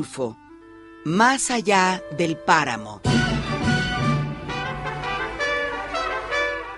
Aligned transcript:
Rulfo, 0.00 0.38
más 1.04 1.50
allá 1.50 2.02
del 2.16 2.38
páramo. 2.38 3.02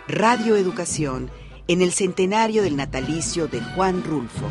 Radio 0.09 0.57
Educación 0.57 1.31
en 1.69 1.83
el 1.83 1.93
centenario 1.93 2.65
del 2.65 2.75
natalicio 2.75 3.47
de 3.47 3.61
Juan 3.61 4.03
Rulfo. 4.03 4.49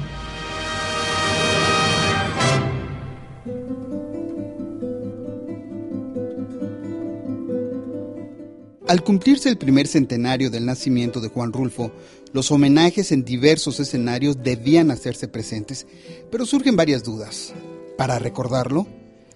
Al 8.88 9.03
cumplirse 9.03 9.49
el 9.49 9.58
primer 9.58 9.88
centenario 9.88 10.49
del 10.49 10.66
nacimiento 10.66 11.20
de 11.20 11.27
Juan 11.27 11.52
Rulfo, 11.52 11.91
los 12.31 12.52
homenajes 12.52 13.12
en 13.12 13.26
diversos 13.26 13.81
escenarios 13.81 14.41
debían 14.41 14.91
hacerse 14.91 15.27
presentes, 15.27 15.85
pero 16.31 16.45
surgen 16.45 16.77
varias 16.77 17.03
dudas. 17.03 17.53
Para 17.98 18.20
recordarlo, 18.20 18.88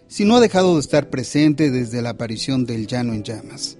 si 0.08 0.26
no 0.26 0.36
ha 0.36 0.40
dejado 0.40 0.76
de 0.76 0.80
estar 0.80 1.10
presente 1.10 1.72
desde 1.72 2.02
la 2.02 2.12
aparición 2.12 2.66
del 2.66 2.88
Llano 2.88 3.14
en 3.14 3.24
Llamas. 3.24 3.78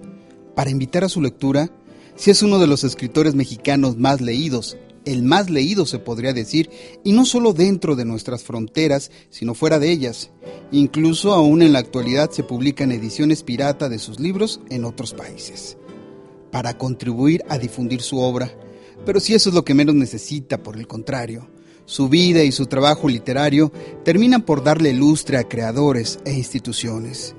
Para 0.54 0.70
invitar 0.70 1.04
a 1.04 1.08
su 1.08 1.20
lectura, 1.20 1.70
si 2.16 2.30
es 2.30 2.42
uno 2.42 2.58
de 2.58 2.66
los 2.66 2.84
escritores 2.84 3.34
mexicanos 3.34 3.96
más 3.96 4.20
leídos, 4.20 4.76
el 5.04 5.22
más 5.22 5.50
leído 5.50 5.86
se 5.86 5.98
podría 5.98 6.32
decir, 6.32 6.68
y 7.04 7.12
no 7.12 7.24
solo 7.24 7.52
dentro 7.52 7.94
de 7.94 8.04
nuestras 8.04 8.42
fronteras, 8.42 9.12
sino 9.30 9.54
fuera 9.54 9.78
de 9.78 9.90
ellas. 9.90 10.30
Incluso 10.72 11.32
aún 11.32 11.62
en 11.62 11.72
la 11.72 11.78
actualidad 11.78 12.30
se 12.30 12.42
publican 12.42 12.90
ediciones 12.90 13.42
pirata 13.44 13.88
de 13.88 14.00
sus 14.00 14.18
libros 14.18 14.60
en 14.68 14.84
otros 14.84 15.14
países, 15.14 15.78
para 16.50 16.76
contribuir 16.76 17.44
a 17.48 17.56
difundir 17.56 18.02
su 18.02 18.18
obra. 18.18 18.50
Pero 19.04 19.20
si 19.20 19.34
eso 19.34 19.50
es 19.50 19.54
lo 19.54 19.64
que 19.64 19.74
menos 19.74 19.94
necesita, 19.94 20.62
por 20.62 20.76
el 20.76 20.88
contrario, 20.88 21.48
su 21.86 22.08
vida 22.08 22.44
y 22.44 22.52
su 22.52 22.66
trabajo 22.66 23.08
literario 23.08 23.72
terminan 24.04 24.42
por 24.42 24.62
darle 24.62 24.92
lustre 24.92 25.38
a 25.38 25.48
creadores 25.48 26.18
e 26.24 26.34
instituciones. 26.34 27.34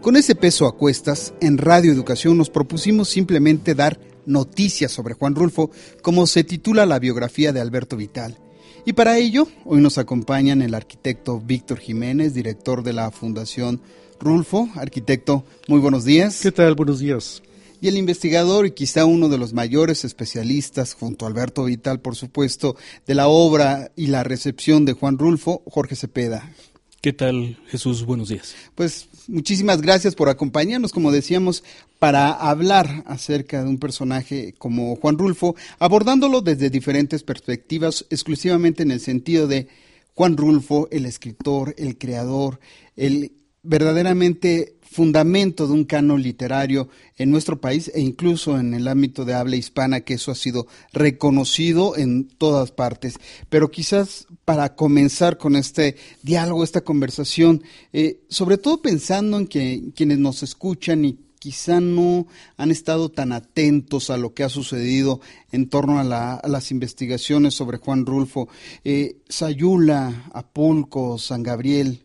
Con 0.00 0.16
ese 0.16 0.34
peso 0.34 0.66
a 0.66 0.76
cuestas, 0.76 1.34
en 1.42 1.58
Radio 1.58 1.92
Educación 1.92 2.38
nos 2.38 2.48
propusimos 2.48 3.10
simplemente 3.10 3.74
dar 3.74 4.00
noticias 4.24 4.92
sobre 4.92 5.14
Juan 5.14 5.34
Rulfo, 5.34 5.70
como 6.00 6.26
se 6.26 6.44
titula 6.44 6.86
la 6.86 6.98
biografía 6.98 7.52
de 7.52 7.60
Alberto 7.60 7.96
Vital. 7.96 8.38
Y 8.86 8.94
para 8.94 9.18
ello, 9.18 9.46
hoy 9.66 9.80
nos 9.80 9.98
acompañan 9.98 10.62
el 10.62 10.74
arquitecto 10.74 11.38
Víctor 11.40 11.80
Jiménez, 11.80 12.32
director 12.32 12.82
de 12.82 12.94
la 12.94 13.10
Fundación 13.10 13.82
Rulfo. 14.18 14.68
Arquitecto, 14.74 15.44
muy 15.68 15.80
buenos 15.80 16.04
días. 16.04 16.40
¿Qué 16.40 16.52
tal? 16.52 16.74
Buenos 16.74 17.00
días. 17.00 17.42
Y 17.80 17.88
el 17.88 17.96
investigador 17.96 18.66
y 18.66 18.72
quizá 18.72 19.06
uno 19.06 19.28
de 19.28 19.38
los 19.38 19.54
mayores 19.54 20.04
especialistas, 20.04 20.94
junto 20.94 21.24
a 21.24 21.28
Alberto 21.28 21.64
Vital, 21.64 22.00
por 22.00 22.14
supuesto, 22.14 22.76
de 23.06 23.14
la 23.14 23.28
obra 23.28 23.90
y 23.96 24.08
la 24.08 24.22
recepción 24.22 24.84
de 24.84 24.92
Juan 24.92 25.18
Rulfo, 25.18 25.62
Jorge 25.66 25.96
Cepeda. 25.96 26.52
¿Qué 27.00 27.14
tal, 27.14 27.58
Jesús? 27.68 28.04
Buenos 28.04 28.28
días. 28.28 28.54
Pues 28.74 29.08
muchísimas 29.26 29.80
gracias 29.80 30.14
por 30.14 30.28
acompañarnos, 30.28 30.92
como 30.92 31.10
decíamos, 31.10 31.64
para 31.98 32.30
hablar 32.30 33.04
acerca 33.06 33.62
de 33.62 33.70
un 33.70 33.78
personaje 33.78 34.54
como 34.58 34.96
Juan 34.96 35.16
Rulfo, 35.16 35.56
abordándolo 35.78 36.42
desde 36.42 36.68
diferentes 36.68 37.22
perspectivas, 37.22 38.04
exclusivamente 38.10 38.82
en 38.82 38.90
el 38.90 39.00
sentido 39.00 39.46
de 39.46 39.68
Juan 40.14 40.36
Rulfo, 40.36 40.88
el 40.90 41.06
escritor, 41.06 41.74
el 41.78 41.96
creador, 41.96 42.60
el 42.96 43.32
verdaderamente 43.62 44.74
fundamento 44.90 45.68
de 45.68 45.72
un 45.72 45.84
canon 45.84 46.20
literario 46.20 46.88
en 47.16 47.30
nuestro 47.30 47.60
país 47.60 47.90
e 47.94 48.00
incluso 48.00 48.58
en 48.58 48.74
el 48.74 48.88
ámbito 48.88 49.24
de 49.24 49.34
habla 49.34 49.54
hispana, 49.54 50.00
que 50.00 50.14
eso 50.14 50.32
ha 50.32 50.34
sido 50.34 50.66
reconocido 50.92 51.96
en 51.96 52.26
todas 52.26 52.72
partes. 52.72 53.14
Pero 53.48 53.70
quizás 53.70 54.26
para 54.44 54.74
comenzar 54.74 55.38
con 55.38 55.54
este 55.54 55.96
diálogo, 56.22 56.64
esta 56.64 56.80
conversación, 56.80 57.62
eh, 57.92 58.20
sobre 58.28 58.58
todo 58.58 58.82
pensando 58.82 59.38
en 59.38 59.46
que 59.46 59.92
quienes 59.94 60.18
nos 60.18 60.42
escuchan 60.42 61.04
y 61.04 61.18
quizá 61.38 61.80
no 61.80 62.26
han 62.56 62.72
estado 62.72 63.10
tan 63.10 63.32
atentos 63.32 64.10
a 64.10 64.16
lo 64.16 64.34
que 64.34 64.42
ha 64.42 64.48
sucedido 64.48 65.20
en 65.52 65.68
torno 65.68 66.00
a, 66.00 66.40
las 66.44 66.70
investigaciones 66.72 67.54
sobre 67.54 67.78
Juan 67.78 68.04
Rulfo. 68.06 68.48
Eh, 68.82 69.18
Sayula, 69.28 70.30
Apulco, 70.34 71.16
San 71.16 71.44
Gabriel, 71.44 72.04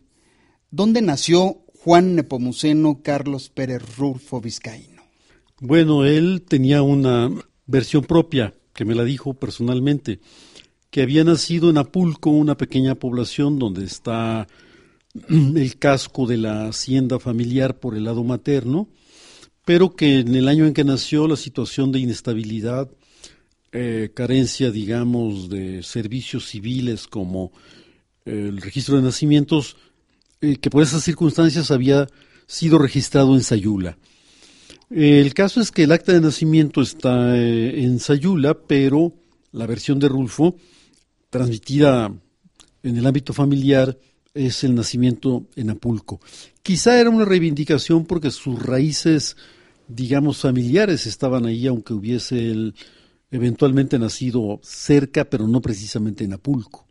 ¿dónde 0.70 1.02
nació 1.02 1.65
Juan 1.86 2.16
Nepomuceno 2.16 3.00
Carlos 3.00 3.48
Pérez 3.48 3.80
Rulfo 3.96 4.40
Vizcaíno? 4.40 5.04
Bueno, 5.60 6.04
él 6.04 6.42
tenía 6.42 6.82
una 6.82 7.30
versión 7.64 8.02
propia, 8.02 8.52
que 8.74 8.84
me 8.84 8.96
la 8.96 9.04
dijo 9.04 9.34
personalmente, 9.34 10.18
que 10.90 11.02
había 11.02 11.22
nacido 11.22 11.70
en 11.70 11.78
Apulco, 11.78 12.30
una 12.30 12.56
pequeña 12.56 12.96
población 12.96 13.60
donde 13.60 13.84
está 13.84 14.48
el 15.28 15.78
casco 15.78 16.26
de 16.26 16.38
la 16.38 16.66
hacienda 16.66 17.20
familiar 17.20 17.78
por 17.78 17.96
el 17.96 18.02
lado 18.02 18.24
materno, 18.24 18.88
pero 19.64 19.94
que 19.94 20.18
en 20.18 20.34
el 20.34 20.48
año 20.48 20.66
en 20.66 20.74
que 20.74 20.82
nació 20.82 21.28
la 21.28 21.36
situación 21.36 21.92
de 21.92 22.00
inestabilidad, 22.00 22.90
eh, 23.70 24.10
carencia, 24.12 24.72
digamos, 24.72 25.48
de 25.48 25.84
servicios 25.84 26.48
civiles 26.48 27.06
como 27.06 27.52
el 28.24 28.60
registro 28.60 28.96
de 28.96 29.02
nacimientos, 29.02 29.76
eh, 30.40 30.56
que 30.56 30.70
por 30.70 30.82
esas 30.82 31.02
circunstancias 31.02 31.70
había 31.70 32.06
sido 32.46 32.78
registrado 32.78 33.34
en 33.34 33.42
Sayula. 33.42 33.98
el 34.90 35.34
caso 35.34 35.60
es 35.60 35.72
que 35.72 35.84
el 35.84 35.92
acta 35.92 36.12
de 36.12 36.20
nacimiento 36.20 36.82
está 36.82 37.36
eh, 37.36 37.82
en 37.82 37.98
Sayula, 37.98 38.54
pero 38.54 39.12
la 39.52 39.66
versión 39.66 39.98
de 39.98 40.08
Rulfo, 40.08 40.56
transmitida 41.30 42.12
en 42.82 42.96
el 42.96 43.06
ámbito 43.06 43.32
familiar, 43.32 43.98
es 44.34 44.64
el 44.64 44.74
nacimiento 44.74 45.46
en 45.56 45.70
Apulco. 45.70 46.20
Quizá 46.62 47.00
era 47.00 47.10
una 47.10 47.24
reivindicación 47.24 48.04
porque 48.04 48.30
sus 48.30 48.62
raíces, 48.62 49.36
digamos, 49.88 50.38
familiares 50.38 51.06
estaban 51.06 51.46
ahí, 51.46 51.66
aunque 51.66 51.94
hubiese 51.94 52.72
eventualmente 53.30 53.98
nacido 53.98 54.60
cerca, 54.62 55.24
pero 55.24 55.48
no 55.48 55.60
precisamente 55.60 56.24
en 56.24 56.34
Apulco. 56.34 56.86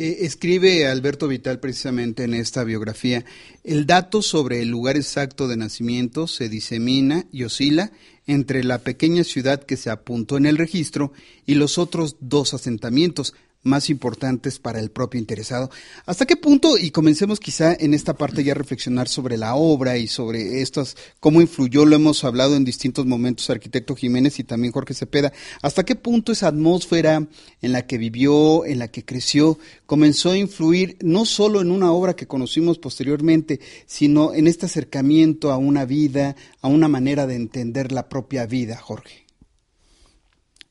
Eh, 0.00 0.24
escribe 0.24 0.86
Alberto 0.86 1.26
Vital 1.26 1.58
precisamente 1.58 2.22
en 2.22 2.32
esta 2.32 2.62
biografía, 2.62 3.24
el 3.64 3.84
dato 3.84 4.22
sobre 4.22 4.62
el 4.62 4.68
lugar 4.68 4.96
exacto 4.96 5.48
de 5.48 5.56
nacimiento 5.56 6.28
se 6.28 6.48
disemina 6.48 7.26
y 7.32 7.42
oscila 7.42 7.90
entre 8.24 8.62
la 8.62 8.78
pequeña 8.78 9.24
ciudad 9.24 9.60
que 9.60 9.76
se 9.76 9.90
apuntó 9.90 10.36
en 10.36 10.46
el 10.46 10.56
registro 10.56 11.12
y 11.46 11.56
los 11.56 11.78
otros 11.78 12.14
dos 12.20 12.54
asentamientos, 12.54 13.34
más 13.68 13.90
importantes 13.90 14.58
para 14.58 14.80
el 14.80 14.90
propio 14.90 15.20
interesado. 15.20 15.70
¿Hasta 16.06 16.26
qué 16.26 16.36
punto, 16.36 16.76
y 16.76 16.90
comencemos 16.90 17.38
quizá 17.38 17.74
en 17.74 17.94
esta 17.94 18.14
parte 18.14 18.42
ya 18.42 18.52
a 18.52 18.56
reflexionar 18.56 19.08
sobre 19.08 19.36
la 19.36 19.54
obra 19.54 19.98
y 19.98 20.08
sobre 20.08 20.60
estas, 20.62 20.96
cómo 21.20 21.40
influyó, 21.40 21.84
lo 21.84 21.96
hemos 21.96 22.24
hablado 22.24 22.56
en 22.56 22.64
distintos 22.64 23.06
momentos, 23.06 23.48
arquitecto 23.50 23.94
Jiménez 23.94 24.38
y 24.38 24.44
también 24.44 24.72
Jorge 24.72 24.94
Cepeda, 24.94 25.32
hasta 25.62 25.84
qué 25.84 25.94
punto 25.94 26.32
esa 26.32 26.48
atmósfera 26.48 27.26
en 27.62 27.72
la 27.72 27.86
que 27.86 27.98
vivió, 27.98 28.64
en 28.64 28.78
la 28.78 28.88
que 28.88 29.04
creció, 29.04 29.58
comenzó 29.86 30.30
a 30.30 30.38
influir 30.38 30.96
no 31.02 31.24
solo 31.24 31.60
en 31.60 31.70
una 31.70 31.92
obra 31.92 32.16
que 32.16 32.26
conocimos 32.26 32.78
posteriormente, 32.78 33.60
sino 33.86 34.32
en 34.34 34.46
este 34.46 34.66
acercamiento 34.66 35.52
a 35.52 35.58
una 35.58 35.84
vida, 35.84 36.34
a 36.60 36.68
una 36.68 36.88
manera 36.88 37.26
de 37.26 37.36
entender 37.36 37.92
la 37.92 38.08
propia 38.08 38.46
vida, 38.46 38.76
Jorge? 38.76 39.26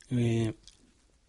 Eh, 0.09 0.53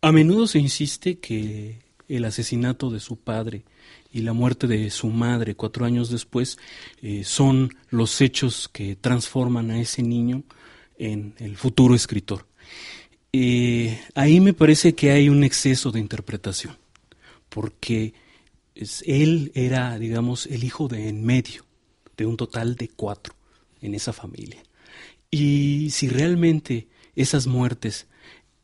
a 0.00 0.12
menudo 0.12 0.46
se 0.46 0.58
insiste 0.58 1.18
que 1.18 1.78
el 2.08 2.24
asesinato 2.24 2.90
de 2.90 3.00
su 3.00 3.16
padre 3.16 3.64
y 4.12 4.20
la 4.22 4.32
muerte 4.32 4.66
de 4.66 4.90
su 4.90 5.08
madre 5.08 5.54
cuatro 5.54 5.84
años 5.84 6.10
después 6.10 6.58
eh, 7.02 7.24
son 7.24 7.74
los 7.90 8.20
hechos 8.20 8.68
que 8.72 8.96
transforman 8.96 9.70
a 9.70 9.80
ese 9.80 10.02
niño 10.02 10.44
en 10.98 11.34
el 11.38 11.56
futuro 11.56 11.94
escritor. 11.94 12.46
Eh, 13.32 14.00
ahí 14.14 14.40
me 14.40 14.54
parece 14.54 14.94
que 14.94 15.10
hay 15.10 15.28
un 15.28 15.44
exceso 15.44 15.90
de 15.90 16.00
interpretación, 16.00 16.76
porque 17.48 18.14
él 19.04 19.52
era, 19.54 19.98
digamos, 19.98 20.46
el 20.46 20.64
hijo 20.64 20.88
de 20.88 21.08
en 21.08 21.24
medio, 21.24 21.64
de 22.16 22.26
un 22.26 22.36
total 22.36 22.74
de 22.76 22.88
cuatro 22.88 23.34
en 23.82 23.94
esa 23.94 24.12
familia. 24.12 24.62
Y 25.30 25.90
si 25.90 26.08
realmente 26.08 26.88
esas 27.14 27.46
muertes 27.46 28.06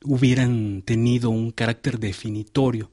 hubieran 0.04 0.82
tenido 0.82 1.30
un 1.30 1.50
carácter 1.50 1.98
definitorio 1.98 2.90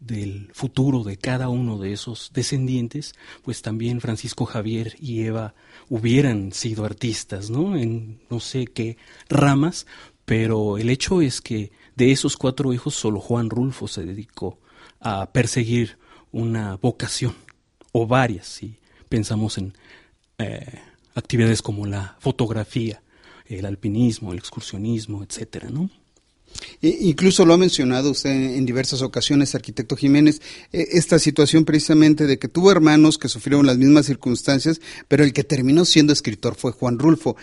del 0.00 0.50
futuro 0.52 1.02
de 1.02 1.16
cada 1.16 1.48
uno 1.48 1.78
de 1.78 1.92
esos 1.92 2.30
descendientes, 2.32 3.14
pues 3.42 3.62
también 3.62 4.00
Francisco 4.00 4.44
Javier 4.44 4.94
y 5.00 5.22
Eva 5.22 5.54
hubieran 5.88 6.52
sido 6.52 6.84
artistas, 6.84 7.50
¿no? 7.50 7.76
En 7.76 8.20
no 8.30 8.38
sé 8.40 8.66
qué 8.66 8.96
ramas, 9.28 9.86
pero 10.24 10.78
el 10.78 10.90
hecho 10.90 11.20
es 11.20 11.40
que 11.40 11.72
de 11.96 12.12
esos 12.12 12.36
cuatro 12.36 12.72
hijos 12.72 12.94
solo 12.94 13.20
Juan 13.20 13.50
Rulfo 13.50 13.88
se 13.88 14.04
dedicó 14.04 14.58
a 15.00 15.32
perseguir 15.32 15.98
una 16.30 16.76
vocación, 16.76 17.34
o 17.92 18.06
varias, 18.06 18.46
si 18.46 18.76
pensamos 19.08 19.58
en 19.58 19.74
eh, 20.38 20.80
actividades 21.14 21.62
como 21.62 21.86
la 21.86 22.16
fotografía, 22.20 23.02
el 23.46 23.64
alpinismo, 23.64 24.32
el 24.32 24.38
excursionismo, 24.38 25.24
etcétera, 25.24 25.70
¿no? 25.70 25.90
Incluso 26.80 27.44
lo 27.44 27.54
ha 27.54 27.58
mencionado 27.58 28.10
usted 28.10 28.30
en 28.30 28.66
diversas 28.66 29.02
ocasiones, 29.02 29.54
arquitecto 29.54 29.96
Jiménez, 29.96 30.40
eh, 30.72 30.88
esta 30.92 31.18
situación 31.18 31.64
precisamente 31.64 32.26
de 32.26 32.38
que 32.38 32.48
tuvo 32.48 32.70
hermanos 32.70 33.18
que 33.18 33.28
sufrieron 33.28 33.66
las 33.66 33.78
mismas 33.78 34.06
circunstancias, 34.06 34.80
pero 35.08 35.24
el 35.24 35.32
que 35.32 35.44
terminó 35.44 35.84
siendo 35.84 36.12
escritor 36.12 36.54
fue 36.54 36.72
Juan 36.72 36.98
Rulfo. 36.98 37.36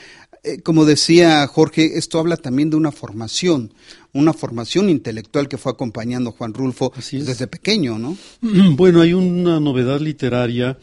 Eh, 0.44 0.62
como 0.62 0.86
decía 0.86 1.46
Jorge, 1.48 1.98
esto 1.98 2.20
habla 2.20 2.38
también 2.38 2.70
de 2.70 2.76
una 2.76 2.92
formación, 2.92 3.74
una 4.14 4.32
formación 4.32 4.90
intelectual 4.90 5.48
que 5.48 5.58
fue 5.58 5.72
acompañando 5.72 6.30
a 6.30 6.34
Juan 6.34 6.54
Rulfo 6.54 6.94
desde 7.12 7.48
pequeño, 7.48 7.98
¿no? 7.98 8.18
Bueno, 8.76 9.02
hay 9.02 9.14
una 9.14 9.60
novedad 9.60 10.00
literaria 10.00 10.78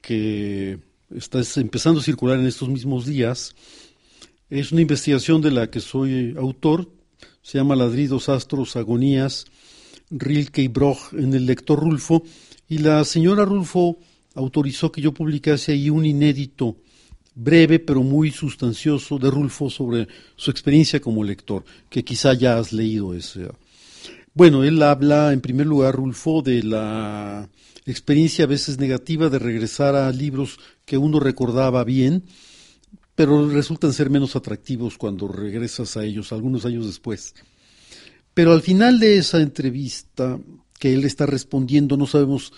que 0.00 0.78
está 1.14 1.40
empezando 1.56 2.00
a 2.00 2.04
circular 2.04 2.38
en 2.38 2.46
estos 2.46 2.68
mismos 2.68 3.06
días. 3.06 3.54
Es 4.48 4.72
una 4.72 4.82
investigación 4.82 5.40
de 5.40 5.50
la 5.50 5.70
que 5.70 5.80
soy 5.80 6.34
autor, 6.38 6.88
se 7.42 7.58
llama 7.58 7.76
Ladridos, 7.76 8.28
Astros, 8.28 8.76
Agonías, 8.76 9.46
Rilke 10.10 10.62
y 10.62 10.68
Broch 10.68 11.12
en 11.12 11.34
el 11.34 11.46
lector 11.46 11.80
Rulfo, 11.80 12.22
y 12.68 12.78
la 12.78 13.04
señora 13.04 13.44
Rulfo 13.44 13.98
autorizó 14.34 14.92
que 14.92 15.00
yo 15.00 15.12
publicase 15.12 15.72
ahí 15.72 15.90
un 15.90 16.04
inédito 16.04 16.76
breve 17.34 17.78
pero 17.78 18.02
muy 18.02 18.30
sustancioso 18.30 19.18
de 19.18 19.30
Rulfo 19.30 19.70
sobre 19.70 20.08
su 20.36 20.50
experiencia 20.50 21.00
como 21.00 21.24
lector, 21.24 21.64
que 21.88 22.04
quizá 22.04 22.34
ya 22.34 22.58
has 22.58 22.72
leído 22.72 23.14
ese. 23.14 23.48
Bueno, 24.34 24.62
él 24.62 24.82
habla 24.82 25.32
en 25.32 25.40
primer 25.40 25.66
lugar, 25.66 25.94
Rulfo, 25.94 26.42
de 26.42 26.62
la 26.62 27.48
experiencia 27.86 28.44
a 28.44 28.48
veces 28.48 28.78
negativa 28.78 29.28
de 29.28 29.38
regresar 29.38 29.96
a 29.96 30.10
libros 30.12 30.58
que 30.84 30.98
uno 30.98 31.18
recordaba 31.18 31.82
bien, 31.84 32.24
pero 33.20 33.46
resultan 33.50 33.92
ser 33.92 34.08
menos 34.08 34.34
atractivos 34.34 34.96
cuando 34.96 35.28
regresas 35.28 35.94
a 35.98 36.04
ellos 36.06 36.32
algunos 36.32 36.64
años 36.64 36.86
después. 36.86 37.34
Pero 38.32 38.54
al 38.54 38.62
final 38.62 38.98
de 38.98 39.18
esa 39.18 39.42
entrevista 39.42 40.40
que 40.78 40.94
él 40.94 41.04
está 41.04 41.26
respondiendo, 41.26 41.98
no 41.98 42.06
sabemos 42.06 42.50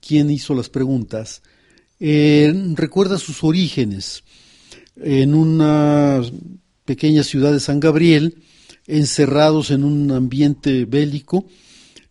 quién 0.00 0.30
hizo 0.30 0.54
las 0.54 0.68
preguntas, 0.68 1.42
eh, 1.98 2.54
recuerda 2.74 3.18
sus 3.18 3.42
orígenes 3.42 4.22
en 4.94 5.34
una 5.34 6.22
pequeña 6.84 7.24
ciudad 7.24 7.50
de 7.50 7.58
San 7.58 7.80
Gabriel, 7.80 8.36
encerrados 8.86 9.72
en 9.72 9.82
un 9.82 10.12
ambiente 10.12 10.84
bélico 10.84 11.48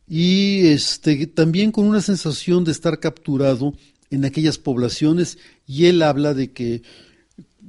y 0.05 0.67
este, 0.67 1.27
también 1.27 1.71
con 1.71 1.87
una 1.87 2.01
sensación 2.01 2.65
de 2.65 2.73
estar 2.73 2.99
capturado 2.99 3.73
en 4.09 4.25
aquellas 4.25 4.57
poblaciones 4.57 5.37
y 5.65 5.85
él 5.85 6.01
habla 6.01 6.33
de 6.33 6.51
que 6.51 6.83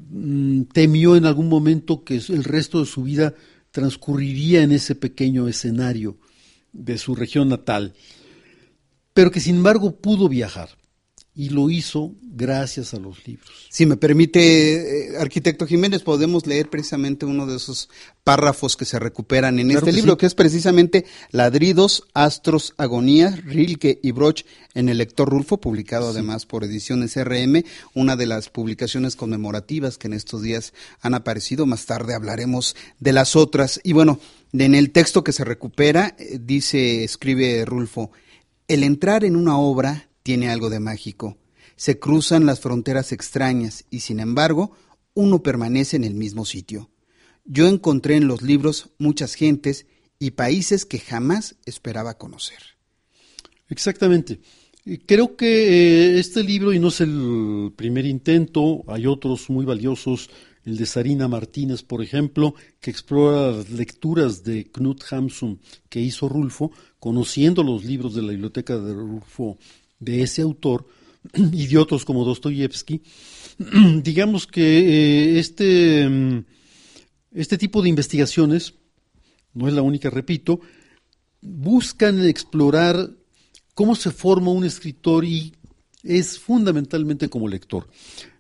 mm, 0.09 0.63
temió 0.73 1.17
en 1.17 1.27
algún 1.27 1.49
momento 1.49 2.05
que 2.05 2.17
el 2.17 2.45
resto 2.45 2.81
de 2.81 2.87
su 2.87 3.03
vida 3.03 3.35
transcurriría 3.71 4.63
en 4.63 4.73
ese 4.73 4.95
pequeño 4.95 5.49
escenario 5.49 6.19
de 6.73 6.99
su 6.99 7.15
región 7.15 7.49
natal, 7.49 7.95
pero 9.13 9.31
que 9.31 9.41
sin 9.41 9.57
embargo 9.57 9.97
pudo 9.97 10.29
viajar 10.29 10.71
y 11.37 11.51
lo 11.51 11.69
hizo 11.69 12.15
gracias 12.23 12.95
a 12.95 12.99
los 12.99 13.27
libros. 13.27 13.67
Si 13.69 13.85
me 13.85 13.99
permite, 13.99 15.11
eh, 15.11 15.19
arquitecto 15.19 15.67
Jiménez, 15.67 16.03
podemos 16.03 16.47
leer 16.47 16.71
precisamente 16.71 17.27
uno 17.27 17.47
de 17.47 17.57
esos 17.57 17.91
párrafos 18.25 18.75
que 18.75 18.87
se 18.87 18.99
recuperan 18.99 19.59
en 19.59 19.71
este 19.71 19.93
libro, 19.93 20.17
que 20.17 20.25
es 20.25 20.35
precisamente 20.35 21.05
Ladridos, 21.31 22.05
Astros, 22.15 22.73
Agonías, 22.79 23.45
Rilke 23.45 24.01
y 24.03 24.13
Broch 24.13 24.45
en 24.73 24.89
el 24.89 24.97
lector 24.97 25.29
Rulfo, 25.29 25.61
publicado 25.61 26.09
además 26.09 26.47
por 26.47 26.65
Ediciones 26.65 27.17
RM, 27.23 27.65
una 27.93 28.17
de 28.17 28.27
las 28.27 28.49
publicaciones 28.49 29.15
conmemorativas 29.15 29.99
que 29.99 30.07
en 30.07 30.15
estos 30.15 30.41
días 30.41 30.73
han 31.03 31.13
aparecido. 31.13 31.67
Más 31.67 31.85
tarde 31.85 32.15
hablaremos 32.15 32.77
de 32.99 33.13
las 33.13 33.37
otras. 33.37 33.79
Y 33.85 33.93
bueno, 33.93 34.19
en 34.55 34.75
el 34.75 34.91
texto 34.91 35.23
que 35.23 35.33
se 35.33 35.45
recupera, 35.45 36.17
eh, 36.19 36.39
dice, 36.41 37.05
escribe 37.05 37.63
Rulfo, 37.67 38.11
el 38.69 38.83
entrar 38.83 39.23
en 39.23 39.37
una 39.37 39.59
obra 39.59 40.09
tiene 40.27 40.51
algo 40.51 40.71
de 40.71 40.81
mágico. 40.81 41.39
Se 41.77 42.01
cruzan 42.01 42.47
las 42.47 42.59
fronteras 42.59 43.13
extrañas 43.13 43.85
y 43.91 44.01
sin 44.01 44.19
embargo 44.19 44.73
uno 45.15 45.41
permanece 45.41 45.95
en 45.95 46.03
el 46.03 46.15
mismo 46.15 46.45
sitio. 46.45 46.91
Yo 47.45 47.69
encontré 47.69 48.17
en 48.17 48.27
los 48.27 48.43
libros 48.43 48.91
muchas 48.99 49.35
gentes 49.35 49.87
y 50.19 50.33
países 50.33 50.85
que 50.85 50.99
jamás 50.99 51.55
esperaba 51.65 52.19
conocer. 52.19 52.59
Exactamente. 53.69 54.41
Creo 55.07 55.37
que 55.37 56.17
eh, 56.17 56.19
este 56.19 56.43
libro, 56.43 56.73
y 56.73 56.81
no 56.81 56.89
es 56.89 57.01
el 57.01 57.73
primer 57.77 58.05
intento, 58.05 58.83
hay 58.89 59.07
otros 59.07 59.49
muy 59.49 59.65
valiosos, 59.65 60.29
el 60.65 60.77
de 60.77 60.87
Sarina 60.87 61.29
Martínez, 61.29 61.85
por 61.85 62.03
ejemplo, 62.03 62.57
que 62.81 62.91
explora 62.91 63.53
las 63.53 63.71
lecturas 63.71 64.43
de 64.43 64.65
Knut 64.73 65.05
Hamsun 65.09 65.61
que 65.89 66.01
hizo 66.01 66.29
Rulfo, 66.29 66.73
conociendo 66.99 67.63
los 67.63 67.85
libros 67.85 68.17
de 68.17 68.23
la 68.23 68.33
biblioteca 68.33 68.77
de 68.77 68.93
Rulfo 68.93 69.59
de 69.99 70.23
ese 70.23 70.43
autor 70.43 70.87
y 71.35 71.67
de 71.67 71.79
otros 71.79 72.05
como 72.05 72.25
Dostoyevsky, 72.25 73.03
digamos 74.03 74.47
que 74.47 74.63
eh, 74.63 75.39
este, 75.39 76.09
mm, 76.09 76.45
este 77.33 77.59
tipo 77.59 77.83
de 77.83 77.89
investigaciones, 77.89 78.75
no 79.55 79.69
es 79.69 79.75
la 79.75 79.83
única, 79.83 80.11
repito, 80.11 80.61
buscan 81.41 82.27
explorar 82.27 83.11
cómo 83.75 83.95
se 83.95 84.11
forma 84.11 84.51
un 84.51 84.65
escritor 84.65 85.25
y 85.25 85.55
es 86.03 86.39
fundamentalmente 86.39 87.29
como 87.29 87.49
lector. 87.49 87.89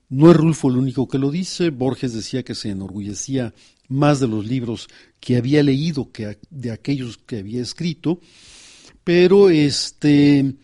No 0.08 0.30
es 0.30 0.36
Rulfo 0.36 0.68
el 0.68 0.76
único 0.76 1.08
que 1.08 1.18
lo 1.18 1.30
dice, 1.30 1.70
Borges 1.70 2.12
decía 2.12 2.42
que 2.44 2.54
se 2.54 2.70
enorgullecía 2.70 3.54
más 3.88 4.20
de 4.20 4.28
los 4.28 4.46
libros 4.46 4.88
que 5.20 5.36
había 5.36 5.62
leído 5.62 6.12
que 6.12 6.38
de 6.50 6.70
aquellos 6.70 7.18
que 7.18 7.38
había 7.38 7.60
escrito, 7.60 8.20
pero 9.04 9.50
este 9.50 10.56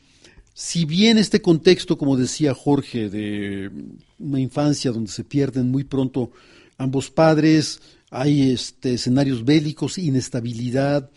si 0.54 0.84
bien 0.84 1.18
este 1.18 1.40
contexto, 1.40 1.96
como 1.96 2.16
decía 2.16 2.54
Jorge, 2.54 3.08
de 3.08 3.70
una 4.18 4.40
infancia 4.40 4.90
donde 4.90 5.10
se 5.10 5.24
pierden 5.24 5.70
muy 5.70 5.84
pronto 5.84 6.30
ambos 6.76 7.10
padres, 7.10 7.80
hay 8.10 8.52
este, 8.52 8.94
escenarios 8.94 9.44
bélicos, 9.44 9.98
inestabilidad, 9.98 11.10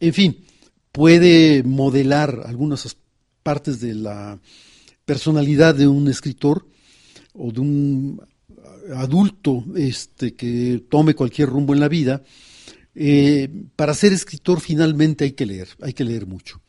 en 0.00 0.12
fin, 0.14 0.44
puede 0.92 1.62
modelar 1.62 2.42
algunas 2.46 2.96
partes 3.42 3.80
de 3.80 3.94
la 3.94 4.40
personalidad 5.04 5.74
de 5.74 5.86
un 5.86 6.08
escritor 6.08 6.66
o 7.32 7.52
de 7.52 7.60
un 7.60 8.20
adulto 8.94 9.64
este, 9.76 10.34
que 10.34 10.84
tome 10.88 11.14
cualquier 11.14 11.48
rumbo 11.48 11.74
en 11.74 11.80
la 11.80 11.88
vida. 11.88 12.22
Eh, 12.94 13.48
para 13.76 13.94
ser 13.94 14.12
escritor 14.12 14.60
finalmente 14.60 15.24
hay 15.24 15.32
que 15.32 15.46
leer, 15.46 15.68
hay 15.82 15.92
que 15.92 16.04
leer 16.04 16.26
mucho. 16.26 16.60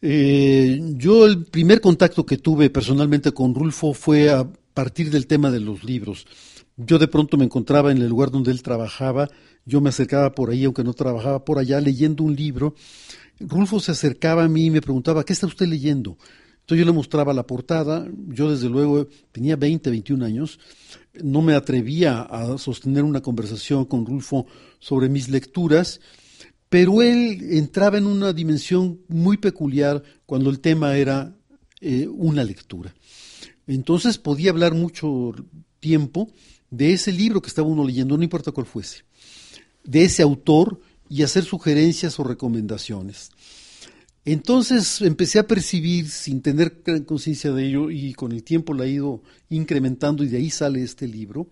Eh, 0.00 0.80
yo 0.94 1.26
el 1.26 1.44
primer 1.44 1.80
contacto 1.80 2.24
que 2.24 2.38
tuve 2.38 2.70
personalmente 2.70 3.32
con 3.32 3.54
Rulfo 3.54 3.94
fue 3.94 4.30
a 4.30 4.48
partir 4.74 5.10
del 5.10 5.26
tema 5.26 5.50
de 5.50 5.60
los 5.60 5.82
libros. 5.82 6.26
Yo 6.76 6.98
de 6.98 7.08
pronto 7.08 7.36
me 7.36 7.44
encontraba 7.44 7.90
en 7.90 7.98
el 7.98 8.08
lugar 8.08 8.30
donde 8.30 8.52
él 8.52 8.62
trabajaba, 8.62 9.28
yo 9.64 9.80
me 9.80 9.88
acercaba 9.88 10.34
por 10.34 10.50
ahí, 10.50 10.64
aunque 10.64 10.84
no 10.84 10.94
trabajaba 10.94 11.44
por 11.44 11.58
allá, 11.58 11.80
leyendo 11.80 12.22
un 12.22 12.36
libro. 12.36 12.74
Rulfo 13.40 13.80
se 13.80 13.92
acercaba 13.92 14.44
a 14.44 14.48
mí 14.48 14.66
y 14.66 14.70
me 14.70 14.80
preguntaba, 14.80 15.24
¿qué 15.24 15.32
está 15.32 15.46
usted 15.46 15.66
leyendo? 15.66 16.16
Entonces 16.60 16.84
yo 16.84 16.92
le 16.92 16.92
mostraba 16.96 17.32
la 17.32 17.46
portada, 17.46 18.06
yo 18.28 18.50
desde 18.50 18.68
luego 18.68 19.08
tenía 19.32 19.56
20, 19.56 19.90
21 19.90 20.24
años, 20.24 20.60
no 21.22 21.42
me 21.42 21.54
atrevía 21.54 22.20
a 22.20 22.58
sostener 22.58 23.04
una 23.04 23.22
conversación 23.22 23.86
con 23.86 24.06
Rulfo 24.06 24.46
sobre 24.78 25.08
mis 25.08 25.28
lecturas, 25.28 26.00
pero 26.68 27.02
él 27.02 27.38
entraba 27.50 27.98
en 27.98 28.06
una 28.06 28.32
dimensión 28.32 29.00
muy 29.08 29.36
peculiar 29.36 30.02
cuando 30.26 30.50
el 30.50 30.60
tema 30.60 30.96
era 30.96 31.34
eh, 31.80 32.06
una 32.08 32.44
lectura. 32.44 32.94
Entonces 33.66 34.18
podía 34.18 34.50
hablar 34.50 34.74
mucho 34.74 35.34
tiempo 35.80 36.30
de 36.70 36.92
ese 36.92 37.12
libro 37.12 37.40
que 37.40 37.48
estaba 37.48 37.68
uno 37.68 37.86
leyendo, 37.86 38.16
no 38.16 38.22
importa 38.22 38.52
cuál 38.52 38.66
fuese, 38.66 39.04
de 39.84 40.04
ese 40.04 40.22
autor 40.22 40.80
y 41.08 41.22
hacer 41.22 41.44
sugerencias 41.44 42.18
o 42.18 42.24
recomendaciones. 42.24 43.30
Entonces 44.24 45.00
empecé 45.00 45.38
a 45.38 45.46
percibir, 45.46 46.10
sin 46.10 46.42
tener 46.42 46.82
conciencia 47.06 47.50
de 47.52 47.66
ello, 47.66 47.90
y 47.90 48.12
con 48.12 48.32
el 48.32 48.44
tiempo 48.44 48.74
la 48.74 48.84
he 48.84 48.90
ido 48.90 49.22
incrementando, 49.48 50.22
y 50.22 50.28
de 50.28 50.36
ahí 50.36 50.50
sale 50.50 50.82
este 50.82 51.08
libro, 51.08 51.48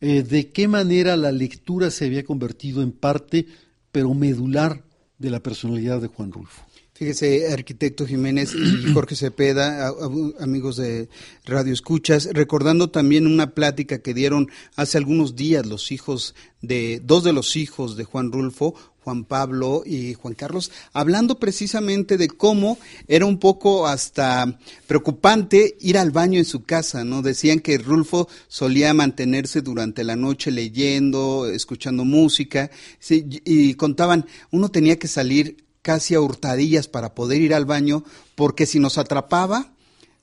eh, 0.00 0.24
de 0.24 0.50
qué 0.50 0.66
manera 0.66 1.16
la 1.16 1.30
lectura 1.30 1.90
se 1.92 2.06
había 2.06 2.24
convertido 2.24 2.82
en 2.82 2.90
parte 2.90 3.46
pero 3.94 4.12
medular 4.12 4.82
de 5.20 5.30
la 5.30 5.38
personalidad 5.38 6.00
de 6.00 6.08
Juan 6.08 6.32
Rulfo. 6.32 6.64
Fíjese, 6.94 7.52
arquitecto 7.52 8.08
Jiménez 8.08 8.52
y 8.52 8.92
Jorge 8.92 9.14
Cepeda, 9.14 9.92
amigos 10.40 10.76
de 10.76 11.08
Radio 11.44 11.72
Escuchas, 11.72 12.28
recordando 12.32 12.90
también 12.90 13.28
una 13.28 13.54
plática 13.54 13.98
que 13.98 14.12
dieron 14.12 14.50
hace 14.74 14.98
algunos 14.98 15.36
días 15.36 15.64
los 15.64 15.92
hijos 15.92 16.34
de, 16.60 17.00
dos 17.04 17.22
de 17.22 17.32
los 17.32 17.54
hijos 17.54 17.96
de 17.96 18.02
Juan 18.02 18.32
Rulfo, 18.32 18.74
Juan 19.04 19.24
Pablo 19.24 19.82
y 19.84 20.14
Juan 20.14 20.34
Carlos, 20.34 20.72
hablando 20.94 21.38
precisamente 21.38 22.16
de 22.16 22.28
cómo 22.28 22.78
era 23.06 23.26
un 23.26 23.38
poco 23.38 23.86
hasta 23.86 24.58
preocupante 24.86 25.76
ir 25.80 25.98
al 25.98 26.10
baño 26.10 26.38
en 26.38 26.46
su 26.46 26.64
casa, 26.64 27.04
¿no? 27.04 27.20
Decían 27.20 27.60
que 27.60 27.76
Rulfo 27.76 28.28
solía 28.48 28.94
mantenerse 28.94 29.60
durante 29.60 30.04
la 30.04 30.16
noche 30.16 30.50
leyendo, 30.50 31.46
escuchando 31.46 32.06
música, 32.06 32.70
y 33.10 33.74
contaban, 33.74 34.24
uno 34.50 34.70
tenía 34.70 34.98
que 34.98 35.08
salir 35.08 35.66
casi 35.82 36.14
a 36.14 36.20
hurtadillas 36.20 36.88
para 36.88 37.14
poder 37.14 37.42
ir 37.42 37.52
al 37.52 37.66
baño, 37.66 38.04
porque 38.34 38.64
si 38.64 38.78
nos 38.80 38.96
atrapaba, 38.96 39.74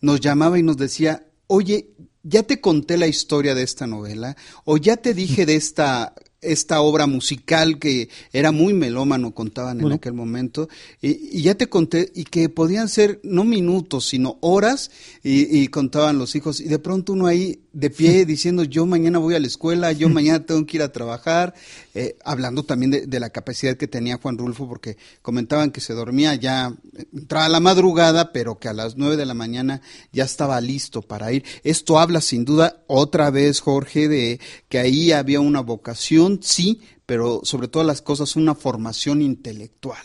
nos 0.01 0.19
llamaba 0.21 0.57
y 0.57 0.63
nos 0.63 0.77
decía, 0.77 1.27
oye, 1.45 1.91
ya 2.23 2.41
te 2.41 2.59
conté 2.59 2.97
la 2.97 3.07
historia 3.07 3.53
de 3.53 3.61
esta 3.61 3.85
novela, 3.85 4.35
o 4.65 4.77
ya 4.77 4.97
te 4.97 5.13
dije 5.13 5.45
de 5.45 5.55
esta 5.55 6.15
esta 6.41 6.81
obra 6.81 7.05
musical 7.05 7.77
que 7.77 8.09
era 8.33 8.51
muy 8.51 8.73
melómano, 8.73 9.33
contaban 9.33 9.79
en 9.79 9.91
aquel 9.91 10.13
momento, 10.13 10.69
y, 11.01 11.41
ya 11.41 11.55
te 11.55 11.67
conté, 11.67 12.11
y 12.15 12.23
que 12.23 12.49
podían 12.49 12.89
ser 12.89 13.19
no 13.23 13.43
minutos, 13.43 14.07
sino 14.07 14.37
horas, 14.41 14.91
y, 15.23 15.67
contaban 15.67 16.17
los 16.17 16.35
hijos, 16.35 16.59
y 16.59 16.65
de 16.65 16.79
pronto 16.79 17.13
uno 17.13 17.27
ahí 17.27 17.59
de 17.73 17.89
pie 17.89 18.25
diciendo, 18.27 18.63
yo 18.63 18.85
mañana 18.85 19.19
voy 19.19 19.35
a 19.35 19.39
la 19.39 19.47
escuela, 19.47 19.91
yo 19.91 20.09
mañana 20.09 20.45
tengo 20.45 20.65
que 20.65 20.77
ir 20.77 20.83
a 20.83 20.91
trabajar, 20.91 21.53
eh, 21.93 22.17
hablando 22.23 22.63
también 22.63 22.91
de, 22.91 23.07
de, 23.07 23.19
la 23.19 23.29
capacidad 23.29 23.77
que 23.77 23.87
tenía 23.87 24.17
Juan 24.17 24.37
Rulfo, 24.37 24.67
porque 24.67 24.97
comentaban 25.21 25.71
que 25.71 25.81
se 25.81 25.93
dormía 25.93 26.35
ya, 26.35 26.73
entraba 27.13 27.45
a 27.45 27.49
la 27.49 27.59
madrugada, 27.59 28.31
pero 28.33 28.59
que 28.59 28.67
a 28.67 28.73
las 28.73 28.97
nueve 28.97 29.17
de 29.17 29.25
la 29.25 29.33
mañana 29.33 29.81
ya 30.11 30.23
estaba 30.23 30.59
listo 30.61 31.01
para 31.01 31.31
ir. 31.31 31.43
Esto 31.63 31.99
habla 31.99 32.21
sin 32.21 32.45
duda 32.45 32.83
otra 32.87 33.29
vez, 33.29 33.59
Jorge, 33.59 34.07
de 34.07 34.39
que 34.69 34.79
ahí 34.79 35.11
había 35.11 35.39
una 35.39 35.61
vocación 35.61 36.39
sí, 36.41 36.81
pero 37.05 37.41
sobre 37.43 37.67
todas 37.67 37.85
las 37.85 38.01
cosas 38.01 38.35
una 38.35 38.55
formación 38.55 39.21
intelectual. 39.21 40.03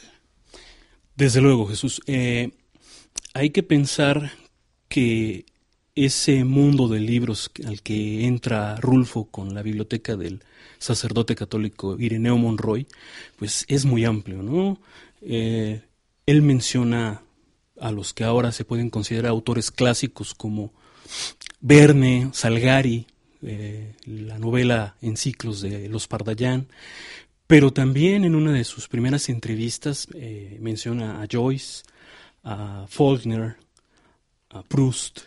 Desde 1.17 1.41
luego, 1.41 1.67
Jesús. 1.67 2.01
Eh, 2.07 2.51
hay 3.33 3.51
que 3.51 3.63
pensar 3.63 4.33
que 4.89 5.47
ese 5.97 6.45
mundo 6.45 6.89
de 6.89 7.01
libros 7.01 7.51
al 7.67 7.81
que 7.83 8.27
entra 8.27 8.77
Rulfo 8.77 9.25
con 9.25 9.55
la 9.55 9.63
biblioteca 9.63 10.15
del 10.17 10.43
sacerdote 10.79 11.35
católico 11.35 11.99
Ireneo 11.99 12.37
Monroy, 12.37 12.87
pues 13.37 13.65
es 13.69 13.87
muy 13.87 14.05
amplio, 14.05 14.43
¿no? 14.43 14.79
Eh, 15.23 15.81
él 16.27 16.43
menciona 16.43 17.23
a 17.81 17.91
los 17.93 18.13
que 18.13 18.25
ahora 18.25 18.53
se 18.53 18.65
pueden 18.65 18.91
considerar 18.91 19.31
autores 19.31 19.71
clásicos 19.71 20.35
como 20.35 20.73
Verne, 21.61 22.29
Salgari, 22.33 23.07
eh, 23.43 23.95
la 24.05 24.39
novela 24.39 24.97
en 25.01 25.17
ciclos 25.17 25.63
de 25.63 25.89
Los 25.89 26.09
Pardallán, 26.09 26.69
pero 27.47 27.73
también 27.73 28.25
en 28.25 28.35
una 28.35 28.53
de 28.53 28.65
sus 28.65 28.89
primeras 28.89 29.29
entrevistas 29.29 30.09
eh, 30.15 30.59
menciona 30.61 31.23
a 31.23 31.27
Joyce, 31.31 31.85
a 32.43 32.87
Faulkner, 32.89 33.57
a 34.51 34.63
Proust, 34.63 35.21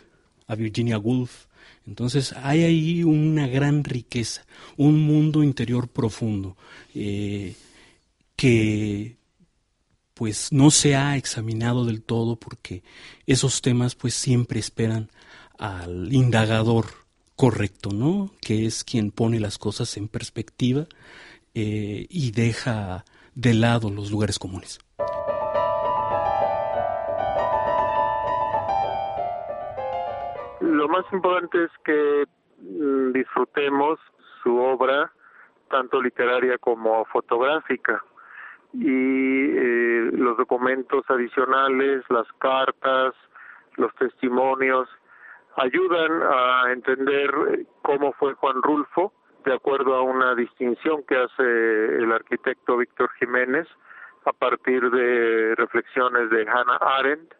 a 0.50 0.56
Virginia 0.56 0.98
Woolf. 0.98 1.46
Entonces 1.86 2.34
hay 2.36 2.64
ahí 2.64 3.04
una 3.04 3.46
gran 3.46 3.84
riqueza, 3.84 4.44
un 4.76 5.00
mundo 5.00 5.42
interior 5.42 5.88
profundo 5.88 6.56
eh, 6.94 7.54
que 8.36 9.16
pues 10.14 10.52
no 10.52 10.70
se 10.70 10.96
ha 10.96 11.16
examinado 11.16 11.84
del 11.84 12.02
todo 12.02 12.36
porque 12.36 12.82
esos 13.26 13.62
temas 13.62 13.94
pues 13.94 14.14
siempre 14.14 14.60
esperan 14.60 15.10
al 15.58 16.12
indagador 16.12 16.86
correcto, 17.36 17.90
¿no? 17.92 18.30
Que 18.40 18.66
es 18.66 18.84
quien 18.84 19.12
pone 19.12 19.40
las 19.40 19.56
cosas 19.56 19.96
en 19.96 20.08
perspectiva 20.08 20.86
eh, 21.54 22.06
y 22.10 22.32
deja 22.32 23.04
de 23.34 23.54
lado 23.54 23.90
los 23.90 24.10
lugares 24.10 24.38
comunes. 24.38 24.80
Más 30.90 31.04
importante 31.12 31.64
es 31.64 31.70
que 31.84 32.24
mm, 32.58 33.12
disfrutemos 33.12 33.98
su 34.42 34.56
obra, 34.56 35.12
tanto 35.70 36.02
literaria 36.02 36.58
como 36.58 37.04
fotográfica, 37.06 38.02
y 38.72 38.86
eh, 38.86 40.10
los 40.12 40.36
documentos 40.36 41.04
adicionales, 41.08 42.04
las 42.08 42.26
cartas, 42.38 43.14
los 43.76 43.94
testimonios, 43.96 44.88
ayudan 45.56 46.22
a 46.22 46.72
entender 46.72 47.30
eh, 47.50 47.66
cómo 47.82 48.12
fue 48.12 48.34
Juan 48.34 48.62
Rulfo, 48.62 49.12
de 49.44 49.54
acuerdo 49.54 49.94
a 49.94 50.02
una 50.02 50.34
distinción 50.34 51.02
que 51.04 51.16
hace 51.16 51.42
el 51.42 52.12
arquitecto 52.12 52.76
Víctor 52.76 53.10
Jiménez 53.18 53.66
a 54.26 54.32
partir 54.32 54.90
de 54.90 55.54
reflexiones 55.54 56.30
de 56.30 56.42
Hannah 56.42 56.76
Arendt 56.76 57.34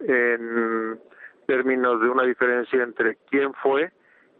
en 0.00 1.00
términos 1.46 2.00
de 2.00 2.08
una 2.08 2.24
diferencia 2.24 2.82
entre 2.82 3.16
quién 3.30 3.52
fue 3.54 3.92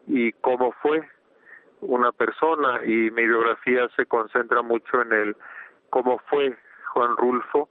y 0.06 0.32
cómo 0.32 0.72
fue 0.82 1.08
una 1.80 2.12
persona 2.12 2.80
y 2.84 3.10
mi 3.10 3.26
biografía 3.26 3.88
se 3.96 4.06
concentra 4.06 4.62
mucho 4.62 5.02
en 5.02 5.12
el 5.12 5.36
cómo 5.90 6.18
fue 6.30 6.56
Juan 6.92 7.16
Rulfo, 7.16 7.68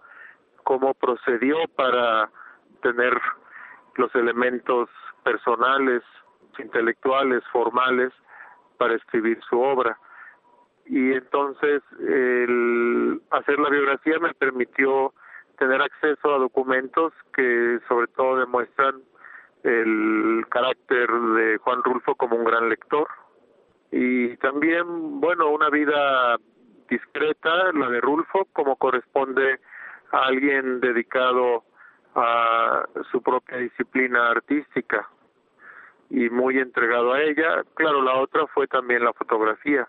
cómo 0.63 0.93
procedió 0.93 1.57
para 1.75 2.29
tener 2.81 3.17
los 3.95 4.13
elementos 4.15 4.89
personales, 5.23 6.03
intelectuales, 6.59 7.43
formales 7.51 8.11
para 8.77 8.95
escribir 8.95 9.39
su 9.49 9.59
obra. 9.59 9.97
Y 10.85 11.13
entonces 11.13 11.81
el 11.99 13.21
hacer 13.31 13.59
la 13.59 13.69
biografía 13.69 14.19
me 14.19 14.33
permitió 14.33 15.13
tener 15.57 15.81
acceso 15.81 16.33
a 16.33 16.39
documentos 16.39 17.13
que 17.33 17.79
sobre 17.87 18.07
todo 18.07 18.39
demuestran 18.39 19.01
el 19.63 20.45
carácter 20.49 21.09
de 21.11 21.57
Juan 21.57 21.83
Rulfo 21.83 22.15
como 22.15 22.35
un 22.35 22.45
gran 22.45 22.69
lector 22.69 23.07
y 23.91 24.37
también, 24.37 25.19
bueno, 25.19 25.49
una 25.49 25.69
vida 25.69 26.37
discreta, 26.89 27.71
la 27.73 27.89
de 27.89 27.99
Rulfo, 27.99 28.47
como 28.53 28.77
corresponde 28.77 29.59
a 30.11 30.25
alguien 30.25 30.79
dedicado 30.79 31.63
a 32.15 32.85
su 33.11 33.21
propia 33.21 33.57
disciplina 33.57 34.31
artística 34.31 35.07
y 36.09 36.29
muy 36.29 36.57
entregado 36.57 37.13
a 37.13 37.21
ella. 37.21 37.63
Claro, 37.75 38.01
la 38.01 38.15
otra 38.15 38.47
fue 38.47 38.67
también 38.67 39.03
la 39.03 39.13
fotografía 39.13 39.87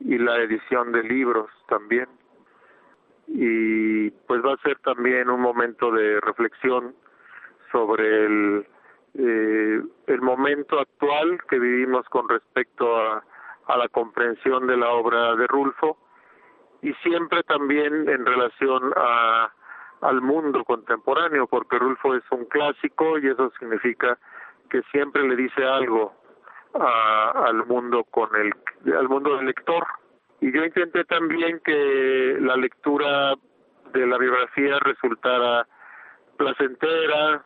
y 0.00 0.18
la 0.18 0.36
edición 0.42 0.92
de 0.92 1.02
libros 1.02 1.50
también. 1.68 2.08
Y 3.28 4.10
pues 4.10 4.42
va 4.44 4.54
a 4.54 4.62
ser 4.62 4.78
también 4.80 5.28
un 5.28 5.40
momento 5.40 5.90
de 5.90 6.20
reflexión 6.20 6.94
sobre 7.72 8.26
el, 8.26 8.66
eh, 9.18 9.82
el 10.06 10.20
momento 10.20 10.78
actual 10.78 11.38
que 11.48 11.58
vivimos 11.58 12.06
con 12.08 12.28
respecto 12.28 12.96
a, 12.96 13.24
a 13.66 13.76
la 13.76 13.88
comprensión 13.88 14.66
de 14.66 14.76
la 14.76 14.90
obra 14.90 15.34
de 15.36 15.46
Rulfo 15.46 15.96
y 16.82 16.92
siempre 17.02 17.42
también 17.44 18.08
en 18.08 18.26
relación 18.26 18.92
a 18.96 19.50
al 20.02 20.20
mundo 20.20 20.64
contemporáneo, 20.64 21.46
porque 21.46 21.78
Rulfo 21.78 22.14
es 22.14 22.24
un 22.30 22.44
clásico 22.46 23.18
y 23.18 23.28
eso 23.28 23.50
significa 23.58 24.18
que 24.70 24.82
siempre 24.92 25.26
le 25.26 25.36
dice 25.36 25.64
algo 25.64 26.14
al 26.74 27.64
mundo 27.66 28.04
con 28.04 28.28
el 28.36 28.52
al 28.94 29.08
mundo 29.08 29.36
del 29.36 29.46
lector. 29.46 29.86
Y 30.40 30.52
yo 30.52 30.64
intenté 30.64 31.04
también 31.04 31.60
que 31.64 32.36
la 32.40 32.56
lectura 32.56 33.34
de 33.92 34.06
la 34.06 34.18
biografía 34.18 34.78
resultara 34.80 35.66
placentera 36.36 37.42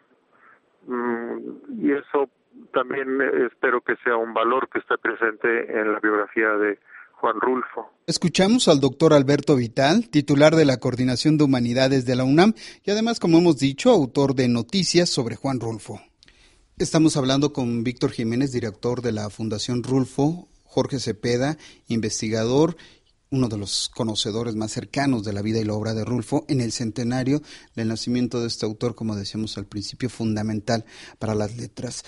y 0.89 1.93
eso 1.93 2.29
también 2.73 3.21
espero 3.47 3.81
que 3.81 3.97
sea 4.05 4.17
un 4.17 4.35
valor 4.35 4.69
que 4.69 4.79
esté 4.79 4.97
presente 4.99 5.81
en 5.81 5.93
la 5.93 6.01
biografía 6.01 6.49
de 6.51 6.79
Juan 7.21 7.37
Rulfo. 7.41 7.91
Escuchamos 8.07 8.69
al 8.69 8.81
doctor 8.81 9.13
Alberto 9.13 9.55
Vital, 9.57 10.09
titular 10.09 10.55
de 10.57 10.65
la 10.65 10.79
Coordinación 10.79 11.37
de 11.37 11.45
Humanidades 11.45 12.07
de 12.07 12.17
la 12.17 12.25
UNAM 12.25 12.55
y 12.85 12.91
además, 12.91 13.21
como 13.21 13.39
hemos 13.39 13.59
dicho, 13.59 13.91
autor 13.91 14.35
de 14.35 14.49
noticias 14.49 15.11
sobre 15.11 15.37
Juan 15.37 15.61
Rulfo. 15.61 16.01
Estamos 16.79 17.19
hablando 17.19 17.53
con 17.53 17.85
Víctor 17.85 18.11
Jiménez, 18.11 18.53
director 18.53 19.03
de 19.03 19.13
la 19.13 19.29
Fundación 19.29 19.83
Rulfo, 19.83 20.49
Jorge 20.65 20.99
Cepeda, 20.99 21.59
investigador 21.89 22.77
uno 23.31 23.49
de 23.49 23.57
los 23.57 23.91
conocedores 23.95 24.57
más 24.57 24.73
cercanos 24.73 25.25
de 25.25 25.33
la 25.33 25.43
vida 25.43 25.61
y 25.61 25.65
la 25.65 25.75
obra 25.75 25.95
de 25.95 26.05
Rulfo, 26.05 26.45
en 26.49 26.61
el 26.61 26.73
centenario 26.73 27.43
del 27.77 27.89
nacimiento 27.89 28.41
de 28.41 28.49
este 28.49 28.67
autor, 28.67 28.95
como 28.95 29.15
decíamos 29.15 29.57
al 29.57 29.67
principio, 29.67 30.11
fundamental 30.11 30.85
para 31.19 31.35
las 31.35 31.57
letras. 31.57 32.05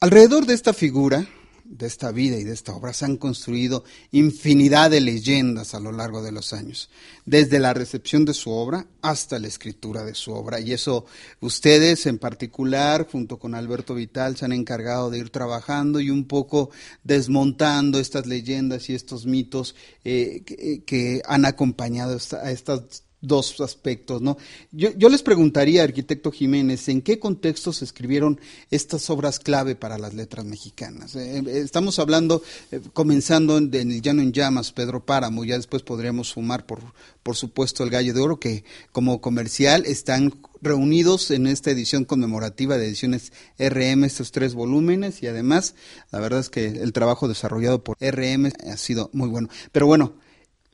Alrededor 0.00 0.46
de 0.46 0.54
esta 0.54 0.72
figura, 0.72 1.26
de 1.68 1.86
esta 1.86 2.12
vida 2.12 2.38
y 2.38 2.44
de 2.44 2.54
esta 2.54 2.74
obra 2.74 2.92
se 2.92 3.04
han 3.04 3.18
construido 3.18 3.84
infinidad 4.10 4.90
de 4.90 5.00
leyendas 5.00 5.74
a 5.74 5.80
lo 5.80 5.92
largo 5.92 6.22
de 6.22 6.32
los 6.32 6.52
años, 6.52 6.88
desde 7.26 7.58
la 7.58 7.74
recepción 7.74 8.24
de 8.24 8.32
su 8.32 8.50
obra 8.50 8.86
hasta 9.02 9.38
la 9.38 9.48
escritura 9.48 10.04
de 10.04 10.14
su 10.14 10.32
obra. 10.32 10.60
Y 10.60 10.72
eso 10.72 11.04
ustedes 11.40 12.06
en 12.06 12.18
particular, 12.18 13.06
junto 13.10 13.38
con 13.38 13.54
Alberto 13.54 13.94
Vital, 13.94 14.36
se 14.36 14.46
han 14.46 14.52
encargado 14.52 15.10
de 15.10 15.18
ir 15.18 15.30
trabajando 15.30 16.00
y 16.00 16.10
un 16.10 16.24
poco 16.24 16.70
desmontando 17.04 18.00
estas 18.00 18.26
leyendas 18.26 18.88
y 18.88 18.94
estos 18.94 19.26
mitos 19.26 19.74
eh, 20.04 20.42
que, 20.86 21.22
han 21.26 21.44
acompañado 21.44 22.18
a 22.42 22.50
estas 22.50 23.02
dos 23.20 23.60
aspectos, 23.60 24.22
¿no? 24.22 24.36
Yo, 24.70 24.90
yo, 24.96 25.08
les 25.08 25.22
preguntaría, 25.22 25.82
arquitecto 25.82 26.30
Jiménez, 26.30 26.88
¿en 26.88 27.02
qué 27.02 27.18
contexto 27.18 27.72
se 27.72 27.84
escribieron 27.84 28.40
estas 28.70 29.10
obras 29.10 29.38
clave 29.38 29.74
para 29.74 29.98
las 29.98 30.14
letras 30.14 30.44
mexicanas? 30.44 31.16
Eh, 31.16 31.38
eh, 31.38 31.60
estamos 31.64 31.98
hablando, 31.98 32.42
eh, 32.70 32.80
comenzando 32.92 33.58
en, 33.58 33.74
el 33.74 34.02
Llano 34.02 34.22
en 34.22 34.32
Llamas, 34.32 34.72
Pedro 34.72 35.04
Páramo, 35.04 35.44
ya 35.44 35.56
después 35.56 35.82
podríamos 35.82 36.28
sumar, 36.28 36.64
por, 36.66 36.80
por 37.22 37.36
supuesto, 37.36 37.82
el 37.82 37.90
Gallo 37.90 38.14
de 38.14 38.20
Oro, 38.20 38.38
que 38.38 38.64
como 38.92 39.20
comercial 39.20 39.84
están 39.86 40.32
reunidos 40.60 41.30
en 41.30 41.46
esta 41.46 41.70
edición 41.70 42.04
conmemorativa 42.04 42.78
de 42.78 42.86
ediciones 42.86 43.32
RM, 43.58 44.04
estos 44.04 44.30
tres 44.30 44.54
volúmenes, 44.54 45.22
y 45.22 45.26
además, 45.26 45.74
la 46.12 46.20
verdad 46.20 46.40
es 46.40 46.50
que 46.50 46.66
el 46.66 46.92
trabajo 46.92 47.26
desarrollado 47.26 47.82
por 47.82 47.96
RM 48.00 48.52
ha 48.66 48.76
sido 48.76 49.10
muy 49.12 49.28
bueno. 49.28 49.48
Pero 49.72 49.86
bueno, 49.86 50.14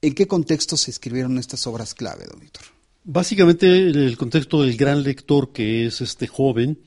¿En 0.05 0.13
qué 0.13 0.27
contexto 0.27 0.77
se 0.77 0.91
escribieron 0.91 1.39
estas 1.39 1.67
obras 1.67 1.95
clave, 1.95 2.27
don 2.31 2.39
Víctor? 2.39 2.65
Básicamente 3.05 3.89
en 3.89 3.95
el 3.97 4.19
contexto 4.19 4.61
del 4.61 4.77
gran 4.77 5.03
lector 5.03 5.51
que 5.51 5.87
es 5.87 6.03
este 6.03 6.27
joven, 6.27 6.79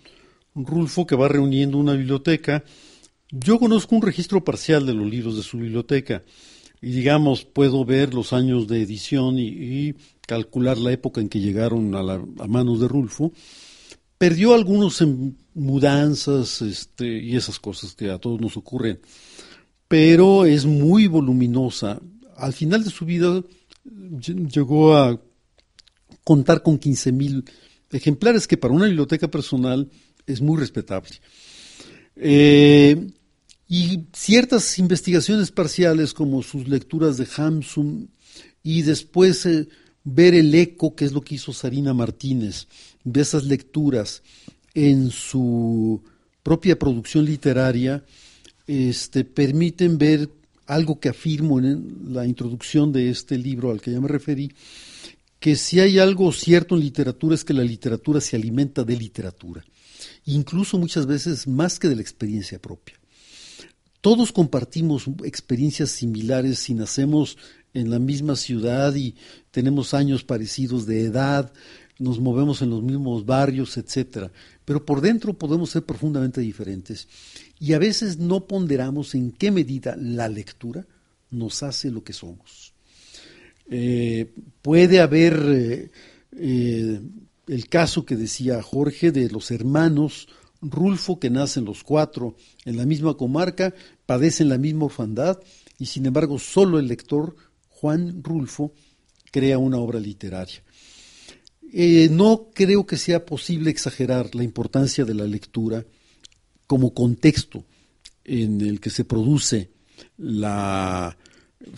Rulfo, 0.53 1.07
que 1.07 1.15
va 1.15 1.27
reuniendo 1.27 1.79
una 1.79 1.93
biblioteca. 1.93 2.63
Yo 3.31 3.57
conozco 3.57 3.95
un 3.95 4.03
registro 4.03 4.43
parcial 4.43 4.85
de 4.85 4.93
los 4.93 5.09
libros 5.09 5.35
de 5.35 5.41
su 5.41 5.57
biblioteca 5.57 6.21
y 6.79 6.91
digamos 6.91 7.43
puedo 7.43 7.83
ver 7.85 8.13
los 8.13 8.33
años 8.33 8.67
de 8.67 8.83
edición 8.83 9.39
y, 9.39 9.95
calcular 10.27 10.77
la 10.77 10.91
época 10.91 11.19
en 11.19 11.29
que 11.29 11.39
llegaron 11.39 11.95
a, 11.95 12.01
a, 12.01 12.47
manos 12.47 12.79
de 12.81 12.87
Rulfo. 12.87 13.31
Perdió 14.19 14.53
algunos 14.53 15.01
en 15.01 15.35
mudanzas 15.55 16.61
este, 16.61 17.17
y 17.17 17.35
esas 17.35 17.57
cosas 17.57 17.95
que 17.95 18.11
a 18.11 18.19
todos 18.19 18.39
nos 18.39 18.57
ocurren, 18.57 18.99
pero 19.87 20.45
es 20.45 20.67
muy 20.67 21.07
voluminosa 21.07 21.99
al 22.37 22.53
final 22.53 22.83
de 22.83 22.89
su 22.89 23.05
vida 23.05 23.43
llegó 23.83 24.95
a 24.95 25.19
contar 26.23 26.61
con 26.61 26.79
15.000 26.79 27.49
ejemplares, 27.91 28.47
que 28.47 28.57
para 28.57 28.73
una 28.73 28.85
biblioteca 28.85 29.29
personal 29.29 29.89
es 30.25 30.41
muy 30.41 30.57
respetable. 30.57 31.15
Eh, 32.15 33.07
y 33.69 34.05
ciertas 34.13 34.79
investigaciones 34.79 35.51
parciales 35.51 36.13
como 36.13 36.41
sus 36.41 36.67
lecturas 36.67 37.17
de 37.17 37.27
Hamsun 37.35 38.09
y 38.63 38.81
después 38.81 39.45
eh, 39.45 39.67
ver 40.03 40.33
el 40.35 40.53
eco, 40.55 40.95
que 40.95 41.05
es 41.05 41.11
lo 41.11 41.21
que 41.21 41.35
hizo 41.35 41.53
Sarina 41.53 41.93
Martínez, 41.93 42.67
de 43.03 43.21
esas 43.21 43.43
lecturas 43.43 44.23
en 44.73 45.11
su 45.11 46.01
propia 46.43 46.77
producción 46.77 47.25
literaria, 47.25 48.03
este, 48.67 49.23
permiten 49.23 49.97
ver 49.97 50.29
algo 50.67 50.99
que 50.99 51.09
afirmo 51.09 51.59
en 51.59 52.13
la 52.13 52.27
introducción 52.27 52.91
de 52.91 53.09
este 53.09 53.37
libro 53.37 53.71
al 53.71 53.81
que 53.81 53.91
ya 53.91 54.01
me 54.01 54.07
referí, 54.07 54.53
que 55.39 55.55
si 55.55 55.79
hay 55.79 55.97
algo 55.97 56.31
cierto 56.31 56.75
en 56.75 56.81
literatura 56.81 57.35
es 57.35 57.43
que 57.43 57.53
la 57.53 57.63
literatura 57.63 58.21
se 58.21 58.35
alimenta 58.35 58.83
de 58.83 58.97
literatura, 58.97 59.63
incluso 60.25 60.77
muchas 60.77 61.05
veces 61.05 61.47
más 61.47 61.79
que 61.79 61.87
de 61.87 61.95
la 61.95 62.01
experiencia 62.01 62.59
propia. 62.59 62.95
Todos 64.01 64.31
compartimos 64.31 65.05
experiencias 65.23 65.89
similares 65.91 66.59
si 66.59 66.73
nacemos 66.73 67.37
en 67.73 67.89
la 67.89 67.99
misma 67.99 68.35
ciudad 68.35 68.93
y 68.95 69.15
tenemos 69.51 69.93
años 69.93 70.23
parecidos 70.23 70.85
de 70.85 71.03
edad, 71.03 71.51
nos 71.99 72.19
movemos 72.19 72.61
en 72.61 72.69
los 72.69 72.83
mismos 72.83 73.25
barrios, 73.25 73.77
etcétera, 73.77 74.31
pero 74.65 74.85
por 74.85 75.01
dentro 75.01 75.33
podemos 75.33 75.71
ser 75.71 75.83
profundamente 75.83 76.41
diferentes 76.41 77.07
y 77.59 77.73
a 77.73 77.79
veces 77.79 78.17
no 78.17 78.45
ponderamos 78.45 79.15
en 79.15 79.31
qué 79.31 79.51
medida 79.51 79.95
la 79.99 80.29
lectura 80.29 80.85
nos 81.29 81.63
hace 81.63 81.91
lo 81.91 82.03
que 82.03 82.13
somos. 82.13 82.73
Eh, 83.69 84.33
puede 84.61 85.01
haber 85.01 85.33
eh, 85.49 85.91
eh, 86.37 87.01
el 87.47 87.67
caso 87.67 88.05
que 88.05 88.15
decía 88.15 88.61
Jorge 88.61 89.11
de 89.11 89.29
los 89.29 89.51
hermanos 89.51 90.27
Rulfo 90.61 91.19
que 91.19 91.29
nacen 91.29 91.65
los 91.65 91.83
cuatro 91.83 92.35
en 92.65 92.77
la 92.77 92.85
misma 92.85 93.15
comarca, 93.15 93.73
padecen 94.05 94.49
la 94.49 94.57
misma 94.57 94.85
orfandad 94.85 95.39
y 95.77 95.87
sin 95.87 96.05
embargo 96.05 96.39
solo 96.39 96.79
el 96.79 96.87
lector 96.87 97.35
Juan 97.69 98.23
Rulfo 98.23 98.73
crea 99.31 99.57
una 99.57 99.77
obra 99.77 99.99
literaria. 99.99 100.63
no 102.09 102.49
creo 102.53 102.87
que 102.87 102.97
sea 102.97 103.25
posible 103.25 103.69
exagerar 103.69 104.33
la 104.33 104.43
importancia 104.43 105.05
de 105.05 105.13
la 105.13 105.25
lectura 105.25 105.85
como 106.67 106.93
contexto 106.93 107.65
en 108.25 108.61
el 108.61 108.79
que 108.79 108.89
se 108.89 109.05
produce 109.05 109.69
la 110.17 111.17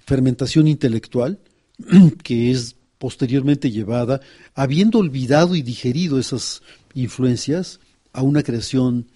fermentación 0.06 0.68
intelectual, 0.68 1.40
que 2.24 2.52
es 2.52 2.76
posteriormente 2.98 3.72
llevada, 3.72 4.20
habiendo 4.56 5.00
olvidado 5.00 5.56
y 5.56 5.62
digerido 5.62 6.20
esas 6.20 6.62
influencias, 6.94 7.80
a 8.12 8.24
una 8.24 8.44
creación 8.44 9.08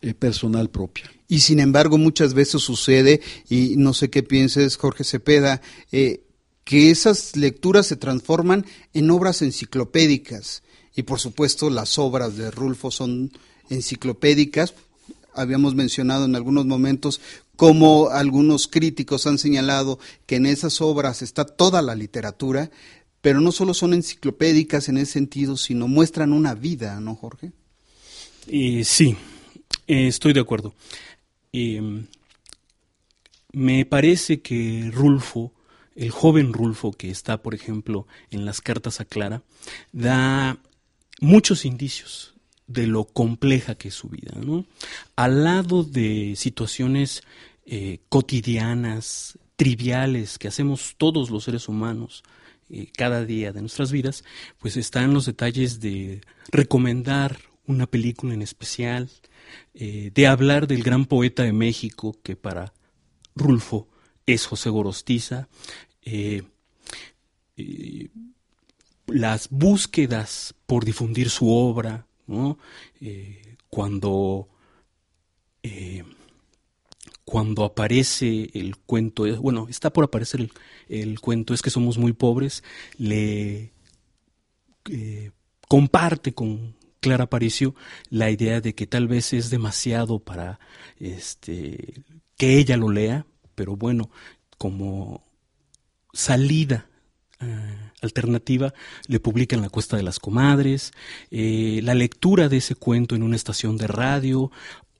eh, 0.00 0.14
personal 0.14 0.70
propia. 0.70 1.10
Y 1.28 1.40
sin 1.40 1.58
embargo, 1.58 1.98
muchas 1.98 2.32
veces 2.32 2.62
sucede, 2.62 3.20
y 3.48 3.74
no 3.76 3.92
sé 3.92 4.08
qué 4.08 4.22
pienses, 4.22 4.76
Jorge 4.76 5.04
Cepeda, 5.04 5.60
eh, 5.90 6.22
que 6.64 6.90
esas 6.90 7.36
lecturas 7.36 7.86
se 7.86 7.96
transforman 7.96 8.64
en 8.94 9.10
obras 9.10 9.42
enciclopédicas. 9.42 10.62
Y 10.94 11.02
por 11.02 11.20
supuesto, 11.20 11.70
las 11.70 11.98
obras 11.98 12.36
de 12.36 12.50
Rulfo 12.50 12.90
son 12.90 13.32
enciclopédicas, 13.68 14.74
habíamos 15.36 15.74
mencionado 15.74 16.24
en 16.24 16.34
algunos 16.34 16.66
momentos 16.66 17.20
cómo 17.56 18.08
algunos 18.10 18.68
críticos 18.68 19.26
han 19.26 19.38
señalado 19.38 19.98
que 20.26 20.36
en 20.36 20.46
esas 20.46 20.80
obras 20.80 21.22
está 21.22 21.44
toda 21.44 21.82
la 21.82 21.94
literatura, 21.94 22.70
pero 23.20 23.40
no 23.40 23.52
solo 23.52 23.74
son 23.74 23.94
enciclopédicas 23.94 24.88
en 24.88 24.98
ese 24.98 25.12
sentido, 25.12 25.56
sino 25.56 25.88
muestran 25.88 26.32
una 26.32 26.54
vida, 26.54 27.00
¿no, 27.00 27.14
Jorge? 27.14 27.52
sí, 28.84 29.16
eh, 29.88 30.06
estoy 30.06 30.32
de 30.32 30.40
acuerdo. 30.40 30.74
Em, 31.52 32.06
me 33.52 33.84
parece 33.84 34.40
que 34.40 34.90
Rulfo, 34.92 35.52
el 35.96 36.10
joven 36.10 36.52
Rulfo 36.52 36.92
que 36.92 37.10
está, 37.10 37.42
por 37.42 37.54
ejemplo, 37.54 38.06
en 38.30 38.44
las 38.44 38.60
cartas 38.60 39.00
a 39.00 39.04
Clara, 39.04 39.42
da 39.92 40.58
muchos 41.20 41.64
indicios 41.64 42.35
de 42.66 42.86
lo 42.86 43.04
compleja 43.04 43.76
que 43.76 43.88
es 43.88 43.94
su 43.94 44.08
vida. 44.08 44.32
¿no? 44.40 44.66
Al 45.14 45.44
lado 45.44 45.84
de 45.84 46.34
situaciones 46.36 47.22
eh, 47.64 48.00
cotidianas, 48.08 49.38
triviales, 49.56 50.38
que 50.38 50.48
hacemos 50.48 50.94
todos 50.98 51.30
los 51.30 51.44
seres 51.44 51.68
humanos 51.68 52.22
eh, 52.68 52.90
cada 52.96 53.24
día 53.24 53.52
de 53.52 53.60
nuestras 53.60 53.92
vidas, 53.92 54.24
pues 54.58 54.76
están 54.76 55.14
los 55.14 55.26
detalles 55.26 55.80
de 55.80 56.20
recomendar 56.50 57.38
una 57.66 57.86
película 57.86 58.34
en 58.34 58.42
especial, 58.42 59.08
eh, 59.74 60.10
de 60.14 60.26
hablar 60.26 60.66
del 60.66 60.82
gran 60.82 61.06
poeta 61.06 61.42
de 61.42 61.52
México, 61.52 62.16
que 62.22 62.36
para 62.36 62.72
Rulfo 63.34 63.88
es 64.26 64.46
José 64.46 64.70
Gorostiza, 64.70 65.48
las 69.06 69.48
búsquedas 69.50 70.54
por 70.66 70.84
difundir 70.84 71.30
su 71.30 71.50
obra, 71.50 72.05
eh, 73.00 73.56
cuando, 73.68 74.48
eh, 75.62 76.04
cuando 77.24 77.64
aparece 77.64 78.50
el 78.54 78.76
cuento, 78.76 79.24
bueno, 79.40 79.66
está 79.68 79.92
por 79.92 80.04
aparecer 80.04 80.48
el, 80.88 81.20
cuento, 81.20 81.54
es 81.54 81.62
que 81.62 81.70
somos 81.70 81.98
muy 81.98 82.12
pobres, 82.12 82.62
le 82.98 83.72
eh, 84.90 85.30
comparte 85.68 86.32
con 86.32 86.76
Clara 87.00 87.24
Aparicio 87.24 87.74
la 88.10 88.30
idea 88.30 88.60
de 88.60 88.74
que 88.74 88.86
tal 88.86 89.08
vez 89.08 89.32
es 89.32 89.50
demasiado 89.50 90.18
para 90.18 90.58
este, 90.98 92.02
que 92.36 92.58
ella 92.58 92.76
lo 92.76 92.90
lea, 92.90 93.26
pero 93.54 93.76
bueno, 93.76 94.10
como 94.58 95.22
salida 96.12 96.88
alternativa 98.02 98.74
le 99.06 99.20
publican 99.20 99.60
La 99.60 99.68
Cuesta 99.68 99.96
de 99.96 100.02
las 100.02 100.18
Comadres, 100.18 100.92
eh, 101.30 101.80
la 101.82 101.94
lectura 101.94 102.48
de 102.48 102.58
ese 102.58 102.74
cuento 102.74 103.14
en 103.14 103.22
una 103.22 103.36
estación 103.36 103.76
de 103.76 103.86
radio 103.86 104.50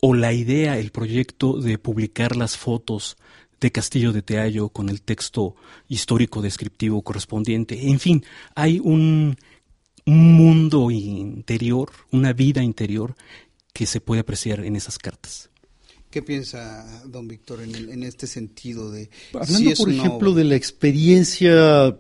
o 0.01 0.15
la 0.15 0.33
idea, 0.33 0.79
el 0.79 0.91
proyecto 0.91 1.61
de 1.61 1.79
publicar 1.79 2.37
las 2.37 2.57
fotos 2.57 3.17
de 3.61 3.73
Castillo 3.73 4.13
de 4.13 4.23
Teallo 4.23 4.69
con 4.69 4.89
el 4.89 5.03
texto 5.03 5.57
histórico 5.89 6.43
descriptivo 6.43 7.03
correspondiente. 7.03 7.89
En 7.89 7.99
fin, 7.99 8.25
hay 8.55 8.79
un, 8.79 9.37
un 10.05 10.33
mundo 10.35 10.91
interior, 10.91 11.91
una 12.11 12.33
vida 12.33 12.63
interior 12.63 13.15
que 13.73 13.87
se 13.87 14.01
puede 14.01 14.21
apreciar 14.21 14.65
en 14.65 14.77
esas 14.77 14.99
cartas. 14.99 15.51
¿Qué 16.11 16.23
piensa 16.23 17.03
don 17.05 17.29
Víctor 17.29 17.61
en, 17.63 18.03
este 18.03 18.27
sentido 18.27 18.91
de 18.91 19.11
hablando 19.35 19.75
por 19.75 19.91
ejemplo 19.91 20.33
de 20.33 20.45
la 20.45 20.55
experiencia 20.55 21.95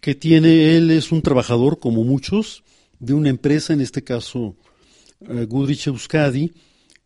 que 0.00 0.14
tiene 0.14 0.76
él 0.76 0.90
es 0.90 1.12
un 1.12 1.22
trabajador 1.22 1.78
como 1.78 2.04
muchos 2.04 2.62
de 2.98 3.14
una 3.14 3.28
empresa 3.28 3.72
en 3.72 3.80
este 3.80 4.02
caso 4.02 4.56
uh, 5.20 5.46
Goodrich 5.46 5.86
Euskadi 5.86 6.52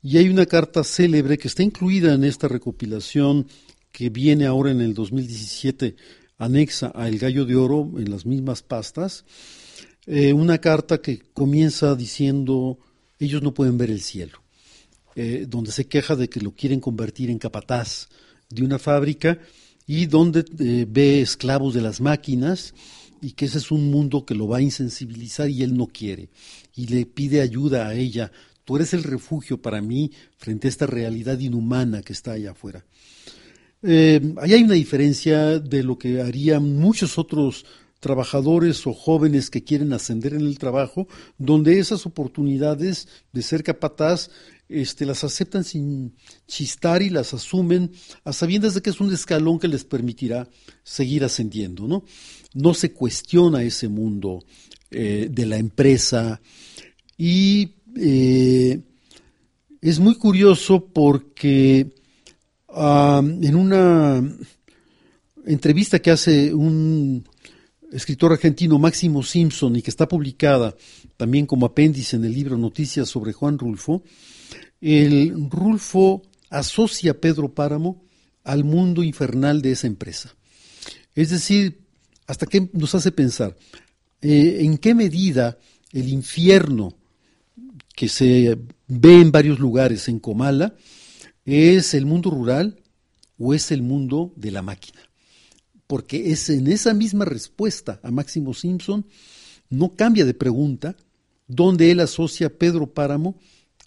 y 0.02 0.18
hay 0.18 0.28
una 0.28 0.46
carta 0.46 0.84
célebre 0.84 1.38
que 1.38 1.48
está 1.48 1.62
incluida 1.62 2.14
en 2.14 2.24
esta 2.24 2.46
recopilación 2.46 3.46
que 3.90 4.10
viene 4.10 4.46
ahora 4.46 4.70
en 4.70 4.80
el 4.80 4.94
2017 4.94 5.96
anexa 6.38 6.92
a 6.94 7.08
El 7.08 7.18
Gallo 7.18 7.44
de 7.44 7.56
Oro 7.56 7.90
en 7.96 8.10
las 8.10 8.26
mismas 8.26 8.62
pastas, 8.62 9.24
eh, 10.06 10.32
una 10.32 10.58
carta 10.58 11.00
que 11.00 11.22
comienza 11.32 11.94
diciendo 11.94 12.78
ellos 13.18 13.42
no 13.42 13.54
pueden 13.54 13.78
ver 13.78 13.90
el 13.90 14.00
cielo, 14.00 14.42
eh, 15.14 15.46
donde 15.48 15.72
se 15.72 15.86
queja 15.86 16.16
de 16.16 16.28
que 16.28 16.40
lo 16.40 16.50
quieren 16.52 16.80
convertir 16.80 17.30
en 17.30 17.38
capataz 17.38 18.08
de 18.50 18.64
una 18.64 18.78
fábrica 18.78 19.38
y 19.86 20.06
donde 20.06 20.44
eh, 20.58 20.86
ve 20.88 21.20
esclavos 21.20 21.74
de 21.74 21.82
las 21.82 22.00
máquinas 22.00 22.74
y 23.20 23.32
que 23.32 23.46
ese 23.46 23.58
es 23.58 23.70
un 23.70 23.90
mundo 23.90 24.24
que 24.24 24.34
lo 24.34 24.48
va 24.48 24.58
a 24.58 24.62
insensibilizar 24.62 25.48
y 25.48 25.62
él 25.62 25.76
no 25.76 25.86
quiere 25.86 26.28
y 26.74 26.86
le 26.86 27.06
pide 27.06 27.40
ayuda 27.40 27.88
a 27.88 27.94
ella. 27.94 28.32
Tú 28.64 28.76
eres 28.76 28.94
el 28.94 29.02
refugio 29.02 29.60
para 29.60 29.80
mí 29.80 30.10
frente 30.36 30.68
a 30.68 30.70
esta 30.70 30.86
realidad 30.86 31.38
inhumana 31.38 32.02
que 32.02 32.12
está 32.12 32.32
allá 32.32 32.52
afuera. 32.52 32.84
Eh, 33.82 34.34
ahí 34.38 34.54
hay 34.54 34.62
una 34.62 34.74
diferencia 34.74 35.58
de 35.58 35.82
lo 35.82 35.98
que 35.98 36.22
harían 36.22 36.76
muchos 36.76 37.18
otros 37.18 37.66
trabajadores 38.00 38.86
o 38.86 38.92
jóvenes 38.92 39.48
que 39.48 39.64
quieren 39.64 39.94
ascender 39.94 40.34
en 40.34 40.42
el 40.42 40.58
trabajo, 40.58 41.08
donde 41.38 41.78
esas 41.78 42.04
oportunidades 42.04 43.08
de 43.32 43.40
ser 43.40 43.62
capataz 43.62 44.30
este, 44.68 45.06
las 45.06 45.24
aceptan 45.24 45.64
sin 45.64 46.14
chistar 46.46 47.02
y 47.02 47.10
las 47.10 47.34
asumen 47.34 47.92
a 48.24 48.32
sabiendas 48.32 48.74
de 48.74 48.82
que 48.82 48.90
es 48.90 49.00
un 49.00 49.12
escalón 49.12 49.58
que 49.58 49.68
les 49.68 49.84
permitirá 49.84 50.48
seguir 50.82 51.24
ascendiendo. 51.24 51.86
No, 51.86 52.04
no 52.54 52.74
se 52.74 52.92
cuestiona 52.92 53.62
ese 53.62 53.88
mundo 53.88 54.44
eh, 54.90 55.28
de 55.30 55.46
la 55.46 55.56
empresa 55.56 56.40
y 57.16 57.74
eh, 57.96 58.80
es 59.80 59.98
muy 60.00 60.16
curioso 60.16 60.86
porque 60.86 61.94
en 62.76 63.54
una 63.54 64.20
entrevista 65.46 66.00
que 66.00 66.10
hace 66.10 66.52
un 66.52 67.24
escritor 67.92 68.32
argentino, 68.32 68.78
Máximo 68.78 69.22
Simpson, 69.22 69.76
y 69.76 69.82
que 69.82 69.90
está 69.90 70.08
publicada 70.08 70.74
también 71.16 71.46
como 71.46 71.66
apéndice 71.66 72.16
en 72.16 72.24
el 72.24 72.32
libro 72.32 72.58
Noticias 72.58 73.08
sobre 73.08 73.32
Juan 73.32 73.58
Rulfo, 73.58 74.02
el 74.84 75.48
Rulfo 75.50 76.22
asocia 76.50 77.12
a 77.12 77.14
Pedro 77.14 77.54
Páramo 77.54 78.04
al 78.44 78.64
mundo 78.64 79.02
infernal 79.02 79.62
de 79.62 79.72
esa 79.72 79.86
empresa. 79.86 80.34
Es 81.14 81.30
decir, 81.30 81.80
hasta 82.26 82.46
qué 82.46 82.68
nos 82.72 82.94
hace 82.94 83.12
pensar 83.12 83.56
eh, 84.20 84.58
en 84.60 84.78
qué 84.78 84.94
medida 84.94 85.58
el 85.92 86.08
infierno 86.08 86.94
que 87.94 88.08
se 88.08 88.58
ve 88.88 89.20
en 89.20 89.32
varios 89.32 89.58
lugares 89.58 90.08
en 90.08 90.18
Comala 90.18 90.74
¿Es 91.44 91.92
el 91.92 92.06
mundo 92.06 92.30
rural 92.30 92.80
o 93.36 93.52
es 93.52 93.70
el 93.70 93.82
mundo 93.82 94.32
de 94.36 94.50
la 94.50 94.62
máquina? 94.62 95.00
Porque 95.86 96.32
es 96.32 96.48
en 96.48 96.68
esa 96.68 96.94
misma 96.94 97.26
respuesta 97.26 98.00
a 98.02 98.10
Máximo 98.10 98.54
Simpson, 98.54 99.06
no 99.68 99.94
cambia 99.94 100.24
de 100.24 100.32
pregunta, 100.32 100.96
donde 101.46 101.90
él 101.90 102.00
asocia 102.00 102.46
a 102.46 102.50
Pedro 102.50 102.94
Páramo 102.94 103.38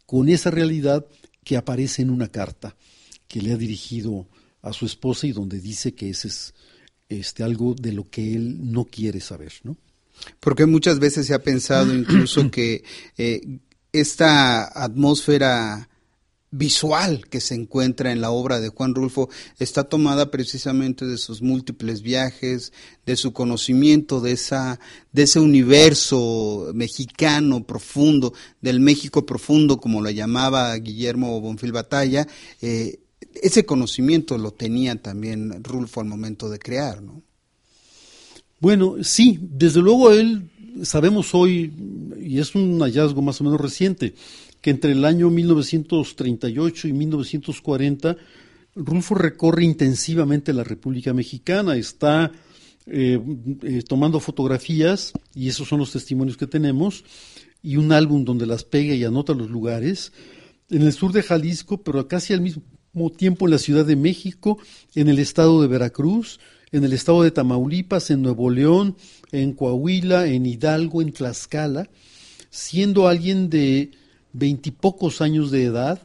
con 0.08 0.30
esa 0.30 0.50
realidad 0.50 1.06
que 1.44 1.58
aparece 1.58 2.02
en 2.02 2.10
una 2.10 2.30
carta 2.30 2.76
que 3.28 3.42
le 3.42 3.54
ha 3.54 3.58
dirigido 3.58 4.28
a 4.64 4.74
su 4.74 4.88
esposa 4.88 5.28
y 5.28 5.34
donde 5.34 5.60
dice 5.60 5.94
que 5.94 6.10
ese 6.10 6.30
es 6.30 6.56
este, 7.10 7.44
algo 7.44 7.76
de 7.76 7.92
lo 7.92 8.10
que 8.10 8.34
él 8.34 8.72
no 8.72 8.86
quiere 8.86 9.20
saber, 9.20 9.54
¿no? 9.64 9.78
Porque 10.40 10.66
muchas 10.66 10.98
veces 10.98 11.28
se 11.28 11.34
ha 11.34 11.44
pensado 11.44 11.94
incluso 11.94 12.50
que 12.52 12.84
eh, 13.18 13.60
esta 13.92 14.66
atmósfera 14.84 15.90
visual 16.58 17.28
que 17.30 17.40
se 17.40 17.56
encuentra 17.56 18.12
en 18.12 18.22
la 18.22 18.32
obra 18.32 18.60
de 18.60 18.70
Juan 18.70 18.96
Rulfo 18.96 19.30
está 19.60 19.84
tomada 19.84 20.32
precisamente 20.32 21.06
de 21.06 21.18
sus 21.18 21.42
múltiples 21.42 22.02
viajes, 22.02 22.74
de 23.06 23.16
su 23.16 23.34
conocimiento 23.34 24.22
de 24.22 24.32
esa 24.32 24.80
de 25.12 25.24
ese 25.24 25.40
universo 25.40 26.72
mexicano 26.74 27.64
profundo, 27.64 28.34
del 28.62 28.80
México 28.80 29.26
profundo 29.26 29.80
como 29.80 30.02
lo 30.02 30.10
llamaba 30.10 30.76
Guillermo 30.76 31.40
Bonfil 31.42 31.72
Batalla, 31.72 32.28
eh, 32.62 33.00
ese 33.42 33.66
conocimiento 33.66 34.38
lo 34.38 34.52
tenía 34.52 35.02
también 35.02 35.64
Rulfo 35.64 36.02
al 36.02 36.08
momento 36.08 36.50
de 36.50 36.60
crear, 36.60 37.02
¿no? 37.02 37.22
Bueno, 38.60 38.96
sí, 39.04 39.40
desde 39.42 39.82
luego 39.82 40.12
él 40.12 40.50
sabemos 40.84 41.34
hoy 41.34 41.74
y 42.20 42.40
es 42.40 42.56
un 42.56 42.80
hallazgo 42.80 43.22
más 43.22 43.40
o 43.42 43.44
menos 43.44 43.62
reciente 43.62 44.16
que 44.62 44.70
entre 44.70 44.92
el 44.92 45.06
año 45.06 45.30
1938 45.30 46.88
y 46.88 46.94
1940 46.94 48.18
Rulfo 48.78 49.16
recorre 49.16 49.64
intensivamente 49.64 50.54
la 50.54 50.64
República 50.64 51.14
Mexicana, 51.14 51.76
está 51.76 52.32
eh, 52.86 53.20
eh, 53.64 53.84
tomando 53.88 54.20
fotografías, 54.20 55.14
y 55.34 55.50
esos 55.50 55.68
son 55.68 55.80
los 55.80 55.92
testimonios 55.92 56.38
que 56.38 56.48
tenemos, 56.48 57.04
y 57.64 57.78
un 57.78 57.92
álbum 57.92 58.24
donde 58.24 58.46
las 58.46 58.64
pega 58.64 58.94
y 58.94 59.04
anota 59.04 59.34
los 59.34 59.50
lugares, 59.50 60.12
en 60.70 60.84
el 60.84 60.94
sur 60.94 61.12
de 61.12 61.24
Jalisco, 61.24 61.82
pero 61.82 62.08
casi 62.08 62.34
al 62.34 62.42
mismo 62.42 62.62
tiempo 63.18 63.46
en 63.46 63.52
la 63.52 63.58
Ciudad 63.58 63.86
de 63.86 63.96
México, 63.96 64.60
en 64.94 65.08
el 65.08 65.18
estado 65.18 65.62
de 65.62 65.68
Veracruz, 65.68 66.40
en 66.72 66.84
el 66.84 66.94
estado 66.94 67.24
de 67.24 67.32
Tamaulipas, 67.32 68.12
en 68.12 68.22
Nuevo 68.22 68.50
León, 68.50 68.96
en 69.32 69.54
Coahuila, 69.54 70.28
en 70.28 70.46
Hidalgo, 70.46 71.02
en 71.02 71.14
Tlaxcala, 71.14 71.90
siendo 72.50 73.08
alguien 73.08 73.50
de 73.50 73.92
veintipocos 74.34 75.22
años 75.22 75.52
de 75.52 75.66
edad, 75.66 76.02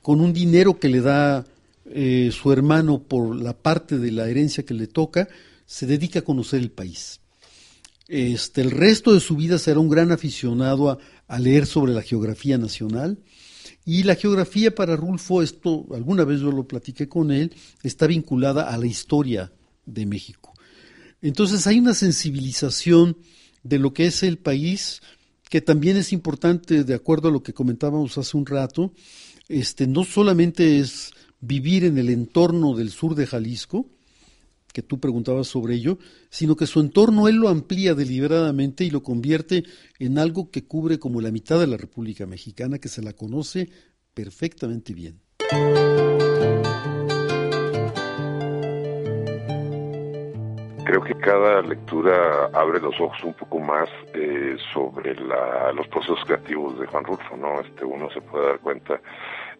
con 0.00 0.20
un 0.20 0.32
dinero 0.32 0.78
que 0.78 0.88
le 0.88 1.00
da 1.00 1.44
eh, 1.86 2.30
su 2.32 2.52
hermano 2.52 3.02
por 3.02 3.36
la 3.36 3.56
parte 3.56 3.98
de 3.98 4.12
la 4.12 4.28
herencia 4.28 4.64
que 4.64 4.74
le 4.74 4.86
toca, 4.86 5.28
se 5.66 5.86
dedica 5.86 6.20
a 6.20 6.24
conocer 6.24 6.60
el 6.60 6.70
país. 6.70 7.20
Este, 8.08 8.60
el 8.60 8.70
resto 8.70 9.14
de 9.14 9.20
su 9.20 9.36
vida 9.36 9.58
será 9.58 9.80
un 9.80 9.88
gran 9.88 10.12
aficionado 10.12 10.90
a, 10.90 10.98
a, 11.28 11.38
leer 11.38 11.66
sobre 11.66 11.92
la 11.92 12.02
geografía 12.02 12.58
nacional. 12.58 13.18
Y 13.84 14.04
la 14.04 14.14
geografía 14.14 14.74
para 14.74 14.96
Rulfo, 14.96 15.42
esto 15.42 15.86
alguna 15.92 16.24
vez 16.24 16.40
yo 16.40 16.52
lo 16.52 16.68
platiqué 16.68 17.08
con 17.08 17.32
él, 17.32 17.52
está 17.82 18.06
vinculada 18.06 18.68
a 18.68 18.78
la 18.78 18.86
historia 18.86 19.52
de 19.86 20.06
México. 20.06 20.52
Entonces 21.20 21.66
hay 21.66 21.78
una 21.78 21.94
sensibilización 21.94 23.16
de 23.62 23.78
lo 23.78 23.92
que 23.92 24.06
es 24.06 24.22
el 24.22 24.38
país, 24.38 25.02
que 25.52 25.60
también 25.60 25.98
es 25.98 26.14
importante, 26.14 26.82
de 26.82 26.94
acuerdo 26.94 27.28
a 27.28 27.30
lo 27.30 27.42
que 27.42 27.52
comentábamos 27.52 28.16
hace 28.16 28.38
un 28.38 28.46
rato, 28.46 28.94
este, 29.50 29.86
no 29.86 30.02
solamente 30.02 30.78
es 30.78 31.10
vivir 31.40 31.84
en 31.84 31.98
el 31.98 32.08
entorno 32.08 32.74
del 32.74 32.88
sur 32.88 33.14
de 33.14 33.26
Jalisco, 33.26 33.86
que 34.72 34.80
tú 34.80 34.98
preguntabas 34.98 35.48
sobre 35.48 35.74
ello, 35.74 35.98
sino 36.30 36.56
que 36.56 36.66
su 36.66 36.80
entorno 36.80 37.28
él 37.28 37.36
lo 37.36 37.50
amplía 37.50 37.92
deliberadamente 37.92 38.84
y 38.86 38.90
lo 38.90 39.02
convierte 39.02 39.64
en 39.98 40.16
algo 40.16 40.50
que 40.50 40.64
cubre 40.64 40.98
como 40.98 41.20
la 41.20 41.30
mitad 41.30 41.60
de 41.60 41.66
la 41.66 41.76
República 41.76 42.24
Mexicana, 42.24 42.78
que 42.78 42.88
se 42.88 43.02
la 43.02 43.12
conoce 43.12 43.68
perfectamente 44.14 44.94
bien. 44.94 45.20
Creo 50.92 51.04
que 51.04 51.14
cada 51.14 51.62
lectura 51.62 52.50
abre 52.52 52.78
los 52.78 53.00
ojos 53.00 53.24
un 53.24 53.32
poco 53.32 53.58
más 53.58 53.88
eh, 54.12 54.58
sobre 54.74 55.14
los 55.14 55.88
procesos 55.88 56.22
creativos 56.26 56.78
de 56.78 56.86
Juan 56.86 57.04
Rulfo, 57.04 57.34
¿no? 57.34 57.60
Este, 57.60 57.82
uno 57.82 58.10
se 58.10 58.20
puede 58.20 58.48
dar 58.48 58.58
cuenta 58.58 59.00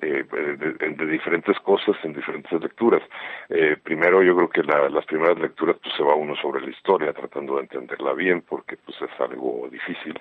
eh, 0.03 0.25
de, 0.29 1.07
diferentes 1.07 1.59
cosas 1.61 1.97
en 2.03 2.13
diferentes 2.13 2.61
lecturas. 2.61 3.01
Eh, 3.49 3.79
primero, 3.83 4.23
yo 4.23 4.37
creo 4.37 4.51
que 4.51 4.63
las 4.63 5.07
primeras 5.07 5.39
lecturas 5.39 5.77
pues 5.83 5.95
se 5.97 6.03
va 6.03 6.15
uno 6.15 6.37
sobre 6.37 6.61
la 6.61 6.71
historia, 6.71 7.15
tratando 7.15 7.55
de 7.57 7.63
entenderla 7.63 8.13
bien, 8.13 8.43
porque 8.43 8.77
pues 8.77 9.01
es 9.01 9.19
algo 9.19 9.71
difícil, 9.71 10.21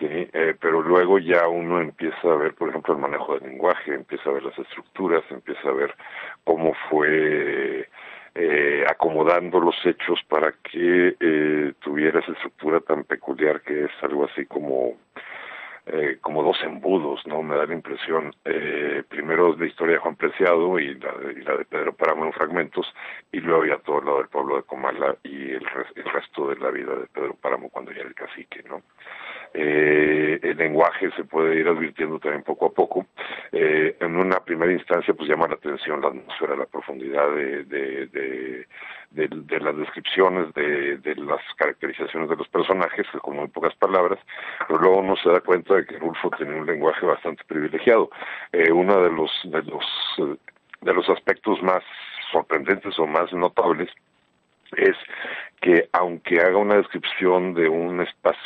sí. 0.00 0.28
pero 0.58 0.82
luego 0.82 1.20
ya 1.20 1.46
uno 1.46 1.80
empieza 1.80 2.26
a 2.28 2.34
ver, 2.34 2.54
por 2.54 2.70
ejemplo, 2.70 2.94
el 2.94 3.00
manejo 3.00 3.38
del 3.38 3.50
lenguaje, 3.50 3.94
empieza 3.94 4.30
a 4.30 4.32
ver 4.32 4.42
las 4.42 4.58
estructuras, 4.58 5.22
empieza 5.30 5.68
a 5.68 5.74
ver 5.74 5.94
cómo 6.42 6.74
fue 6.88 7.88
eh, 8.34 8.84
acomodando 8.88 9.60
los 9.60 9.74
hechos 9.84 10.20
para 10.28 10.52
que 10.52 11.16
eh, 11.18 11.72
tuviera 11.80 12.20
esa 12.20 12.32
estructura 12.32 12.80
tan 12.80 13.04
peculiar 13.04 13.60
que 13.62 13.84
es 13.84 13.90
algo 14.02 14.24
así 14.24 14.46
como 14.46 14.96
eh, 15.86 16.18
como 16.20 16.42
dos 16.42 16.56
embudos, 16.62 17.26
¿no? 17.26 17.42
Me 17.42 17.56
da 17.56 17.66
la 17.66 17.74
impresión. 17.74 18.32
Eh, 18.44 19.02
primero 19.08 19.56
la 19.56 19.66
historia 19.66 19.94
de 19.94 20.00
Juan 20.00 20.14
Preciado 20.14 20.78
y 20.78 20.94
la, 20.94 21.14
y 21.36 21.40
la 21.42 21.56
de 21.56 21.64
Pedro 21.64 21.94
Páramo 21.94 22.26
en 22.26 22.32
fragmentos, 22.32 22.86
y 23.32 23.40
luego 23.40 23.64
ya 23.64 23.78
todo 23.78 24.00
lo 24.00 24.18
del 24.18 24.28
pueblo 24.28 24.56
de 24.56 24.62
Comala 24.62 25.16
y 25.24 25.50
el, 25.50 25.66
el 25.96 26.04
resto 26.04 26.48
de 26.48 26.56
la 26.56 26.70
vida 26.70 26.94
de 26.94 27.06
Pedro 27.06 27.34
Páramo 27.34 27.70
cuando 27.70 27.92
ya 27.92 28.00
era 28.00 28.08
el 28.08 28.14
cacique, 28.14 28.62
¿no? 28.68 28.82
Eh, 29.52 30.38
el 30.42 30.56
lenguaje 30.56 31.10
se 31.16 31.24
puede 31.24 31.58
ir 31.58 31.66
advirtiendo 31.66 32.18
también 32.18 32.42
poco 32.42 32.66
a 32.66 32.70
poco. 32.70 33.06
Eh, 33.52 33.96
en 34.00 34.16
una 34.16 34.40
primera 34.40 34.72
instancia, 34.72 35.12
pues 35.14 35.28
llama 35.28 35.48
la 35.48 35.54
atención 35.54 36.00
la 36.00 36.08
atmósfera, 36.08 36.56
la 36.56 36.66
profundidad 36.66 37.28
de, 37.34 38.66
las 39.60 39.76
descripciones, 39.76 40.54
de, 40.54 41.14
las 41.16 41.40
caracterizaciones 41.56 42.28
de 42.28 42.36
los 42.36 42.48
personajes, 42.48 43.06
con 43.22 43.36
muy 43.36 43.48
pocas 43.48 43.74
palabras, 43.74 44.18
pero 44.68 44.78
luego 44.78 44.98
uno 44.98 45.16
se 45.16 45.30
da 45.30 45.40
cuenta 45.40 45.74
de 45.74 45.84
que 45.84 45.98
Rulfo 45.98 46.30
tiene 46.30 46.54
un 46.54 46.66
lenguaje 46.66 47.04
bastante 47.04 47.42
privilegiado. 47.44 48.10
Eh, 48.52 48.70
uno 48.70 49.02
de 49.02 49.10
los, 49.10 49.30
de 49.44 49.62
los, 49.62 50.38
de 50.80 50.94
los 50.94 51.08
aspectos 51.08 51.60
más 51.62 51.82
sorprendentes 52.30 52.96
o 52.98 53.06
más 53.06 53.32
notables 53.32 53.90
es 54.76 54.96
que 55.60 55.88
aunque 55.92 56.40
haga 56.40 56.56
una 56.56 56.76
descripción 56.76 57.54
de 57.54 57.68
un 57.68 58.00
espacio, 58.00 58.40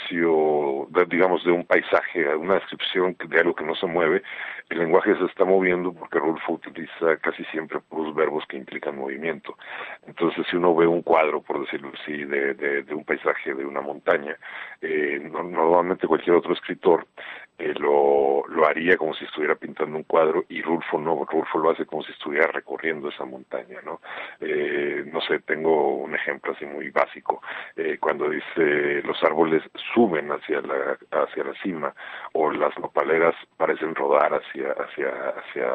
digamos, 1.15 1.45
de 1.45 1.53
un 1.53 1.65
paisaje, 1.65 2.35
una 2.35 2.55
descripción 2.55 3.17
de 3.29 3.41
algo 3.41 3.55
que 3.55 3.65
no 3.65 3.75
se 3.77 3.87
mueve, 3.87 4.23
el 4.71 4.79
lenguaje 4.79 5.15
se 5.17 5.25
está 5.27 5.45
moviendo 5.45 5.93
porque 5.93 6.19
Rulfo 6.19 6.55
utiliza 6.55 7.17
casi 7.21 7.45
siempre 7.45 7.79
puros 7.81 8.15
verbos 8.15 8.45
que 8.49 8.57
implican 8.57 8.97
movimiento. 8.97 9.57
Entonces, 10.07 10.45
si 10.51 10.57
uno 10.57 10.75
ve 10.75 10.87
un 10.87 11.03
cuadro, 11.03 11.41
por 11.41 11.61
decirlo 11.61 11.93
así, 12.01 12.25
de, 12.25 12.55
de, 12.55 12.95
un 12.95 13.05
paisaje, 13.05 13.55
de 13.55 13.65
una 13.65 13.81
montaña, 13.81 14.37
eh, 14.81 15.21
normalmente 15.23 16.09
cualquier 16.09 16.37
otro 16.37 16.55
escritor 16.55 17.07
eh, 17.59 17.75
lo, 17.79 18.45
lo 18.49 18.67
haría 18.67 18.97
como 18.97 19.15
si 19.15 19.25
estuviera 19.25 19.55
pintando 19.55 19.97
un 19.97 20.03
cuadro 20.03 20.45
y 20.49 20.61
Rulfo 20.63 20.99
no, 20.99 21.25
Rulfo 21.25 21.59
lo 21.59 21.71
hace 21.71 21.87
como 21.87 22.03
si 22.03 22.13
estuviera 22.13 22.49
recorriendo 22.49 23.09
esa 23.09 23.25
montaña, 23.25 23.81
¿no? 23.85 24.01
Eh, 24.41 25.05
no 25.13 25.21
sé, 25.21 25.39
tengo 25.41 25.97
un 25.97 26.15
ejemplo 26.15 26.53
así 26.53 26.67
muy 26.67 26.91
básico, 26.91 27.43
eh, 27.77 27.99
cuando 28.01 28.29
dice 28.29 29.03
los 29.03 29.23
árboles 29.23 29.63
suben 29.95 30.31
hacia 30.33 30.61
la, 30.63 30.99
hacia 31.11 31.45
la 31.45 31.55
cima 31.63 31.95
o 32.33 32.51
las 32.51 32.77
nopaleras 32.79 33.35
parecen 33.57 33.95
rodar 33.95 34.35
hacia, 34.35 34.73
hacia, 34.73 35.11
hacia, 35.39 35.69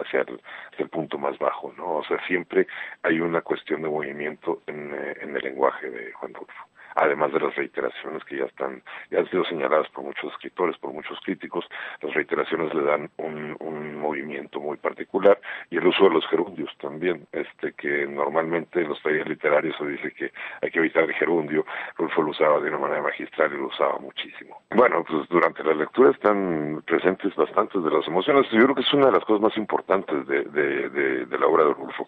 hacia 0.00 0.20
el, 0.20 0.40
el 0.78 0.88
punto 0.88 1.18
más 1.18 1.38
bajo, 1.38 1.72
¿no? 1.76 1.96
O 1.96 2.04
sea, 2.04 2.18
siempre 2.26 2.66
hay 3.02 3.20
una 3.20 3.42
cuestión 3.42 3.82
de 3.82 3.88
movimiento 3.88 4.62
en, 4.66 4.94
eh, 4.94 5.16
en 5.20 5.36
el 5.36 5.42
lenguaje 5.42 5.90
de 5.90 6.12
Juan 6.12 6.34
Rulfo 6.34 6.66
además 6.96 7.32
de 7.32 7.40
las 7.40 7.54
reiteraciones 7.54 8.24
que 8.24 8.38
ya 8.38 8.44
están, 8.44 8.82
ya 9.10 9.20
han 9.20 9.30
sido 9.30 9.44
señaladas 9.44 9.88
por 9.90 10.04
muchos 10.04 10.32
escritores, 10.32 10.76
por 10.78 10.92
muchos 10.92 11.18
críticos, 11.20 11.66
las 12.02 12.14
reiteraciones 12.14 12.74
le 12.74 12.82
dan 12.82 13.10
un, 13.18 13.56
un 13.60 13.96
movimiento 13.96 14.60
muy 14.60 14.76
particular 14.78 15.38
y 15.70 15.76
el 15.76 15.86
uso 15.86 16.04
de 16.04 16.10
los 16.10 16.26
gerundios 16.28 16.70
también, 16.78 17.26
este 17.32 17.72
que 17.72 18.06
normalmente 18.06 18.80
en 18.80 18.88
los 18.88 19.02
talleres 19.02 19.28
literarios 19.28 19.76
se 19.76 19.86
dice 19.86 20.10
que 20.12 20.32
hay 20.62 20.70
que 20.70 20.78
evitar 20.78 21.04
el 21.04 21.14
gerundio, 21.14 21.64
Rulfo 21.96 22.22
lo 22.22 22.30
usaba 22.30 22.60
de 22.60 22.68
una 22.68 22.78
manera 22.78 23.02
magistral 23.02 23.52
y 23.52 23.58
lo 23.58 23.66
usaba 23.66 23.98
muchísimo. 23.98 24.62
Bueno, 24.70 25.04
pues 25.06 25.28
durante 25.28 25.62
la 25.62 25.74
lectura 25.74 26.10
están 26.10 26.82
presentes 26.86 27.34
bastantes 27.36 27.82
de 27.82 27.90
las 27.90 28.06
emociones, 28.06 28.50
yo 28.50 28.62
creo 28.64 28.74
que 28.74 28.80
es 28.80 28.94
una 28.94 29.06
de 29.06 29.12
las 29.12 29.24
cosas 29.24 29.42
más 29.42 29.56
importantes 29.56 30.26
de, 30.26 30.44
de, 30.44 30.88
de, 30.88 31.26
de 31.26 31.38
la 31.38 31.46
obra 31.46 31.64
de 31.64 31.74
Rulfo, 31.74 32.06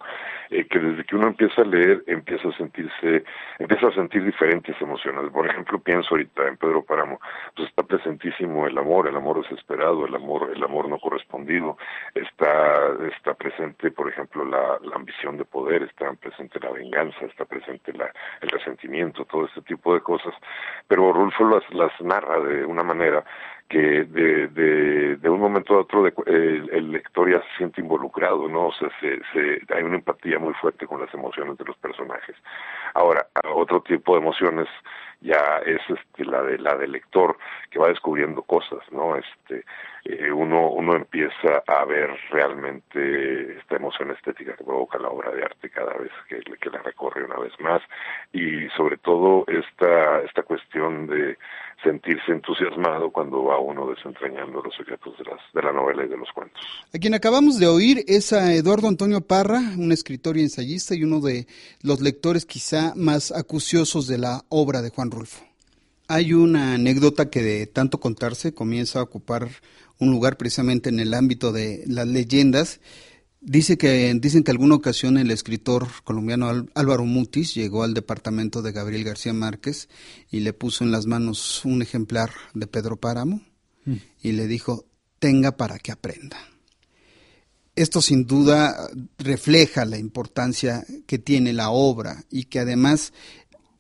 eh, 0.51 0.67
que 0.67 0.79
desde 0.79 1.05
que 1.05 1.17
uno 1.17 1.29
empieza 1.29 1.63
a 1.63 1.65
leer 1.65 2.03
empieza 2.07 2.49
a 2.49 2.53
sentirse, 2.53 3.25
empieza 3.59 3.89
a 3.89 3.93
sentir 3.93 4.25
diferentes 4.25 4.78
emociones. 4.81 5.31
Por 5.33 5.49
ejemplo, 5.49 5.79
pienso 5.79 6.09
ahorita 6.13 6.49
en 6.49 6.57
Pedro 6.57 6.83
Páramo, 6.83 7.21
pues 7.55 7.69
está 7.69 7.83
presentísimo 7.83 8.67
el 8.67 8.77
amor, 8.79 9.09
el 9.09 9.17
amor 9.17 9.43
desesperado, 9.43 10.07
el 10.07 10.15
amor, 10.15 10.51
el 10.55 10.63
amor 10.63 10.89
no 10.89 10.99
correspondido, 10.99 11.77
está, 12.15 12.93
está 13.17 13.35
presente, 13.35 13.91
por 13.91 14.09
ejemplo, 14.09 14.45
la, 14.45 14.79
la 14.83 14.97
ambición 14.97 15.37
de 15.37 15.45
poder, 15.45 15.83
está 15.83 16.13
presente 16.15 16.59
la 16.61 16.71
venganza, 16.71 17.25
está 17.25 17.45
presente 17.45 17.93
la, 17.93 18.11
el 18.41 18.49
resentimiento, 18.49 19.25
todo 19.25 19.47
este 19.47 19.63
tipo 19.63 19.95
de 19.95 20.01
cosas, 20.01 20.35
pero 20.87 21.13
Rulfo 21.13 21.49
las, 21.49 21.63
las 21.75 21.93
narra 22.01 22.41
de 22.41 22.65
una 22.65 22.83
manera 22.83 23.25
que 23.69 24.05
de, 24.05 25.17
de, 25.17 25.29
un 25.29 25.41
momento 25.41 25.75
a 25.75 25.81
otro 25.81 26.07
el, 26.07 26.71
el, 26.73 26.93
lector 26.93 27.31
ya 27.31 27.41
se 27.41 27.57
siente 27.59 27.83
involucrado, 27.83 28.49
¿no? 28.49 28.69
O 28.69 28.73
sea, 28.73 28.89
se, 29.01 29.21
se, 29.33 29.61
hay 29.75 29.83
una 29.83 29.97
empatía 29.97 30.39
muy 30.39 30.55
fuerte 30.55 30.87
con 30.87 31.01
las 31.01 31.13
emociones 31.13 31.59
de 31.59 31.65
los 31.67 31.77
personajes. 31.77 32.35
Ahora, 32.95 33.27
otro 33.55 33.83
tipo 33.83 34.15
de 34.15 34.21
emociones 34.21 34.69
ya 35.21 35.61
es 35.67 35.81
este, 35.89 36.25
la 36.25 36.43
de 36.43 36.59
la 36.59 36.77
del 36.77 36.93
lector 36.93 37.37
que 37.71 37.79
va 37.79 37.89
descubriendo 37.89 38.43
cosas, 38.43 38.81
¿no? 38.91 39.17
Este, 39.17 39.65
eh, 40.05 40.31
uno 40.31 40.71
uno 40.71 40.95
empieza 40.95 41.63
a 41.67 41.85
ver 41.85 42.11
realmente 42.31 43.59
esta 43.59 43.77
emoción 43.77 44.13
estética 44.13 44.57
que 44.57 44.65
provoca 44.65 44.99
la 44.99 45.09
obra 45.09 45.33
de 45.33 45.43
arte 45.43 45.71
cada 45.71 45.93
vez 45.95 46.13
que, 46.29 46.41
que 46.41 46.71
la 46.71 46.83
recorre 46.83 47.25
una 47.25 47.39
vez 47.39 47.53
más 47.61 47.83
y 48.33 48.69
sobre 48.71 48.97
todo 48.99 49.45
esta 49.49 50.21
esta 50.23 50.43
cuestión 50.45 51.09
de 51.09 51.37
sentirse 51.83 52.33
entusiasmado 52.33 53.11
cuando 53.11 53.45
va 53.45 53.61
uno 53.61 53.89
desentrañando 53.89 54.61
los 54.63 54.75
secretos 54.77 55.17
de, 55.19 55.25
las, 55.25 55.41
de 55.55 55.63
la 55.63 55.73
novela 55.73 56.05
y 56.05 56.09
de 56.09 56.17
los 56.17 56.29
cuentos. 56.33 56.61
A 56.95 56.99
quien 56.99 57.15
acabamos 57.15 57.59
de 57.59 57.67
oír 57.67 58.05
es 58.09 58.33
a 58.33 58.53
Eduardo 58.55 58.89
Antonio 58.89 59.21
Parra, 59.21 59.61
un 59.77 59.93
escritor 59.93 60.37
y 60.37 60.43
ensayista 60.43 60.95
y 60.95 61.05
uno 61.05 61.21
de 61.21 61.47
los 61.83 62.01
lectores 62.01 62.47
quizá 62.47 62.95
más 62.97 63.33
acuciosos 63.33 64.07
de 64.07 64.19
la 64.19 64.43
obra 64.49 64.83
de 64.83 64.91
Juan 64.91 65.11
Rulfo. 65.11 65.45
Hay 66.09 66.33
una 66.33 66.75
anécdota 66.75 67.31
que 67.31 67.43
de 67.43 67.67
tanto 67.67 68.01
contarse 68.01 68.55
comienza 68.55 69.01
a 69.01 69.03
ocupar 69.03 69.49
un 69.99 70.11
lugar 70.11 70.37
precisamente 70.37 70.89
en 70.89 71.01
el 71.01 71.13
ámbito 71.13 71.53
de 71.53 71.85
las 71.87 72.07
leyendas 72.07 72.81
Dice 73.41 73.79
que, 73.79 74.13
dicen 74.21 74.43
que 74.43 74.51
alguna 74.51 74.75
ocasión 74.75 75.17
el 75.17 75.31
escritor 75.31 75.87
colombiano 76.03 76.67
Álvaro 76.75 77.05
Mutis 77.05 77.55
llegó 77.55 77.85
al 77.85 77.95
departamento 77.95 78.63
de 78.63 78.73
Gabriel 78.73 79.05
García 79.05 79.33
Márquez 79.33 79.89
y 80.31 80.41
le 80.41 80.53
puso 80.53 80.83
en 80.83 80.91
las 80.91 81.07
manos 81.07 81.65
un 81.65 81.81
ejemplar 81.81 82.33
de 82.55 82.67
Pedro 82.67 82.97
Páramo 82.97 83.41
mm. 83.85 83.95
y 84.23 84.33
le 84.33 84.49
dijo, 84.49 84.87
tenga 85.21 85.57
para 85.57 85.79
que 85.79 85.93
aprenda. 85.93 86.37
Esto 87.77 88.03
sin 88.03 88.27
duda 88.27 88.91
refleja 89.19 89.85
la 89.85 89.99
importancia 89.99 90.85
que 91.07 91.21
tiene 91.21 91.53
la 91.53 91.71
obra 91.71 92.25
y 92.29 92.47
que 92.47 92.59
además 92.59 93.13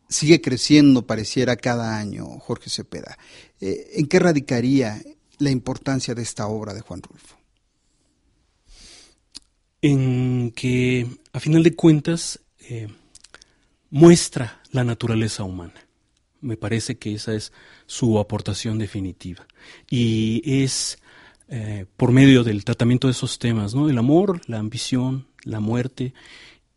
sigue 0.08 0.40
creciendo, 0.40 1.04
pareciera 1.04 1.56
cada 1.56 1.98
año, 1.98 2.26
Jorge 2.38 2.70
Cepeda. 2.70 3.18
Eh, 3.60 3.90
¿En 3.94 4.06
qué 4.06 4.20
radicaría 4.20 5.02
la 5.38 5.50
importancia 5.50 6.14
de 6.14 6.22
esta 6.22 6.46
obra 6.46 6.74
de 6.74 6.80
Juan 6.80 7.02
Rulfo? 7.02 7.37
En 9.82 10.52
que, 10.52 11.06
a 11.32 11.40
final 11.40 11.62
de 11.62 11.74
cuentas, 11.74 12.40
eh, 12.60 12.88
muestra 13.90 14.60
la 14.72 14.84
naturaleza 14.84 15.44
humana. 15.44 15.86
Me 16.40 16.56
parece 16.56 16.98
que 16.98 17.14
esa 17.14 17.34
es 17.34 17.52
su 17.86 18.18
aportación 18.18 18.78
definitiva. 18.78 19.46
Y 19.90 20.42
es 20.62 20.98
eh, 21.48 21.86
por 21.96 22.12
medio 22.12 22.44
del 22.44 22.64
tratamiento 22.64 23.08
de 23.08 23.12
esos 23.12 23.38
temas, 23.38 23.74
¿no? 23.74 23.88
El 23.88 23.98
amor, 23.98 24.40
la 24.46 24.58
ambición, 24.58 25.26
la 25.42 25.60
muerte, 25.60 26.12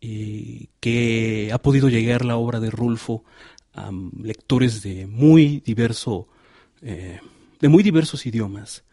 eh, 0.00 0.66
que 0.80 1.50
ha 1.52 1.58
podido 1.58 1.88
llegar 1.88 2.24
la 2.24 2.36
obra 2.36 2.60
de 2.60 2.70
Rulfo 2.70 3.24
a 3.74 3.90
lectores 4.20 4.82
de 4.82 5.06
muy 5.06 5.62
diverso, 5.64 6.28
de 6.82 7.68
muy 7.68 7.82
diversos 7.82 8.26
idiomas 8.26 8.84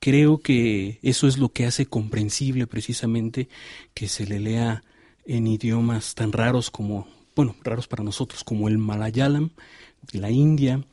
creo 0.00 0.38
que 0.38 0.98
eso 1.02 1.26
es 1.26 1.38
lo 1.38 1.50
que 1.50 1.66
hace 1.66 1.86
comprensible 1.86 2.66
precisamente 2.66 3.48
que 3.94 4.08
se 4.08 4.26
le 4.26 4.40
lea 4.40 4.82
en 5.24 5.46
idiomas 5.46 6.14
tan 6.14 6.32
raros 6.32 6.70
como, 6.70 7.06
bueno, 7.36 7.54
raros 7.62 7.88
para 7.88 8.04
nosotros, 8.04 8.44
como 8.44 8.68
el 8.68 8.78
malayalam 8.78 9.50
la 10.12 10.30
India, 10.30 10.84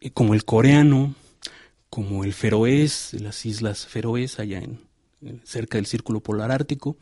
eh, 0.00 0.10
como 0.10 0.34
el 0.34 0.44
coreano, 0.44 1.14
como 1.90 2.24
el 2.24 2.32
feroés, 2.32 3.14
las 3.14 3.46
islas 3.46 3.86
feroés 3.86 4.38
allá 4.38 4.58
en, 4.58 4.80
cerca 5.44 5.78
del 5.78 5.86
círculo 5.86 6.20
polar 6.20 6.50
ártico, 6.50 6.96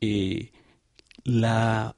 eh, 0.00 0.50
la, 1.24 1.94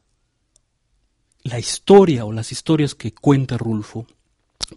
la 1.43 1.59
historia 1.59 2.25
o 2.25 2.33
las 2.33 2.53
historias 2.53 2.95
que 2.95 3.15
cuenta 3.15 3.57
Rulfo, 3.57 4.07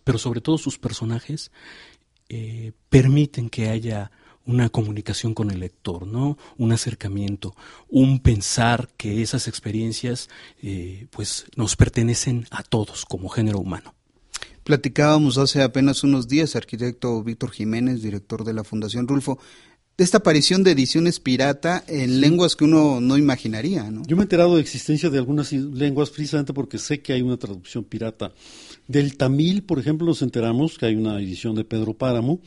pero 0.03 0.17
sobre 0.17 0.41
todo 0.41 0.57
sus 0.57 0.77
personajes, 0.77 1.51
eh, 2.29 2.71
permiten 2.89 3.49
que 3.49 3.69
haya 3.69 4.11
una 4.45 4.69
comunicación 4.69 5.33
con 5.33 5.51
el 5.51 5.59
lector, 5.59 6.07
¿no? 6.07 6.37
Un 6.57 6.71
acercamiento, 6.71 7.55
un 7.87 8.19
pensar 8.19 8.89
que 8.97 9.21
esas 9.21 9.47
experiencias 9.47 10.29
eh, 10.63 11.07
pues 11.11 11.45
nos 11.55 11.75
pertenecen 11.75 12.47
a 12.49 12.63
todos 12.63 13.05
como 13.05 13.29
género 13.29 13.59
humano. 13.59 13.93
Platicábamos 14.63 15.37
hace 15.37 15.61
apenas 15.61 16.03
unos 16.03 16.27
días, 16.27 16.55
arquitecto 16.55 17.23
Víctor 17.23 17.51
Jiménez, 17.51 18.01
director 18.01 18.43
de 18.43 18.53
la 18.53 18.63
Fundación 18.63 19.07
Rulfo, 19.07 19.39
de 19.97 20.03
esta 20.03 20.19
aparición 20.19 20.63
de 20.63 20.71
ediciones 20.71 21.19
pirata 21.19 21.83
en 21.87 22.21
lenguas 22.21 22.55
que 22.55 22.63
uno 22.63 23.01
no 23.01 23.17
imaginaría, 23.17 23.91
¿no? 23.91 24.03
Yo 24.07 24.15
me 24.15 24.21
he 24.21 24.23
enterado 24.23 24.55
de 24.55 24.61
existencia 24.61 25.09
de 25.09 25.17
algunas 25.17 25.51
lenguas 25.51 26.09
precisamente 26.09 26.53
porque 26.53 26.77
sé 26.77 27.01
que 27.01 27.13
hay 27.13 27.21
una 27.21 27.37
traducción 27.37 27.83
pirata. 27.83 28.31
Del 28.89 29.17
tamil, 29.17 29.61
por 29.61 29.77
ejemplo, 29.77 30.07
nos 30.07 30.23
enteramos 30.23 30.79
que 30.79 30.87
hay 30.87 30.95
una 30.95 31.19
edición 31.21 31.53
de 31.53 31.63
Pedro 31.63 31.93
Páramo, 31.93 32.41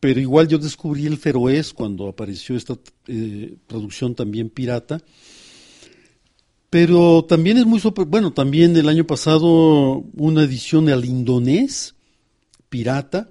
pero 0.00 0.18
igual 0.18 0.48
yo 0.48 0.58
descubrí 0.58 1.06
el 1.06 1.16
feroés 1.16 1.72
cuando 1.72 2.08
apareció 2.08 2.56
esta 2.56 2.76
eh, 3.06 3.54
producción 3.68 4.16
también 4.16 4.50
pirata. 4.50 5.00
Pero 6.70 7.24
también 7.24 7.56
es 7.56 7.66
muy 7.66 7.80
bueno, 8.08 8.32
también 8.32 8.76
el 8.76 8.88
año 8.88 9.06
pasado 9.06 10.04
una 10.16 10.42
edición 10.42 10.88
al 10.88 11.04
indonés 11.04 11.94
pirata 12.68 13.28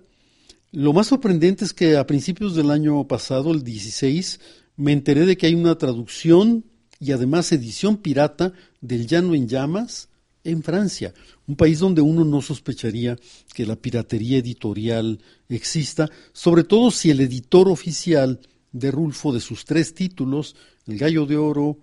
Lo 0.71 0.93
más 0.93 1.07
sorprendente 1.07 1.65
es 1.65 1.73
que 1.73 1.97
a 1.97 2.07
principios 2.07 2.55
del 2.55 2.71
año 2.71 3.05
pasado, 3.05 3.51
el 3.51 3.65
16, 3.65 4.39
me 4.77 4.93
enteré 4.93 5.25
de 5.25 5.35
que 5.35 5.47
hay 5.47 5.55
una 5.55 5.77
traducción 5.77 6.63
y 7.01 7.11
además 7.11 7.51
edición 7.51 7.97
pirata 7.97 8.53
del 8.79 9.07
Llano 9.07 9.35
en 9.35 9.49
Llamas 9.49 10.08
en 10.43 10.63
Francia, 10.63 11.13
un 11.47 11.55
país 11.55 11.79
donde 11.79 12.01
uno 12.01 12.23
no 12.23 12.41
sospecharía 12.41 13.17
que 13.53 13.65
la 13.65 13.75
piratería 13.75 14.37
editorial 14.37 15.19
exista, 15.49 16.09
sobre 16.33 16.63
todo 16.63 16.91
si 16.91 17.09
el 17.09 17.19
editor 17.21 17.67
oficial 17.67 18.39
de 18.71 18.91
Rulfo 18.91 19.33
de 19.33 19.41
sus 19.41 19.65
tres 19.65 19.93
títulos, 19.93 20.55
El 20.85 20.97
Gallo 20.97 21.25
de 21.25 21.37
Oro, 21.37 21.77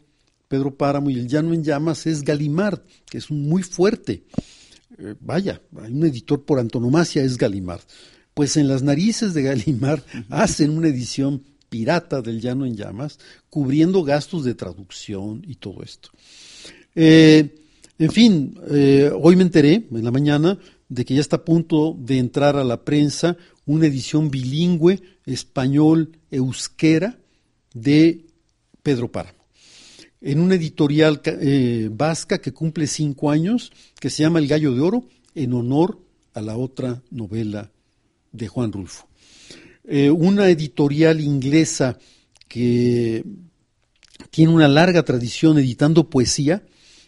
Pedro 0.49 0.77
Páramo 0.77 1.11
y 1.11 1.19
El 1.19 1.29
Llano 1.29 1.53
en 1.53 1.65
Llamas, 1.65 2.07
es 2.07 2.23
Galimard, 2.23 2.81
que 3.07 3.19
es 3.19 3.31
muy 3.31 3.63
fuerte. 3.63 4.25
Eh, 4.99 5.15
vaya, 5.21 5.61
hay 5.83 5.93
un 5.93 6.07
editor 6.07 6.45
por 6.45 6.59
antonomasia, 6.59 7.23
es 7.23 7.37
Galimard. 7.37 7.83
Pues 8.35 8.57
en 8.57 8.69
las 8.69 8.83
narices 8.83 9.35
de 9.35 9.43
Galimard 9.43 10.03
hacen 10.31 10.71
una 10.71 10.89
edición 10.89 11.43
pirata 11.69 12.23
del 12.23 12.41
Llano 12.41 12.65
en 12.65 12.77
Llamas, 12.77 13.19
cubriendo 13.51 14.05
gastos 14.05 14.45
de 14.45 14.55
traducción 14.55 15.43
y 15.47 15.57
todo 15.57 15.83
esto. 15.83 16.11
Eh, 16.95 17.66
en 17.99 18.13
fin, 18.13 18.59
eh, 18.71 19.11
hoy 19.15 19.37
me 19.37 19.43
enteré 19.43 19.87
en 19.91 20.05
la 20.05 20.11
mañana 20.11 20.59
de 20.89 21.05
que 21.05 21.15
ya 21.15 21.21
está 21.21 21.37
a 21.37 21.45
punto 21.45 21.97
de 21.99 22.19
entrar 22.19 22.57
a 22.57 22.65
la 22.65 22.85
prensa 22.85 23.37
una 23.65 23.87
edición 23.87 24.31
bilingüe 24.31 25.03
español-euskera 25.25 27.19
de 27.75 28.27
Pedro 28.83 29.11
Páramo. 29.11 29.37
En 30.21 30.41
una 30.41 30.55
editorial 30.55 31.21
eh, 31.25 31.89
vasca 31.93 32.41
que 32.41 32.53
cumple 32.53 32.87
cinco 32.87 33.31
años, 33.31 33.73
que 33.99 34.11
se 34.11 34.23
llama 34.23 34.39
El 34.39 34.49
Gallo 34.49 34.73
de 34.75 34.81
Oro, 34.81 35.09
en 35.35 35.53
honor 35.53 36.01
a 36.35 36.41
la 36.41 36.57
otra 36.57 37.03
novela 37.11 37.71
de 38.33 38.49
Juan 38.49 38.73
Rulfo. 38.73 39.09
Eh, 39.85 40.11
una 40.11 40.49
editorial 40.49 41.21
inglesa 41.21 41.99
que 42.49 43.25
tiene 44.31 44.53
una 44.53 44.69
larga 44.69 45.05
tradición 45.05 45.59
editando 45.59 46.11
poesía, 46.11 46.65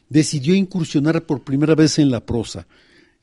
decidió 0.09 0.55
incursionar 0.55 1.27
por 1.27 1.42
primera 1.42 1.75
vez 1.75 1.99
en 1.99 2.11
la 2.11 2.25
prosa 2.25 2.66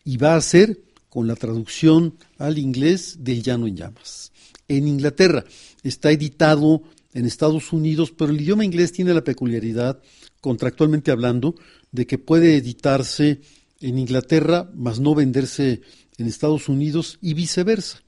y 0.04 0.18
va 0.18 0.34
a 0.34 0.38
hacer 0.38 0.82
con 1.10 1.28
la 1.28 1.36
traducción 1.36 2.16
al 2.38 2.58
inglés 2.58 3.18
del 3.20 3.42
Llano 3.42 3.68
en 3.68 3.78
Llamas. 3.78 4.32
En 4.68 4.88
Inglaterra 4.88 5.46
está 5.84 6.12
editado 6.12 6.84
en 7.14 7.26
Estados 7.26 7.72
Unidos, 7.72 8.12
pero 8.12 8.32
el 8.32 8.42
idioma 8.42 8.66
inglés 8.66 8.92
tiene 8.92 9.14
la 9.14 9.24
peculiaridad, 9.24 10.02
contractualmente 10.42 11.12
hablando, 11.12 11.56
de 11.92 12.06
que 12.06 12.18
puede 12.18 12.58
editarse 12.58 13.40
en 13.80 13.98
Inglaterra, 13.98 14.70
mas 14.76 15.00
no 15.00 15.16
venderse 15.16 15.82
en 16.18 16.28
Estados 16.28 16.68
Unidos 16.68 17.18
y 17.22 17.34
viceversa. 17.34 18.02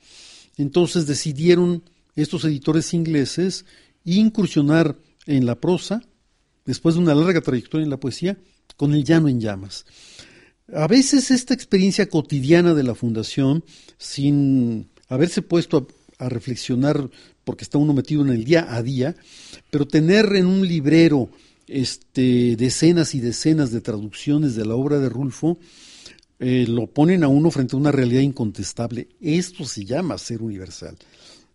Entonces 0.58 1.08
decidieron 1.08 1.84
estos 2.16 2.44
editores 2.44 2.94
ingleses 2.94 3.66
incursionar 4.04 4.98
en 5.26 5.46
la 5.46 5.56
prosa, 5.56 6.02
después 6.66 6.96
de 6.96 7.02
una 7.02 7.16
larga 7.16 7.42
trayectoria 7.42 7.84
en 7.86 7.90
la 7.90 8.00
poesía, 8.00 8.38
con 8.76 8.94
el 8.94 9.04
llano 9.04 9.28
en 9.28 9.40
llamas. 9.40 9.86
A 10.74 10.88
veces 10.88 11.32
esta 11.32 11.54
experiencia 11.54 12.10
cotidiana 12.10 12.74
de 12.74 12.84
la 12.84 12.94
fundación, 12.94 13.64
sin 13.98 14.90
haberse 15.08 15.42
puesto 15.42 15.88
a, 16.20 16.30
reflexionar, 16.30 17.10
porque 17.46 17.64
está 17.64 17.78
uno 17.78 17.94
metido 17.94 18.22
en 18.24 18.30
el 18.30 18.44
día 18.44 18.68
a 18.76 18.84
día, 18.84 19.16
pero 19.70 19.88
tener 19.88 20.36
en 20.36 20.46
un 20.46 20.68
librero 20.68 21.30
este, 21.68 22.56
decenas 22.58 23.16
y 23.16 23.22
decenas 23.22 23.72
de 23.72 23.80
traducciones 23.80 24.56
de 24.56 24.66
la 24.66 24.76
obra 24.76 25.00
de 25.00 25.08
Rulfo, 25.08 25.58
eh, 26.40 26.66
lo 26.68 26.88
ponen 26.88 27.24
a 27.24 27.30
uno 27.30 27.50
frente 27.50 27.76
a 27.76 27.80
una 27.80 27.92
realidad 27.92 28.22
incontestable. 28.22 29.08
Esto 29.22 29.66
se 29.66 29.86
llama 29.86 30.18
ser 30.18 30.42
universal. 30.42 30.98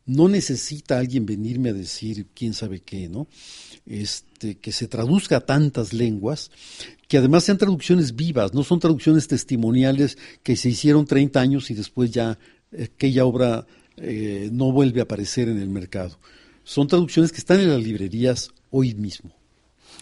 No 0.07 0.29
necesita 0.29 0.99
alguien 0.99 1.27
venirme 1.27 1.71
a 1.71 1.75
decir 1.75 2.27
quién 2.35 2.55
sabe 2.55 2.81
qué, 2.81 3.09
¿no? 3.09 3.29
Este, 3.87 4.32
que 4.61 4.73
se 4.73 4.89
traduzca 4.89 5.39
a 5.39 5.47
tantas 5.47 5.93
lenguas, 5.93 6.51
que 7.09 7.19
además 7.19 7.45
sean 7.45 7.59
traducciones 7.59 8.17
vivas, 8.17 8.55
no 8.55 8.65
son 8.65 8.81
traducciones 8.81 9.29
testimoniales 9.29 10.19
que 10.43 10.57
se 10.57 10.71
hicieron 10.71 11.07
30 11.07 11.41
años 11.41 11.71
y 11.71 11.75
después 11.75 12.11
ya 12.11 12.39
aquella 12.81 13.25
obra 13.25 13.67
eh, 13.97 14.49
no 14.53 14.73
vuelve 14.73 15.01
a 15.01 15.05
aparecer 15.05 15.49
en 15.49 15.59
el 15.59 15.69
mercado. 15.69 16.19
Son 16.65 16.87
traducciones 16.87 17.33
que 17.33 17.39
están 17.39 17.61
en 17.61 17.71
las 17.71 17.83
librerías 17.83 18.51
hoy 18.71 18.95
mismo. 18.95 19.35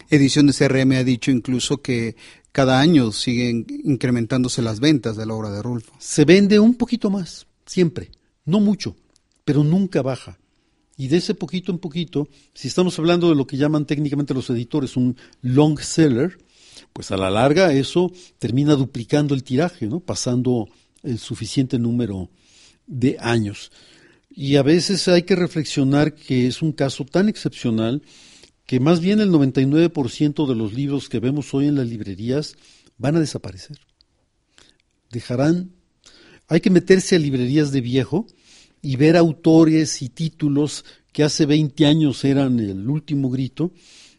Ediciones 0.09 0.59
CRM 0.59 0.93
ha 0.93 1.05
dicho 1.05 1.31
incluso 1.31 1.83
que 1.83 2.17
cada 2.53 2.81
año 2.81 3.13
siguen 3.13 3.67
incrementándose 3.85 4.63
las 4.63 4.81
ventas 4.81 5.17
de 5.17 5.27
la 5.27 5.35
obra 5.35 5.51
de 5.51 5.63
Rulfo. 5.63 5.93
Se 5.99 6.25
vende 6.25 6.59
un 6.59 6.75
poquito 6.75 7.11
más, 7.11 7.47
siempre, 7.65 8.11
no 8.45 8.61
mucho, 8.61 8.97
pero 9.45 9.63
nunca 9.63 10.03
baja. 10.03 10.39
Y 11.01 11.09
de 11.09 11.17
ese 11.17 11.35
poquito 11.35 11.73
en 11.73 11.79
poquito, 11.79 12.29
si 12.53 12.69
estamos 12.69 12.99
hablando 12.99 13.31
de 13.31 13.35
lo 13.35 13.47
que 13.47 13.57
llaman 13.57 13.87
técnicamente 13.87 14.35
los 14.35 14.51
editores 14.51 14.99
un 14.99 15.17
long 15.41 15.81
seller, 15.81 16.37
pues 16.93 17.11
a 17.11 17.17
la 17.17 17.31
larga 17.31 17.73
eso 17.73 18.13
termina 18.39 18.75
duplicando 18.75 19.35
el 19.35 19.43
tiraje, 19.43 19.87
¿no? 19.87 20.01
pasando 20.01 20.69
el 21.03 21.19
suficiente 21.19 21.79
número 21.79 22.29
de 22.87 23.17
años. 23.19 23.73
Y 24.29 24.57
a 24.57 24.63
veces 24.63 25.09
hay 25.09 25.23
que 25.23 25.37
reflexionar 25.37 26.15
que 26.15 26.47
es 26.47 26.61
un 26.61 26.73
caso 26.73 27.07
tan 27.07 27.31
excepcional 27.31 28.03
que 28.67 28.79
más 28.79 29.01
bien 29.01 29.21
el 29.21 29.31
99% 29.31 30.47
de 30.47 30.55
los 30.55 30.75
libros 30.75 31.09
que 31.09 31.19
vemos 31.19 31.55
hoy 31.55 31.67
en 31.69 31.77
las 31.77 31.89
librerías 31.89 32.57
van 32.99 33.17
a 33.17 33.21
desaparecer. 33.21 33.79
Dejarán, 35.11 35.71
hay 36.47 36.61
que 36.61 36.69
meterse 36.69 37.17
a 37.17 37.19
librerías 37.19 37.73
de 37.73 37.81
viejo 37.81 38.27
y 38.83 38.97
ver 38.97 39.17
autores 39.17 40.03
y 40.03 40.09
títulos 40.09 40.85
que 41.13 41.25
hace 41.25 41.47
20 41.47 41.87
años 41.87 42.25
eran 42.25 42.61
el 42.61 42.89
último 42.89 43.31
grito 43.31 43.73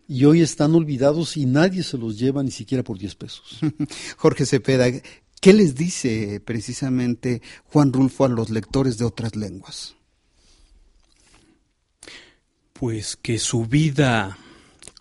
y 0.07 0.25
hoy 0.25 0.41
están 0.41 0.75
olvidados 0.75 1.37
y 1.37 1.45
nadie 1.45 1.83
se 1.83 1.97
los 1.97 2.19
lleva 2.19 2.43
ni 2.43 2.51
siquiera 2.51 2.83
por 2.83 2.97
10 2.97 3.15
pesos. 3.15 3.59
Jorge 4.17 4.45
Cepeda, 4.45 4.87
¿qué 5.39 5.53
les 5.53 5.75
dice 5.75 6.41
precisamente 6.43 7.41
Juan 7.65 7.93
Rulfo 7.93 8.25
a 8.25 8.29
los 8.29 8.49
lectores 8.49 8.97
de 8.97 9.05
otras 9.05 9.35
lenguas? 9.35 9.95
pues 12.81 13.15
que 13.15 13.37
su 13.37 13.67
vida 13.67 14.39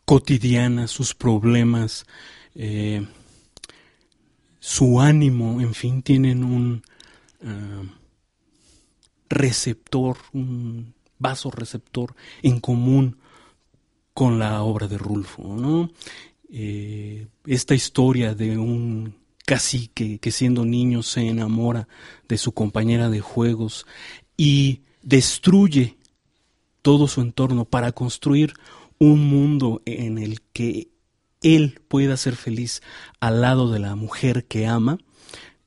cotidiana, 0.05 0.87
sus 0.87 1.15
problemas, 1.15 2.05
eh, 2.55 3.07
su 4.59 5.01
ánimo, 5.01 5.63
en 5.63 5.73
fin, 5.73 6.03
tienen 6.03 6.45
un 6.45 6.83
ah, 7.43 7.83
receptor, 9.31 10.19
un 10.33 10.93
vaso 11.19 11.51
receptor 11.51 12.15
en 12.43 12.61
común 12.61 13.17
con 14.13 14.39
la 14.39 14.63
obra 14.63 14.89
de 14.89 14.99
Rulfo, 14.99 15.57
¿no? 15.57 15.91
Eh, 16.53 17.29
esta 17.47 17.75
historia 17.75 18.35
de 18.35 18.59
un 18.59 19.15
cacique 19.47 20.19
que 20.19 20.31
siendo 20.31 20.65
niño 20.65 21.03
se 21.03 21.27
enamora 21.27 21.89
de 22.29 22.37
su 22.37 22.53
compañera 22.53 23.09
de 23.09 23.21
juegos 23.21 23.87
y 24.37 24.83
destruye 25.03 25.97
todo 26.83 27.09
su 27.09 27.21
entorno 27.21 27.65
para 27.65 27.93
construir 27.93 28.55
un 28.99 29.27
mundo 29.29 29.81
en 29.87 30.19
el 30.19 30.43
que 30.53 30.89
él 31.43 31.81
pueda 31.89 32.17
ser 32.17 32.37
feliz 32.37 32.83
al 33.21 33.41
lado 33.41 33.71
de 33.71 33.79
la 33.79 33.95
mujer 33.95 34.47
que 34.47 34.67
ama, 34.67 34.99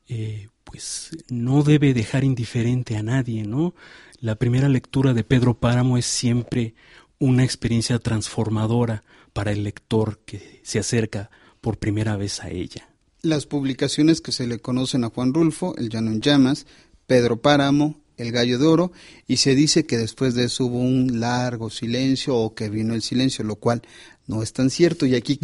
eh, 0.07 0.49
pues 0.73 1.11
no 1.29 1.61
debe 1.61 1.93
dejar 1.93 2.23
indiferente 2.23 2.97
a 2.97 3.03
nadie, 3.03 3.43
¿no? 3.43 3.75
La 4.19 4.37
primera 4.37 4.67
lectura 4.69 5.13
de 5.13 5.23
Pedro 5.23 5.53
Páramo 5.53 5.99
es 5.99 6.07
siempre 6.07 6.73
una 7.19 7.43
experiencia 7.43 7.99
transformadora 7.99 9.03
para 9.33 9.51
el 9.51 9.63
lector 9.63 10.17
que 10.25 10.61
se 10.63 10.79
acerca 10.79 11.29
por 11.61 11.77
primera 11.77 12.17
vez 12.17 12.43
a 12.43 12.49
ella. 12.49 12.89
Las 13.21 13.45
publicaciones 13.45 14.19
que 14.19 14.31
se 14.31 14.47
le 14.47 14.61
conocen 14.61 15.03
a 15.03 15.11
Juan 15.11 15.35
Rulfo, 15.35 15.75
El 15.77 15.89
Llano 15.89 16.09
en 16.09 16.21
Llamas, 16.21 16.65
Pedro 17.05 17.39
Páramo, 17.39 18.01
el 18.17 18.31
gallo 18.31 18.59
de 18.59 18.65
oro 18.65 18.91
y 19.27 19.37
se 19.37 19.55
dice 19.55 19.85
que 19.85 19.97
después 19.97 20.35
de 20.35 20.45
eso 20.45 20.65
hubo 20.65 20.79
un 20.79 21.19
largo 21.19 21.69
silencio 21.69 22.35
o 22.35 22.53
que 22.53 22.69
vino 22.69 22.93
el 22.93 23.01
silencio, 23.01 23.43
lo 23.43 23.55
cual 23.55 23.81
no 24.25 24.41
es 24.41 24.53
tan 24.53 24.69
cierto 24.69 25.05
y 25.05 25.15
aquí 25.15 25.37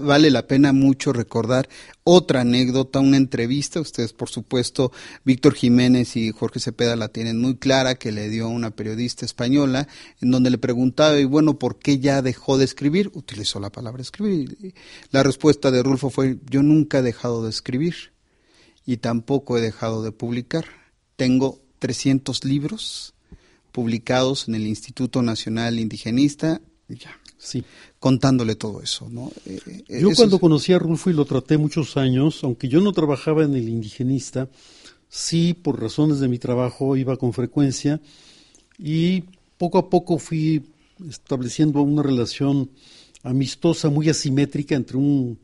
vale 0.00 0.30
la 0.30 0.46
pena 0.46 0.72
mucho 0.72 1.12
recordar 1.12 1.68
otra 2.04 2.42
anécdota, 2.42 3.00
una 3.00 3.16
entrevista, 3.16 3.80
ustedes 3.80 4.12
por 4.12 4.28
supuesto 4.28 4.92
Víctor 5.24 5.54
Jiménez 5.54 6.16
y 6.16 6.32
Jorge 6.32 6.60
Cepeda 6.60 6.96
la 6.96 7.08
tienen 7.08 7.40
muy 7.40 7.56
clara 7.56 7.94
que 7.94 8.12
le 8.12 8.28
dio 8.28 8.48
una 8.48 8.70
periodista 8.70 9.24
española 9.24 9.88
en 10.20 10.30
donde 10.30 10.50
le 10.50 10.58
preguntaba 10.58 11.18
y 11.18 11.24
bueno, 11.24 11.58
¿por 11.58 11.78
qué 11.78 11.98
ya 11.98 12.20
dejó 12.20 12.58
de 12.58 12.66
escribir? 12.66 13.10
Utilizó 13.14 13.58
la 13.58 13.70
palabra 13.70 14.02
escribir. 14.02 14.74
La 15.10 15.22
respuesta 15.22 15.70
de 15.70 15.82
Rulfo 15.82 16.10
fue 16.10 16.38
yo 16.50 16.62
nunca 16.62 16.98
he 16.98 17.02
dejado 17.02 17.42
de 17.42 17.50
escribir 17.50 18.12
y 18.84 18.98
tampoco 18.98 19.56
he 19.56 19.60
dejado 19.62 20.02
de 20.02 20.12
publicar. 20.12 20.66
Tengo 21.16 21.65
300 21.78 22.44
libros 22.44 23.14
publicados 23.72 24.48
en 24.48 24.54
el 24.54 24.66
Instituto 24.66 25.22
Nacional 25.22 25.78
Indigenista, 25.78 26.60
ya, 26.88 27.20
sí. 27.36 27.64
contándole 27.98 28.54
todo 28.54 28.80
eso. 28.82 29.08
¿no? 29.10 29.30
Eh, 29.44 29.60
eh, 29.88 30.00
yo 30.00 30.10
cuando 30.14 30.38
conocí 30.38 30.72
a 30.72 30.78
Rulfo 30.78 31.10
y 31.10 31.14
lo 31.14 31.24
traté 31.24 31.58
muchos 31.58 31.96
años, 31.96 32.42
aunque 32.42 32.68
yo 32.68 32.80
no 32.80 32.92
trabajaba 32.92 33.44
en 33.44 33.54
el 33.54 33.68
Indigenista, 33.68 34.48
sí, 35.08 35.54
por 35.54 35.80
razones 35.80 36.20
de 36.20 36.28
mi 36.28 36.38
trabajo 36.38 36.96
iba 36.96 37.16
con 37.16 37.32
frecuencia 37.32 38.00
y 38.78 39.24
poco 39.58 39.78
a 39.78 39.90
poco 39.90 40.18
fui 40.18 40.62
estableciendo 41.08 41.82
una 41.82 42.02
relación 42.02 42.70
amistosa, 43.22 43.90
muy 43.90 44.08
asimétrica 44.08 44.74
entre 44.74 44.96
un 44.96 45.38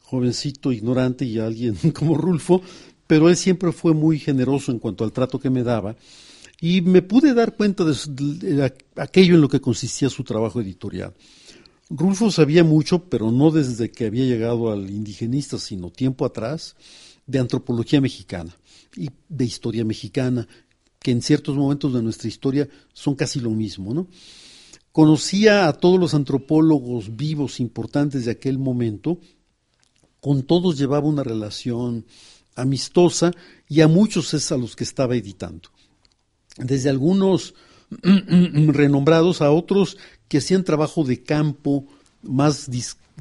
jovencito 0.00 0.72
ignorante 0.72 1.24
y 1.24 1.38
alguien 1.38 1.76
como 1.94 2.16
Rulfo, 2.16 2.62
pero 3.08 3.28
él 3.28 3.36
siempre 3.36 3.72
fue 3.72 3.94
muy 3.94 4.20
generoso 4.20 4.70
en 4.70 4.78
cuanto 4.78 5.02
al 5.02 5.12
trato 5.12 5.40
que 5.40 5.50
me 5.50 5.64
daba 5.64 5.96
y 6.60 6.82
me 6.82 7.02
pude 7.02 7.34
dar 7.34 7.56
cuenta 7.56 7.84
de, 7.84 8.72
aquello 8.96 9.34
en 9.34 9.40
lo 9.40 9.48
que 9.48 9.60
consistía 9.60 10.10
su 10.10 10.22
trabajo 10.22 10.60
editorial. 10.60 11.14
Rulfo 11.88 12.30
sabía 12.30 12.64
mucho, 12.64 13.04
pero 13.04 13.32
no 13.32 13.50
desde 13.50 13.90
que 13.90 14.06
había 14.06 14.26
llegado 14.26 14.70
al 14.70 14.90
indigenista, 14.90 15.58
sino 15.58 15.90
tiempo 15.90 16.26
atrás, 16.26 16.76
de 17.26 17.38
antropología 17.38 18.00
mexicana 18.00 18.54
y 18.94 19.10
de 19.28 19.44
historia 19.44 19.84
mexicana, 19.84 20.46
que 20.98 21.10
en 21.10 21.22
ciertos 21.22 21.56
momentos 21.56 21.94
de 21.94 22.02
nuestra 22.02 22.28
historia 22.28 22.68
son 22.92 23.14
casi 23.14 23.40
lo 23.40 23.50
mismo, 23.50 23.94
¿no? 23.94 24.08
Conocía 24.92 25.68
a 25.68 25.72
todos 25.74 25.98
los 25.98 26.12
antropólogos 26.12 27.16
vivos 27.16 27.60
importantes 27.60 28.24
de 28.24 28.32
aquel 28.32 28.58
momento, 28.58 29.18
con 30.20 30.42
todos 30.42 30.76
llevaba 30.76 31.06
una 31.06 31.22
relación 31.22 32.04
amistosa 32.58 33.32
y 33.68 33.80
a 33.80 33.88
muchos 33.88 34.34
es 34.34 34.50
a 34.52 34.56
los 34.56 34.76
que 34.76 34.84
estaba 34.84 35.16
editando. 35.16 35.70
Desde 36.56 36.90
algunos 36.90 37.54
renombrados 38.02 39.40
a 39.40 39.50
otros 39.50 39.96
que 40.28 40.38
hacían 40.38 40.64
trabajo 40.64 41.04
de 41.04 41.22
campo 41.22 41.86
más 42.22 42.68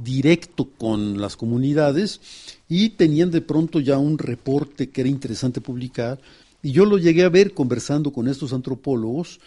directo 0.03 0.69
con 0.77 1.21
las 1.21 1.35
comunidades 1.35 2.19
y 2.67 2.89
tenían 2.89 3.31
de 3.31 3.41
pronto 3.41 3.79
ya 3.79 3.97
un 3.97 4.17
reporte 4.17 4.89
que 4.89 5.01
era 5.01 5.09
interesante 5.09 5.61
publicar. 5.61 6.19
Y 6.61 6.71
yo 6.71 6.85
lo 6.85 6.97
llegué 6.97 7.23
a 7.23 7.29
ver 7.29 7.53
conversando 7.53 8.11
con 8.11 8.27
estos 8.27 8.51
antropólogos 8.51 9.39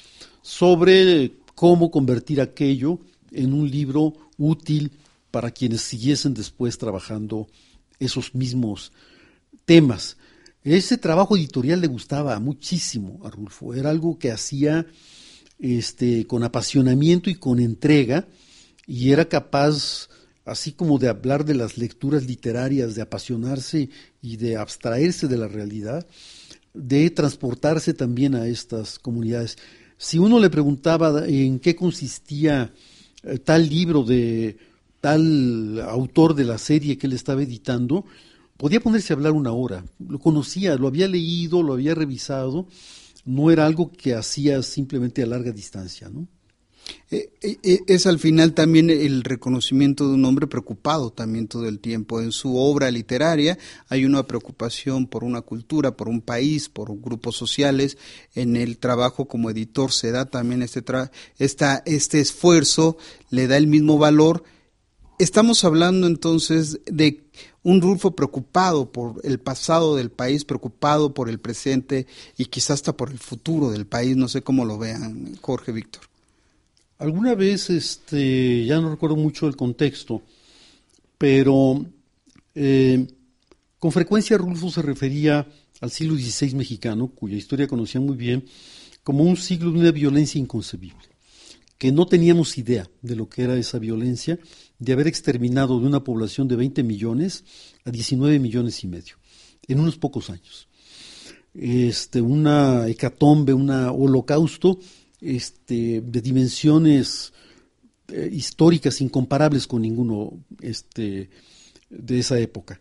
sobre 0.43 1.33
cómo 1.55 1.91
convertir 1.91 2.41
aquello 2.41 2.99
en 3.33 3.53
un 3.53 3.71
libro 3.71 4.15
útil 4.39 4.93
para 5.31 5.51
quienes 5.51 5.83
siguiesen 5.83 6.35
después 6.35 6.79
trabajando 6.79 7.47
esos 7.99 8.35
mismos 8.35 8.93
temas. 9.71 10.17
Ese 10.65 10.99
trabajo 10.99 11.37
editorial 11.37 11.81
le 11.81 11.87
gustaba 11.87 12.37
muchísimo 12.41 13.21
a 13.25 13.31
Rulfo, 13.31 13.73
era 13.73 13.91
algo 13.91 14.19
que 14.19 14.33
hacía 14.33 14.85
este, 15.61 16.27
con 16.27 16.43
apasionamiento 16.43 17.31
y 17.31 17.37
con 17.37 17.61
entrega, 17.61 18.27
y 18.85 19.13
era 19.13 19.27
capaz, 19.27 20.09
así 20.45 20.73
como 20.73 20.99
de 20.99 21.07
hablar 21.07 21.45
de 21.45 21.55
las 21.55 21.79
lecturas 21.79 22.27
literarias, 22.27 22.97
de 22.97 23.03
apasionarse 23.03 23.91
y 24.21 24.39
de 24.39 24.57
abstraerse 24.57 25.29
de 25.29 25.39
la 25.39 25.47
realidad, 25.47 26.05
de 26.75 27.09
transportarse 27.11 27.95
también 27.95 28.35
a 28.35 28.49
estas 28.49 28.99
comunidades. 28.99 29.57
Si 29.99 30.19
uno 30.19 30.41
le 30.41 30.51
preguntaba 30.51 31.29
en 31.29 31.61
qué 31.61 31.77
consistía 31.77 32.75
eh, 33.23 33.39
tal 33.39 33.69
libro 33.69 34.03
de 34.03 34.57
tal 35.01 35.81
autor 35.81 36.35
de 36.35 36.45
la 36.45 36.59
serie 36.59 36.99
que 36.99 37.07
él 37.07 37.13
estaba 37.13 37.45
editando, 37.45 38.05
podía 38.61 38.79
ponerse 38.79 39.13
a 39.13 39.17
hablar 39.17 39.33
una 39.33 39.53
hora. 39.53 39.87
Lo 39.99 40.19
conocía, 40.19 40.77
lo 40.77 40.87
había 40.87 41.09
leído, 41.09 41.63
lo 41.63 41.73
había 41.73 41.95
revisado, 41.95 42.67
no 43.25 43.51
era 43.51 43.65
algo 43.65 43.91
que 43.91 44.15
hacía 44.15 44.63
simplemente 44.63 45.23
a 45.23 45.27
larga 45.27 45.51
distancia, 45.51 46.11
¿no? 46.11 46.29
Eh, 47.11 47.33
eh, 47.41 47.57
eh, 47.63 47.79
es 47.87 48.07
al 48.07 48.19
final 48.19 48.53
también 48.53 48.91
el 48.91 49.23
reconocimiento 49.23 50.09
de 50.09 50.15
un 50.15 50.25
hombre 50.25 50.47
preocupado 50.47 51.11
también 51.11 51.49
todo 51.49 51.69
el 51.69 51.79
tiempo. 51.79 52.21
En 52.21 52.33
su 52.33 52.59
obra 52.59 52.91
literaria 52.91 53.57
hay 53.89 54.05
una 54.05 54.27
preocupación 54.27 55.07
por 55.07 55.25
una 55.25 55.41
cultura, 55.41 55.97
por 55.97 56.09
un 56.09 56.21
país, 56.21 56.69
por 56.69 56.95
grupos 57.01 57.37
sociales. 57.37 57.97
En 58.35 58.57
el 58.57 58.77
trabajo 58.77 59.27
como 59.27 59.49
editor 59.49 59.93
se 59.93 60.11
da 60.11 60.27
también 60.27 60.63
este, 60.63 60.83
esta, 61.39 61.83
este 61.87 62.21
esfuerzo, 62.21 62.99
le 63.31 63.47
da 63.47 63.57
el 63.57 63.69
mismo 63.69 63.97
valor. 63.97 64.43
Estamos 65.19 65.65
hablando 65.65 66.07
entonces 66.07 66.81
de 66.87 67.31
un 67.63 67.81
Rulfo 67.81 68.13
preocupado 68.13 68.91
por 68.91 69.21
el 69.25 69.39
pasado 69.39 69.97
del 69.97 70.11
país, 70.11 70.45
preocupado 70.45 71.13
por 71.13 71.29
el 71.29 71.39
presente 71.39 72.07
y 72.39 72.47
quizás 72.47 72.71
hasta 72.71 72.97
por 72.97 73.11
el 73.11 73.19
futuro 73.19 73.71
del 73.71 73.87
país. 73.87 74.17
No 74.17 74.29
sé 74.29 74.43
cómo 74.43 74.65
lo 74.65 74.79
vean, 74.79 75.37
Jorge 75.41 75.73
Víctor. 75.73 76.03
Alguna 76.99 77.35
vez, 77.35 77.71
este, 77.71 78.65
ya 78.65 78.81
no 78.81 78.91
recuerdo 78.91 79.17
mucho 79.17 79.47
el 79.47 79.57
contexto, 79.57 80.23
pero 81.17 81.85
eh, 82.55 83.07
con 83.79 83.93
frecuencia 83.93 84.37
Rulfo 84.37 84.71
se 84.71 84.83
refería 84.83 85.47
al 85.81 85.91
siglo 85.91 86.15
XVI 86.15 86.55
mexicano, 86.55 87.09
cuya 87.09 87.37
historia 87.37 87.67
conocía 87.67 88.01
muy 88.01 88.17
bien, 88.17 88.45
como 89.03 89.25
un 89.25 89.37
siglo 89.37 89.73
de 89.73 89.79
una 89.79 89.93
violencia 89.93 90.39
inconcebible, 90.39 91.09
que 91.79 91.91
no 91.91 92.07
teníamos 92.07 92.59
idea 92.59 92.89
de 93.01 93.17
lo 93.17 93.29
que 93.29 93.43
era 93.43 93.57
esa 93.57 93.79
violencia, 93.79 94.39
de 94.81 94.93
haber 94.93 95.07
exterminado 95.07 95.79
de 95.79 95.87
una 95.87 96.03
población 96.03 96.49
de 96.49 96.57
20 96.57 96.83
millones 96.83 97.45
a 97.85 97.91
19 97.91 98.41
millones 98.41 98.83
y 98.83 98.89
medio, 98.89 99.17
en 99.69 99.79
unos 99.79 99.97
pocos 99.97 100.31
años. 100.31 100.69
Este, 101.55 102.21
una 102.21 102.89
hecatombe, 102.89 103.53
un 103.53 103.71
holocausto 103.71 104.81
este, 105.21 106.01
de 106.01 106.21
dimensiones 106.21 107.33
eh, 108.09 108.31
históricas 108.33 109.01
incomparables 109.01 109.67
con 109.67 109.83
ninguno 109.83 110.45
este, 110.61 111.29
de 111.91 112.19
esa 112.19 112.39
época. 112.39 112.81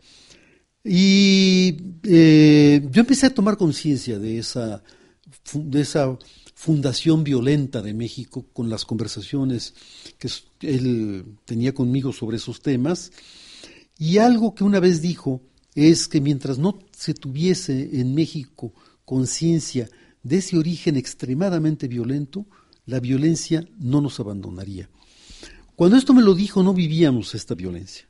Y 0.84 1.76
eh, 2.04 2.88
yo 2.90 3.02
empecé 3.02 3.26
a 3.26 3.34
tomar 3.34 3.58
conciencia 3.58 4.18
de 4.18 4.38
esa, 4.38 4.82
de 5.54 5.82
esa 5.82 6.18
fundación 6.60 7.24
violenta 7.24 7.82
de 7.82 7.94
México 7.94 8.46
con 8.52 8.70
las 8.70 8.84
conversaciones 8.84 9.74
que 10.18 10.28
él 10.60 11.38
tenía 11.46 11.74
conmigo 11.74 12.12
sobre 12.12 12.36
esos 12.36 12.62
temas. 12.62 13.14
Y 13.98 14.18
algo 14.18 14.54
que 14.54 14.66
una 14.66 14.82
vez 14.82 15.02
dijo 15.02 15.42
es 15.74 16.10
que 16.10 16.20
mientras 16.20 16.58
no 16.58 16.78
se 16.92 17.14
tuviese 17.14 18.02
en 18.02 18.14
México 18.14 18.74
conciencia 19.06 19.90
de 20.22 20.40
ese 20.40 20.58
origen 20.58 20.98
extremadamente 20.98 21.88
violento, 21.88 22.46
la 22.86 23.00
violencia 23.00 23.66
no 23.80 24.02
nos 24.02 24.20
abandonaría. 24.20 24.90
Cuando 25.78 25.96
esto 25.96 26.14
me 26.14 26.22
lo 26.22 26.36
dijo 26.36 26.62
no 26.62 26.74
vivíamos 26.74 27.36
esta 27.36 27.56
violencia, 27.56 28.06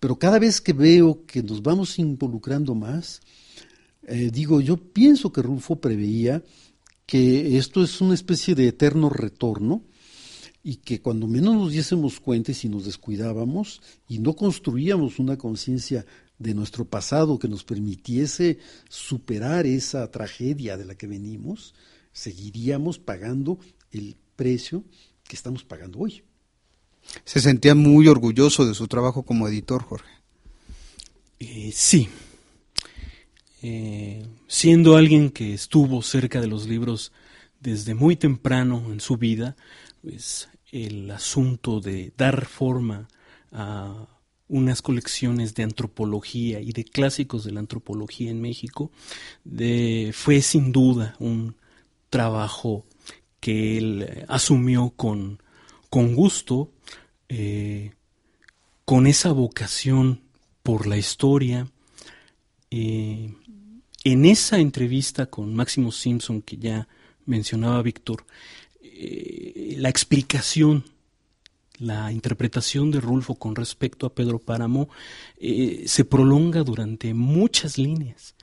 pero 0.00 0.16
cada 0.16 0.38
vez 0.38 0.62
que 0.62 0.72
veo 0.72 1.26
que 1.26 1.42
nos 1.42 1.62
vamos 1.62 1.98
involucrando 1.98 2.74
más, 2.74 3.20
eh, 4.04 4.30
digo, 4.32 4.62
yo 4.62 4.78
pienso 4.78 5.30
que 5.30 5.42
Rulfo 5.42 5.76
preveía 5.76 6.42
que 7.06 7.58
esto 7.58 7.82
es 7.82 8.00
una 8.00 8.14
especie 8.14 8.54
de 8.54 8.68
eterno 8.68 9.10
retorno 9.10 9.84
y 10.62 10.76
que 10.76 11.02
cuando 11.02 11.26
menos 11.26 11.54
nos 11.54 11.72
diésemos 11.72 12.20
cuenta 12.20 12.52
y 12.52 12.54
si 12.54 12.68
nos 12.68 12.86
descuidábamos 12.86 13.82
y 14.08 14.18
no 14.18 14.34
construíamos 14.34 15.18
una 15.18 15.36
conciencia 15.36 16.06
de 16.38 16.54
nuestro 16.54 16.86
pasado 16.86 17.38
que 17.38 17.48
nos 17.48 17.64
permitiese 17.64 18.58
superar 18.88 19.66
esa 19.66 20.10
tragedia 20.10 20.76
de 20.76 20.86
la 20.86 20.94
que 20.94 21.06
venimos, 21.06 21.74
seguiríamos 22.12 22.98
pagando 22.98 23.58
el 23.92 24.16
precio 24.36 24.84
que 25.28 25.36
estamos 25.36 25.64
pagando 25.64 26.00
hoy. 26.00 26.22
Se 27.24 27.40
sentía 27.40 27.74
muy 27.74 28.08
orgulloso 28.08 28.66
de 28.66 28.74
su 28.74 28.88
trabajo 28.88 29.22
como 29.22 29.46
editor, 29.46 29.82
Jorge. 29.82 30.10
Eh, 31.38 31.70
sí. 31.74 32.08
Eh, 33.66 34.26
siendo 34.46 34.94
alguien 34.94 35.30
que 35.30 35.54
estuvo 35.54 36.02
cerca 36.02 36.38
de 36.38 36.48
los 36.48 36.68
libros 36.68 37.12
desde 37.60 37.94
muy 37.94 38.14
temprano 38.14 38.92
en 38.92 39.00
su 39.00 39.16
vida, 39.16 39.56
pues 40.02 40.50
el 40.70 41.10
asunto 41.10 41.80
de 41.80 42.12
dar 42.14 42.44
forma 42.44 43.08
a 43.52 44.06
unas 44.48 44.82
colecciones 44.82 45.54
de 45.54 45.62
antropología 45.62 46.60
y 46.60 46.72
de 46.72 46.84
clásicos 46.84 47.44
de 47.44 47.52
la 47.52 47.60
antropología 47.60 48.30
en 48.30 48.42
México, 48.42 48.90
fue 50.12 50.42
sin 50.42 50.70
duda 50.70 51.16
un 51.18 51.56
trabajo 52.10 52.84
que 53.40 53.78
él 53.78 54.02
eh, 54.02 54.26
asumió 54.28 54.90
con, 54.90 55.42
con 55.88 56.14
gusto, 56.14 56.70
eh, 57.30 57.94
con 58.84 59.06
esa 59.06 59.32
vocación 59.32 60.20
por 60.62 60.86
la 60.86 60.98
historia. 60.98 61.66
En 64.04 64.24
esa 64.24 64.58
entrevista 64.58 65.26
con 65.26 65.54
Máximo 65.54 65.90
Simpson 65.90 66.42
que 66.42 66.56
ya 66.56 66.88
mencionaba 67.26 67.82
Víctor, 67.82 68.24
la 69.76 69.88
explicación 69.88 70.84
la 71.78 72.12
interpretación 72.12 72.90
de 72.90 73.00
Rulfo 73.00 73.34
con 73.34 73.56
respecto 73.56 74.06
a 74.06 74.14
Pedro 74.14 74.38
Páramo 74.38 74.88
eh, 75.36 75.84
se 75.86 76.04
prolonga 76.04 76.62
durante 76.62 77.14
muchas 77.14 77.78
líneas. 77.78 78.34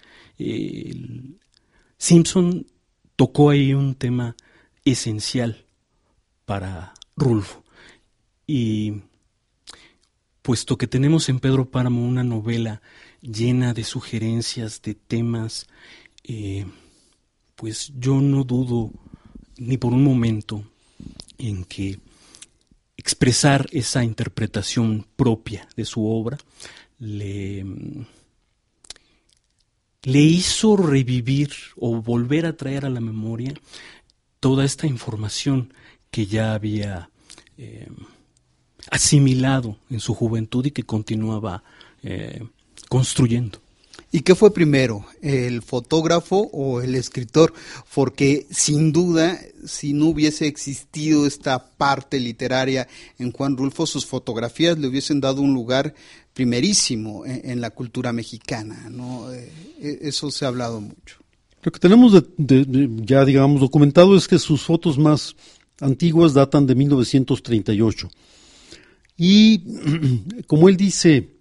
Simpson 1.97 2.65
tocó 3.15 3.51
ahí 3.51 3.73
un 3.73 3.95
tema 3.95 4.35
esencial 4.83 5.65
para 6.45 6.93
Rulfo. 7.15 7.63
Y 8.47 9.01
puesto 10.41 10.77
que 10.77 10.87
tenemos 10.87 11.29
en 11.29 11.39
Pedro 11.39 11.69
Páramo 11.69 12.05
una 12.05 12.23
novela 12.23 12.81
llena 13.21 13.73
de 13.73 13.83
sugerencias, 13.83 14.81
de 14.81 14.95
temas 14.95 15.67
eh, 16.23 16.65
pues 17.55 17.93
yo 17.97 18.21
no 18.21 18.43
dudo 18.43 18.91
ni 19.57 19.77
por 19.77 19.93
un 19.93 20.03
momento 20.03 20.63
en 21.37 21.63
que 21.63 21.99
expresar 22.97 23.67
esa 23.71 24.03
interpretación 24.03 25.05
propia 25.15 25.67
de 25.75 25.85
su 25.85 26.05
obra 26.07 26.37
le, 26.99 27.65
hizo 30.03 30.77
revivir 30.77 31.51
o 31.77 32.01
volver 32.01 32.45
a 32.45 32.55
traer 32.55 32.85
a 32.85 32.89
la 32.89 33.01
memoria 33.01 33.53
toda 34.39 34.65
esta 34.65 34.87
información 34.87 35.73
que 36.09 36.25
ya 36.25 36.53
había 36.53 37.09
eh, 37.57 37.87
asimilado 38.89 39.77
en 39.89 39.99
su 39.99 40.13
juventud 40.13 40.65
y 40.65 40.71
que 40.71 40.83
continuaba 40.83 41.63
eh, 42.03 42.43
construyendo. 42.91 43.57
¿Y 44.11 44.19
qué 44.19 44.35
fue 44.35 44.53
primero, 44.53 45.05
el 45.21 45.61
fotógrafo 45.61 46.49
o 46.51 46.81
el 46.81 46.95
escritor? 46.95 47.53
Porque 47.95 48.47
sin 48.51 48.91
duda, 48.91 49.39
si 49.65 49.93
no 49.93 50.07
hubiese 50.07 50.45
existido 50.45 51.25
esta 51.25 51.71
parte 51.77 52.19
literaria 52.19 52.89
en 53.17 53.31
Juan 53.31 53.55
Rulfo, 53.55 53.87
sus 53.87 54.05
fotografías 54.05 54.77
le 54.77 54.89
hubiesen 54.89 55.21
dado 55.21 55.41
un 55.41 55.53
lugar 55.53 55.95
primerísimo 56.33 57.25
en, 57.25 57.61
la 57.61 57.69
cultura 57.69 58.11
mexicana. 58.11 58.89
¿no? 58.89 59.31
Eh, 59.31 59.49
e, 59.79 59.99
eso 60.09 60.29
se 60.29 60.43
ha 60.43 60.49
hablado 60.49 60.81
mucho. 60.81 61.15
Lo 61.63 61.71
que 61.71 61.79
tenemos 61.79 62.11
ya, 62.37 63.23
digamos, 63.23 63.61
documentado 63.61 64.17
es 64.17 64.27
que 64.27 64.37
sus 64.37 64.63
fotos 64.63 64.97
más 64.97 65.33
antiguas 65.79 66.33
datan 66.33 66.67
de 66.67 66.75
1938. 66.75 68.09
Y 69.15 69.63
como 70.47 70.67
él 70.67 70.75
dice 70.75 71.40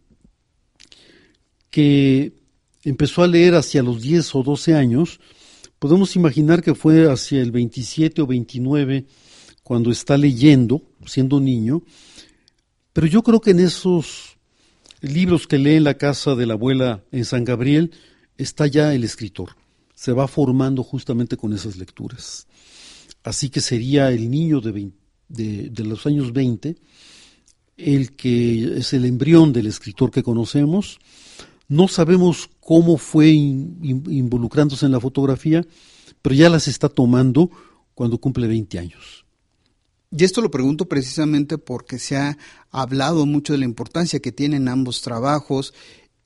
que 1.71 2.33
empezó 2.85 3.23
a 3.23 3.27
leer 3.27 3.55
hacia 3.55 3.83
los 3.83 4.03
10 4.03 4.35
o 4.35 4.43
12 4.43 4.75
años, 4.75 5.21
podemos 5.79 6.17
imaginar 6.17 6.63
que 6.63 6.75
fue 6.75 7.11
hacia 7.11 7.41
el 7.41 7.53
27 7.53 8.23
o 8.23 8.27
29 8.27 9.07
cuando 9.63 9.91
está 9.91 10.17
leyendo, 10.17 10.83
siendo 11.07 11.41
niño, 11.41 11.83
pero 12.93 13.07
yo 13.07 13.23
creo 13.23 13.41
que 13.41 13.53
en 13.53 13.61
esos 13.61 14.37
libros 15.01 15.47
que 15.47 15.59
lee 15.59 15.77
en 15.77 15.85
la 15.85 15.95
casa 15.95 16.35
de 16.35 16.47
la 16.47 16.55
abuela 16.55 17.05
en 17.13 17.25
San 17.25 17.45
Gabriel 17.45 17.93
está 18.37 18.67
ya 18.67 18.95
el 18.95 19.05
escritor, 19.05 19.57
se 19.95 20.13
va 20.13 20.27
formando 20.27 20.83
justamente 20.83 21.37
con 21.37 21.53
esas 21.53 21.77
lecturas. 21.77 22.47
Así 23.23 23.51
que 23.51 23.61
sería 23.61 24.11
el 24.11 24.31
niño 24.31 24.61
de, 24.61 24.91
de 25.29 25.85
los 25.85 26.07
años 26.07 26.33
20 26.33 26.77
el 27.77 28.13
que 28.13 28.79
es 28.79 28.93
el 28.93 29.05
embrión 29.05 29.53
del 29.53 29.67
escritor 29.67 30.11
que 30.11 30.23
conocemos, 30.23 30.99
no 31.71 31.87
sabemos 31.87 32.51
cómo 32.59 32.99
fue 32.99 33.29
involucrándose 33.29 34.87
en 34.87 34.93
la 34.93 35.01
fotografía, 35.01 35.65
pero 36.21 36.35
ya 36.35 36.51
las 36.51 36.67
está 36.67 36.89
tomando 36.89 37.49
cuando 37.95 38.19
cumple 38.19 38.49
20 38.49 38.79
años. 38.81 39.25
Y 40.11 40.25
esto 40.25 40.41
lo 40.41 40.51
pregunto 40.51 40.89
precisamente 40.89 41.59
porque 41.59 42.01
se 42.01 42.17
ha 42.17 42.37
hablado 42.73 43.25
mucho 43.25 43.53
de 43.53 43.61
la 43.61 43.67
importancia 43.67 44.19
que 44.19 44.33
tienen 44.33 44.67
ambos 44.67 45.01
trabajos 45.01 45.73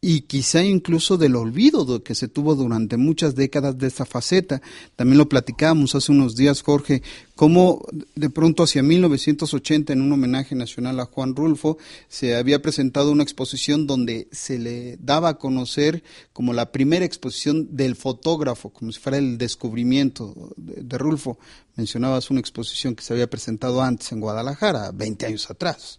y 0.06 0.20
quizá 0.20 0.62
incluso 0.62 1.16
del 1.16 1.34
olvido 1.34 2.02
que 2.02 2.14
se 2.14 2.28
tuvo 2.28 2.54
durante 2.54 2.98
muchas 2.98 3.34
décadas 3.34 3.78
de 3.78 3.86
esta 3.86 4.04
faceta. 4.04 4.60
También 4.96 5.16
lo 5.16 5.30
platicábamos 5.30 5.94
hace 5.94 6.12
unos 6.12 6.36
días, 6.36 6.60
Jorge, 6.60 7.02
cómo 7.34 7.86
de 8.14 8.28
pronto 8.28 8.64
hacia 8.64 8.82
1980, 8.82 9.94
en 9.94 10.02
un 10.02 10.12
homenaje 10.12 10.54
nacional 10.54 11.00
a 11.00 11.06
Juan 11.06 11.34
Rulfo, 11.34 11.78
se 12.06 12.36
había 12.36 12.60
presentado 12.60 13.12
una 13.12 13.22
exposición 13.22 13.86
donde 13.86 14.28
se 14.30 14.58
le 14.58 14.98
daba 14.98 15.30
a 15.30 15.38
conocer 15.38 16.02
como 16.34 16.52
la 16.52 16.70
primera 16.70 17.06
exposición 17.06 17.74
del 17.74 17.96
fotógrafo, 17.96 18.68
como 18.68 18.92
si 18.92 19.00
fuera 19.00 19.16
el 19.16 19.38
descubrimiento 19.38 20.52
de, 20.58 20.82
de 20.82 20.98
Rulfo. 20.98 21.38
Mencionabas 21.76 22.30
una 22.30 22.40
exposición 22.40 22.94
que 22.94 23.02
se 23.02 23.14
había 23.14 23.30
presentado 23.30 23.80
antes 23.80 24.12
en 24.12 24.20
Guadalajara, 24.20 24.90
20 24.92 25.24
años 25.24 25.48
atrás. 25.48 25.98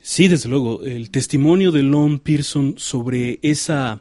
Sí, 0.00 0.28
desde 0.28 0.48
luego. 0.48 0.82
El 0.82 1.10
testimonio 1.10 1.72
de 1.72 1.82
Lon 1.82 2.20
Pearson 2.20 2.74
sobre 2.78 3.38
esa 3.42 4.00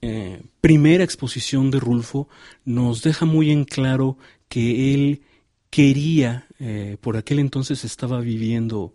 eh, 0.00 0.42
primera 0.60 1.04
exposición 1.04 1.70
de 1.70 1.78
Rulfo 1.78 2.28
nos 2.64 3.02
deja 3.02 3.24
muy 3.24 3.50
en 3.52 3.64
claro 3.64 4.18
que 4.48 4.94
él 4.94 5.22
quería, 5.70 6.48
eh, 6.58 6.96
por 7.00 7.16
aquel 7.16 7.38
entonces 7.38 7.84
estaba 7.84 8.20
viviendo 8.20 8.94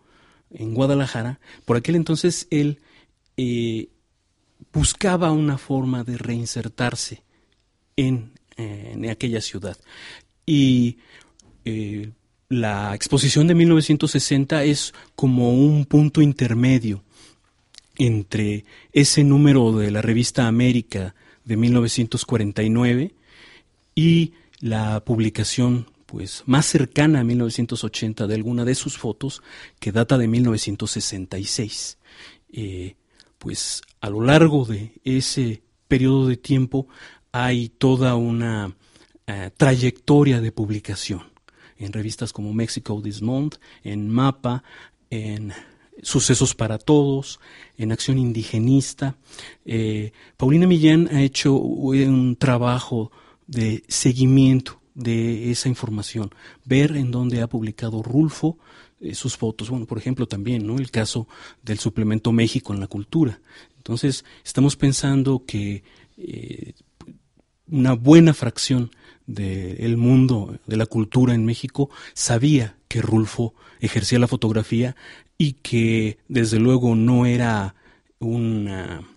en 0.52 0.74
Guadalajara, 0.74 1.40
por 1.66 1.78
aquel 1.78 1.96
entonces 1.96 2.48
él 2.52 2.80
eh, 3.38 3.90
buscaba 4.74 5.32
una 5.32 5.58
forma 5.58 6.04
de 6.04 6.18
reinsertarse 6.18 7.24
en, 7.96 8.34
en 8.58 9.10
aquella 9.10 9.40
ciudad. 9.40 9.78
Y 10.46 10.98
la 12.50 12.96
exposición 12.96 13.48
de 13.48 13.56
1960 13.56 14.64
es 14.64 14.94
como 15.16 15.54
un 15.54 15.86
punto 15.86 16.22
intermedio 16.22 17.04
entre 17.98 18.64
ese 18.94 19.24
número 19.24 19.74
de 19.74 19.92
la 19.92 20.02
revista 20.02 20.48
América 20.48 21.14
de 21.44 21.58
1949 21.58 23.12
y 23.96 24.34
la 24.60 25.04
publicación 25.04 25.88
pues 26.06 26.44
más 26.46 26.66
cercana 26.66 27.20
a 27.20 27.24
1980 27.26 28.28
de 28.28 28.36
alguna 28.36 28.64
de 28.64 28.76
sus 28.76 28.98
fotos 28.98 29.42
que 29.80 29.92
data 29.92 30.18
de 30.18 30.28
1966. 30.28 31.98
Eh, 32.54 32.96
pues 33.40 33.82
a 34.00 34.10
lo 34.10 34.22
largo 34.22 34.64
de 34.64 34.94
ese 35.04 35.62
periodo 35.90 36.28
de 36.28 36.38
tiempo 36.38 36.88
hay 37.34 37.68
toda 37.68 38.16
una 38.16 38.74
eh, 39.26 39.52
trayectoria 39.58 40.40
de 40.40 40.54
publicación 40.54 41.37
en 41.80 41.94
revistas 41.94 42.34
como 42.34 42.54
Mexico 42.54 43.02
This 43.02 43.22
Month, 43.22 43.56
en 43.84 44.10
Mapa, 44.10 44.64
en 45.10 45.54
Sucesos 46.02 46.54
para 46.54 46.78
Todos, 46.78 47.40
en 47.78 47.92
Acción 47.92 48.18
Indigenista. 48.18 49.18
Eh, 49.66 50.12
Paulina 50.38 50.68
Millán 50.68 51.08
ha 51.12 51.22
hecho 51.22 51.56
un 51.56 52.36
trabajo 52.36 53.12
de 53.48 53.84
seguimiento 53.88 54.80
de 54.94 55.52
esa 55.52 55.70
información, 55.70 56.32
ver 56.66 56.96
en 56.98 57.12
dónde 57.12 57.42
ha 57.42 57.48
publicado 57.48 58.02
Rulfo 58.02 58.58
eh, 59.00 59.14
sus 59.14 59.38
fotos. 59.38 59.70
Bueno, 59.70 59.86
por 59.86 60.00
ejemplo, 60.00 60.28
también 60.28 60.66
¿no? 60.66 60.78
el 60.78 60.90
caso 60.90 61.28
del 61.62 61.78
suplemento 61.78 62.32
México 62.32 62.74
en 62.74 62.80
la 62.80 62.88
cultura. 62.88 63.40
Entonces, 63.78 64.26
estamos 64.44 64.76
pensando 64.76 65.44
que 65.46 65.84
eh, 66.18 66.74
una 67.70 67.94
buena 67.94 68.34
fracción 68.34 68.92
del 69.28 69.98
mundo 69.98 70.58
de 70.66 70.78
la 70.78 70.86
cultura 70.86 71.36
en 71.36 71.46
México 71.46 71.90
sabía 72.14 72.78
que 72.88 73.02
Rulfo 73.02 73.54
ejercía 73.80 74.20
la 74.20 74.28
fotografía 74.28 74.96
y 75.38 75.54
que 75.54 76.18
desde 76.28 76.60
luego 76.60 76.96
no 76.96 77.26
era 77.26 77.76
una 78.20 79.08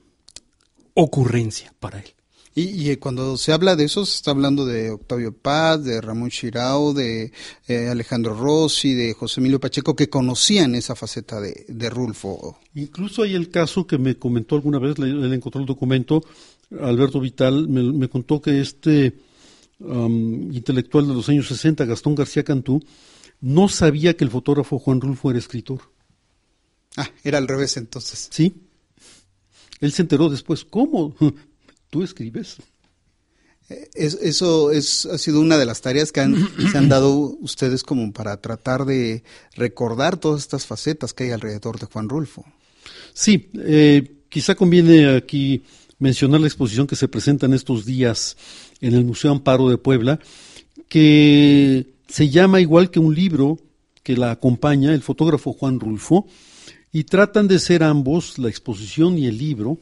ocurrencia 0.95 1.73
para 1.81 2.01
él. 2.01 2.13
Y, 2.53 2.97
cuando 2.97 3.37
se 3.37 3.53
habla 3.53 3.77
de 3.77 3.85
eso, 3.85 4.05
se 4.05 4.17
está 4.17 4.33
hablando 4.33 4.67
de 4.67 4.91
Octavio 4.91 5.33
Paz, 5.33 5.85
de 5.85 6.01
Ramón 6.01 6.31
Chirao, 6.31 6.93
de 6.93 7.33
eh, 7.69 7.89
Alejandro 7.89 8.35
Rossi, 8.35 8.93
de 8.93 9.15
José 9.15 9.41
Emilio 9.41 9.61
Pacheco, 9.61 9.95
que 9.95 10.11
conocían 10.11 10.75
esa 10.75 10.97
faceta 10.97 11.41
de, 11.41 11.91
Rulfo. 11.91 12.59
Incluso 12.75 13.23
hay 13.23 13.35
el 13.35 13.51
caso 13.51 13.87
que 13.87 13.99
me 13.99 14.17
comentó 14.17 14.57
alguna 14.57 14.81
vez, 14.81 14.99
le, 14.99 15.33
encontró 15.35 15.61
el 15.61 15.67
documento, 15.67 16.25
Alberto 16.81 17.21
Vital 17.21 17.69
me 17.69 18.09
contó 18.09 18.43
que 18.43 18.61
este 18.61 19.15
intelectual 19.81 21.09
de 21.09 21.15
los 21.15 21.29
años 21.29 21.49
60, 21.49 21.85
Gastón 21.85 22.15
García 22.15 22.45
Cantú, 22.45 22.83
no 23.41 23.69
sabía 23.69 24.17
que 24.17 24.25
el 24.25 24.31
fotógrafo 24.31 24.79
Juan 24.79 25.01
Rulfo 25.01 25.31
era 25.31 25.39
escritor. 25.39 25.81
Ah, 26.97 27.09
era 27.25 27.39
al 27.39 27.49
revés 27.49 27.77
entonces. 27.77 28.29
Sí. 28.31 28.55
Él 29.81 29.93
se 29.93 30.03
enteró 30.03 30.29
después, 30.29 30.65
¿cómo? 30.65 31.15
¿Tú 31.91 32.03
escribes? 32.03 32.59
Eh, 33.71 33.89
eso 33.95 34.71
es, 34.73 35.07
ha 35.07 35.17
sido 35.17 35.41
una 35.41 35.57
de 35.57 35.65
las 35.65 35.81
tareas 35.81 36.13
que 36.13 36.21
se 36.71 36.79
han 36.79 36.89
dado 36.89 37.11
ustedes 37.41 37.83
como 37.83 38.13
para 38.13 38.41
tratar 38.41 38.85
de 38.85 39.23
recordar 39.55 40.19
todas 40.19 40.43
estas 40.43 40.67
facetas 40.67 41.15
que 41.15 41.25
hay 41.25 41.31
alrededor 41.31 41.79
de 41.79 41.87
Juan 41.87 42.09
Rulfo. 42.09 42.45
Sí, 43.15 43.51
eh, 43.55 44.25
quizá 44.29 44.55
conviene 44.55 45.17
aquí 45.17 45.63
mencionar 45.99 46.41
la 46.41 46.47
exposición 46.47 46.87
que 46.87 46.97
se 46.97 47.09
presenta 47.09 47.47
en 47.47 47.55
estos 47.55 47.85
días 47.85 48.37
en 48.81 48.95
el 48.95 49.05
Museo 49.05 49.33
Amparo 49.33 49.69
de 49.69 49.79
Puebla, 49.79 50.21
que 50.89 51.87
se 52.09 52.29
llama 52.29 52.61
igual 52.61 52.91
que 52.91 52.99
un 52.99 53.15
libro 53.15 53.59
que 54.03 54.17
la 54.17 54.31
acompaña, 54.31 54.93
el 54.95 55.03
fotógrafo 55.03 55.53
Juan 55.53 55.79
Rulfo, 55.79 56.27
y 56.93 57.05
tratan 57.05 57.47
de 57.47 57.59
ser 57.59 57.83
ambos, 57.83 58.39
la 58.39 58.49
exposición 58.49 59.17
y 59.17 59.27
el 59.27 59.39
libro, 59.39 59.79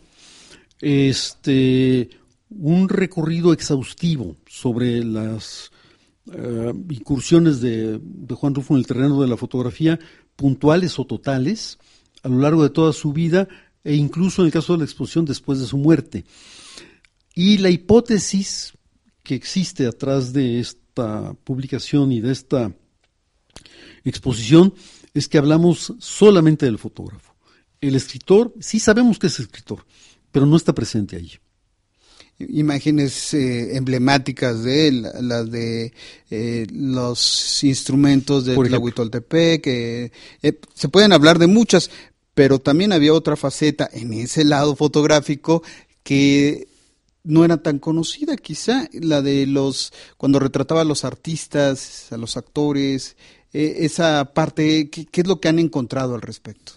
este, 0.81 2.11
un 2.51 2.89
recorrido 2.89 3.53
exhaustivo 3.53 4.37
sobre 4.47 5.03
las 5.05 5.71
eh, 6.33 6.73
incursiones 6.91 7.61
de, 7.61 7.99
de, 8.03 8.35
Juan 8.35 8.55
Rulfo 8.55 8.75
en 8.75 8.81
el 8.81 8.87
terreno 8.87 9.23
de 9.23 9.29
la 9.29 9.37
fotografía, 9.37 9.99
puntuales 10.37 10.99
o 10.99 11.07
totales, 11.07 11.79
a 12.23 12.29
lo 12.29 12.39
largo 12.39 12.63
de 12.63 12.71
toda 12.71 12.93
su 12.93 13.13
vida, 13.13 13.49
e 13.85 13.95
incluso 13.95 14.43
en 14.43 14.47
el 14.47 14.53
caso 14.53 14.75
de 14.75 14.81
la 14.81 14.85
exposición 14.85 15.25
después 15.25 15.61
de 15.61 15.67
su 15.67 15.79
muerte. 15.79 16.25
Y 17.35 17.59
la 17.59 17.71
hipótesis 17.71 18.75
que 19.29 19.35
existe 19.35 19.87
atrás 19.87 20.33
de 20.33 20.59
esta 20.59 21.35
publicación 21.45 22.11
y 22.13 22.23
de 22.23 22.33
esta 22.33 22.73
exposición 24.03 24.73
es 25.13 25.29
que 25.29 25.37
hablamos 25.37 25.93
solamente 25.99 26.65
del 26.65 26.79
fotógrafo. 26.79 27.35
El 27.79 27.95
escritor, 27.95 28.55
sí 28.59 28.81
sabemos 28.81 29.19
que 29.19 29.27
es 29.27 29.39
escritor, 29.39 29.85
pero 30.33 30.47
no 30.47 30.57
está 30.57 30.73
presente 30.73 31.17
allí 31.17 31.39
imágenes 32.39 33.35
eh, 33.35 33.77
emblemáticas 33.77 34.63
de 34.63 34.87
él, 34.87 35.07
las 35.23 35.51
de 35.51 35.93
eh, 36.31 36.69
los 36.71 37.65
instrumentos 37.65 38.45
de 38.45 38.55
Tlahuitoltepec, 38.55 39.61
que 39.61 40.13
eh, 40.41 40.61
se 40.73 40.89
pueden 40.89 41.13
hablar 41.13 41.41
de 41.41 41.49
muchas, 41.49 41.91
pero 42.35 42.61
también 42.61 42.93
había 42.93 43.13
otra 43.13 43.35
faceta 43.35 43.91
en 43.93 44.13
ese 44.13 44.45
lado 44.45 44.77
fotográfico 44.77 45.65
que 46.05 46.69
no 47.29 47.45
era 47.45 47.59
tan 47.59 47.79
conocida 47.79 48.37
quizá, 48.37 48.89
la 48.95 49.21
de 49.21 49.47
los, 49.47 49.93
cuando 50.17 50.39
retrataba 50.39 50.81
a 50.81 50.85
los 50.85 51.05
artistas, 51.05 52.11
a 52.11 52.17
los 52.17 52.39
actores, 52.39 53.17
esa 53.53 54.33
parte, 54.33 54.89
¿qué, 54.89 55.07
es 55.13 55.27
lo 55.27 55.39
que 55.39 55.49
han 55.49 55.59
encontrado 55.59 56.15
al 56.15 56.23
respecto? 56.23 56.73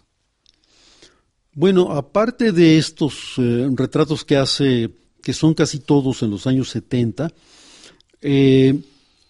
Bueno, 1.54 1.93
aparte 1.93 2.52
de 2.52 2.78
estos 2.78 3.36
retratos 3.76 4.26
que 4.26 4.36
hace 4.36 4.91
que 5.22 5.34
son 5.34 5.54
casi 5.54 5.80
todos 5.80 6.22
en 6.24 6.32
los 6.32 6.47
años 6.47 6.70
70, 6.70 7.32
eh, 8.22 8.78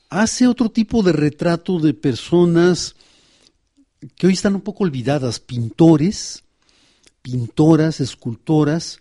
hace 0.10 0.48
otro 0.48 0.72
tipo 0.72 1.04
de 1.04 1.12
retrato 1.12 1.80
de 1.80 1.94
personas 1.94 2.96
que 4.16 4.28
hoy 4.28 4.34
están 4.34 4.56
un 4.56 4.62
poco 4.62 4.86
olvidadas, 4.86 5.40
pintores, 5.40 6.44
pintoras, 7.22 8.00
escultoras, 8.00 9.00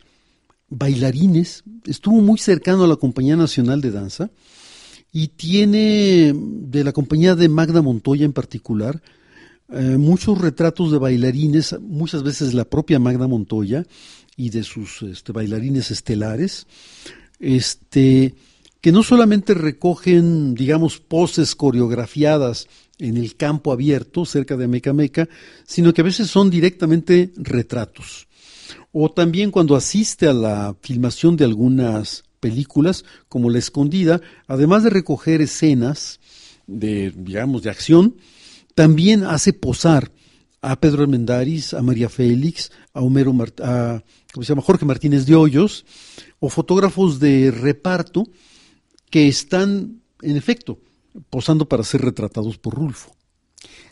bailarines. 0.70 1.64
Estuvo 1.84 2.20
muy 2.22 2.38
cercano 2.38 2.84
a 2.84 2.88
la 2.88 2.96
Compañía 2.96 3.36
Nacional 3.36 3.80
de 3.80 3.90
Danza 3.90 4.30
y 5.12 5.28
tiene, 5.28 6.32
de 6.34 6.84
la 6.84 6.92
compañía 6.92 7.34
de 7.34 7.48
Magda 7.48 7.82
Montoya 7.82 8.24
en 8.24 8.32
particular, 8.32 9.02
eh, 9.72 9.96
muchos 9.98 10.38
retratos 10.38 10.90
de 10.90 10.98
bailarines, 10.98 11.76
muchas 11.80 12.22
veces 12.22 12.54
la 12.54 12.64
propia 12.64 12.98
Magda 12.98 13.26
Montoya, 13.26 13.84
y 14.36 14.50
de 14.50 14.62
sus 14.62 15.02
este, 15.02 15.32
bailarines 15.32 15.90
estelares, 15.90 16.66
este, 17.38 18.34
que 18.80 18.90
no 18.90 19.02
solamente 19.02 19.54
recogen, 19.54 20.54
digamos, 20.54 20.98
poses 20.98 21.54
coreografiadas 21.54 22.66
en 22.98 23.16
el 23.16 23.36
campo 23.36 23.72
abierto 23.72 24.24
cerca 24.24 24.56
de 24.56 24.68
Meca 24.68 24.92
Meca, 24.92 25.28
sino 25.66 25.92
que 25.92 26.00
a 26.00 26.04
veces 26.04 26.28
son 26.28 26.50
directamente 26.50 27.32
retratos. 27.36 28.28
O 28.92 29.10
también 29.10 29.50
cuando 29.50 29.76
asiste 29.76 30.26
a 30.26 30.32
la 30.32 30.76
filmación 30.80 31.36
de 31.36 31.44
algunas 31.44 32.24
películas, 32.40 33.04
como 33.28 33.50
La 33.50 33.58
Escondida, 33.58 34.20
además 34.46 34.82
de 34.82 34.90
recoger 34.90 35.40
escenas 35.42 36.18
de, 36.66 37.12
digamos, 37.14 37.62
de 37.62 37.70
acción, 37.70 38.16
también 38.74 39.24
hace 39.24 39.52
posar 39.52 40.10
a 40.62 40.78
Pedro 40.80 41.02
Armendáriz, 41.02 41.74
a 41.74 41.82
María 41.82 42.08
Félix, 42.08 42.70
a 42.92 43.00
Homero 43.00 43.34
a 43.62 44.02
se 44.34 44.42
llama 44.42 44.62
Jorge 44.62 44.84
Martínez 44.84 45.26
de 45.26 45.34
Hoyos, 45.34 45.84
o 46.38 46.48
fotógrafos 46.48 47.18
de 47.18 47.50
reparto 47.50 48.28
que 49.10 49.26
están, 49.26 50.00
en 50.22 50.36
efecto, 50.36 50.78
posando 51.30 51.68
para 51.68 51.82
ser 51.82 52.02
retratados 52.02 52.58
por 52.58 52.74
Rulfo. 52.74 53.14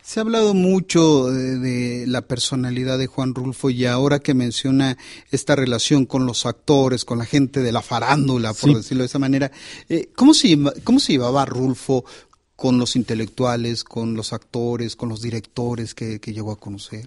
Se 0.09 0.21
ha 0.21 0.23
hablado 0.23 0.55
mucho 0.55 1.31
de, 1.31 2.07
la 2.07 2.23
personalidad 2.23 2.97
de 2.97 3.09
Juan 3.09 3.35
Rulfo 3.35 3.69
y 3.69 3.85
ahora 3.85 4.21
que 4.21 4.33
menciona 4.33 4.97
esta 5.31 5.55
relación 5.55 6.07
con 6.07 6.25
los 6.25 6.47
actores, 6.47 7.05
con 7.05 7.19
la 7.19 7.27
gente 7.27 7.61
de 7.61 7.73
la 7.73 7.83
farándula, 7.83 8.55
por 8.55 8.75
decirlo 8.75 9.03
de 9.03 9.07
esa 9.09 9.19
manera, 9.19 9.53
eh, 9.91 10.09
¿cómo, 10.17 10.33
se, 10.33 10.59
¿cómo 10.83 10.99
se 10.99 11.13
llevaba 11.13 11.45
Rulfo 11.45 12.07
con 12.57 12.79
los 12.79 12.97
intelectuales, 12.97 13.85
con 13.85 14.15
los 14.15 14.33
actores, 14.33 14.97
con 14.97 15.11
los 15.11 15.21
directores 15.21 15.95
que, 15.95 16.19
llegó 16.19 16.53
a 16.53 16.59
conocer? 16.59 17.05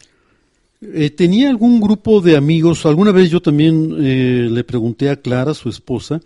Eh, 0.81 1.09
tenía 1.09 1.49
algún 1.49 1.81
grupo 1.81 2.21
de 2.21 2.37
amigos, 2.37 2.85
alguna 2.85 3.11
vez 3.11 3.31
yo 3.31 3.41
también 3.41 3.95
eh, 3.99 4.47
le 4.47 4.63
pregunté 4.63 5.09
a 5.09 5.19
Clara, 5.19 5.55
su 5.55 5.69
esposa, 5.69 6.21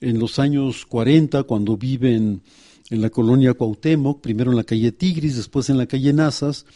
en 0.00 0.20
los 0.20 0.38
años 0.38 0.86
40, 0.86 1.42
cuando 1.42 1.76
viven 1.76 2.40
en 2.44 2.63
la 2.90 3.10
colonia 3.10 3.54
Cuauhtémoc, 3.54 4.20
primero 4.20 4.50
en 4.50 4.56
la 4.56 4.64
calle 4.64 4.92
Tigris, 4.92 5.36
después 5.36 5.70
en 5.70 5.78
la 5.78 5.86
calle 5.86 6.12
Nazas, 6.12 6.66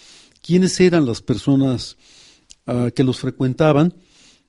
quiénes 0.42 0.78
eran 0.80 1.06
las 1.06 1.20
personas 1.22 1.96
ah, 2.66 2.90
que 2.94 3.04
los 3.04 3.18
frecuentaban. 3.18 3.94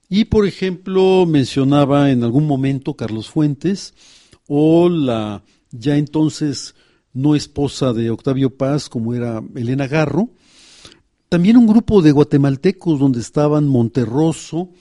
Y, 0.10 0.26
por 0.26 0.48
ejemplo, 0.48 1.26
mencionaba 1.28 2.12
en 2.12 2.24
algún 2.24 2.48
momento 2.48 2.96
Carlos 2.96 3.30
Fuentes 3.30 3.94
o 4.48 4.90
la 4.90 5.44
ya 5.72 5.98
entonces 5.98 6.74
no 7.14 7.36
esposa 7.36 7.94
de 7.94 8.10
Octavio 8.10 8.56
Paz, 8.58 8.90
como 8.90 9.14
era 9.14 9.44
Elena 9.56 9.88
Garro. 9.88 10.30
También 11.28 11.58
un 11.58 11.68
grupo 11.68 12.02
de 12.02 12.12
guatemaltecos 12.12 13.00
donde 13.00 13.20
estaban 13.20 13.68
Monterroso 13.68 14.72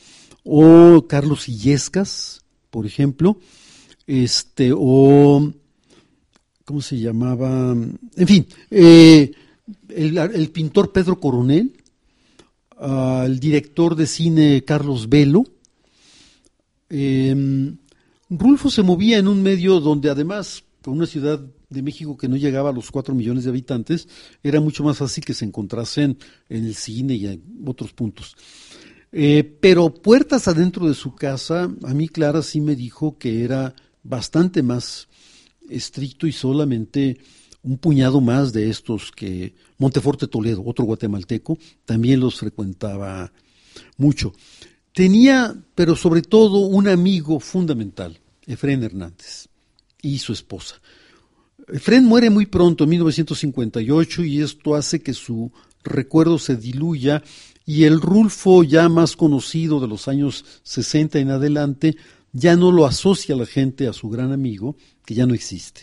o 0.45 1.07
Carlos 1.07 1.49
Illescas, 1.49 2.43
por 2.71 2.87
ejemplo, 2.87 3.39
este, 4.07 4.73
o 4.75 5.53
¿cómo 6.69 6.83
se 6.83 6.99
llamaba? 6.99 7.73
En 7.73 8.27
fin, 8.27 8.47
eh, 8.71 9.33
el, 9.89 10.51
pintor 10.51 10.93
Pedro 10.93 11.19
Coronel, 11.19 11.73
el 12.79 13.41
director 13.41 13.97
de 13.97 14.07
cine 14.07 14.63
Carlos 14.67 15.09
Velo. 15.09 15.45
Em, 16.91 17.75
Rulfo 18.29 18.69
se 18.69 18.83
movía 18.83 19.17
en 19.17 19.29
un 19.29 19.43
medio 19.43 19.81
donde 19.81 20.11
además, 20.11 20.63
con 20.83 20.93
una 20.99 21.07
ciudad 21.07 21.41
de 21.71 21.83
México 21.83 22.19
que 22.19 22.29
no 22.29 22.37
llegaba 22.37 22.69
a 22.69 22.75
los 22.75 22.91
4 22.91 23.15
millones 23.15 23.45
de 23.45 23.51
habitantes, 23.51 24.07
era 24.43 24.61
mucho 24.61 24.85
más 24.85 24.99
fácil 24.99 25.25
que 25.25 25.33
se 25.33 25.47
encontrasen 25.47 26.19
en 26.51 26.67
el 26.67 26.75
cine 26.75 27.15
y 27.15 27.29
en 27.29 27.43
otros 27.65 27.95
puntos. 27.95 28.37
Eh, 29.11 29.43
pero 29.59 29.89
puertas 29.89 30.49
adentro 30.49 30.87
de 30.87 30.93
su 30.93 31.15
casa, 31.15 31.63
a 31.63 31.95
mí 31.95 32.09
Clara 32.11 32.43
sí 32.43 32.61
me 32.61 32.77
dijo 32.77 33.17
que 33.17 33.43
era 33.43 33.75
bastante 34.03 34.63
más 34.63 35.08
estricto 35.71 36.27
y 36.27 36.33
solamente 36.33 37.19
un 37.63 37.79
puñado 37.79 38.21
más 38.21 38.53
de 38.53 38.71
estos 38.71 39.13
que 39.13 39.55
Monteforte 39.79 40.27
Toledo, 40.27 40.63
otro 40.65 40.85
guatemalteco, 40.85 41.59
también 41.85 42.21
los 42.21 42.39
frecuentaba 42.39 43.33
mucho. 43.97 44.33
Tenía, 44.93 45.55
pero 45.75 45.95
sobre 45.97 46.23
todo, 46.23 46.59
un 46.61 46.89
amigo 46.89 47.41
fundamental, 47.41 48.19
Efrén 48.47 48.83
Hernández, 48.83 49.49
y 50.03 50.19
su 50.19 50.33
esposa. 50.33 50.81
Fred 51.67 52.03
muere 52.03 52.31
muy 52.31 52.47
pronto, 52.47 52.85
en 52.85 52.91
1958, 52.91 54.25
y 54.25 54.41
esto 54.41 54.75
hace 54.75 55.01
que 55.01 55.13
su 55.13 55.53
recuerdo 55.85 56.39
se 56.39 56.57
diluya 56.57 57.23
y 57.67 57.85
el 57.85 58.01
Rulfo 58.01 58.63
ya 58.63 58.89
más 58.89 59.15
conocido 59.15 59.79
de 59.79 59.89
los 59.89 60.09
años 60.09 60.45
60 60.63 61.19
en 61.19 61.31
adelante 61.31 61.97
ya 62.33 62.57
no 62.57 62.73
lo 62.73 62.87
asocia 62.87 63.37
la 63.37 63.47
gente 63.47 63.87
a 63.87 63.93
su 63.93 64.09
gran 64.09 64.33
amigo, 64.33 64.77
que 65.05 65.15
ya 65.15 65.27
no 65.27 65.35
existe. 65.35 65.83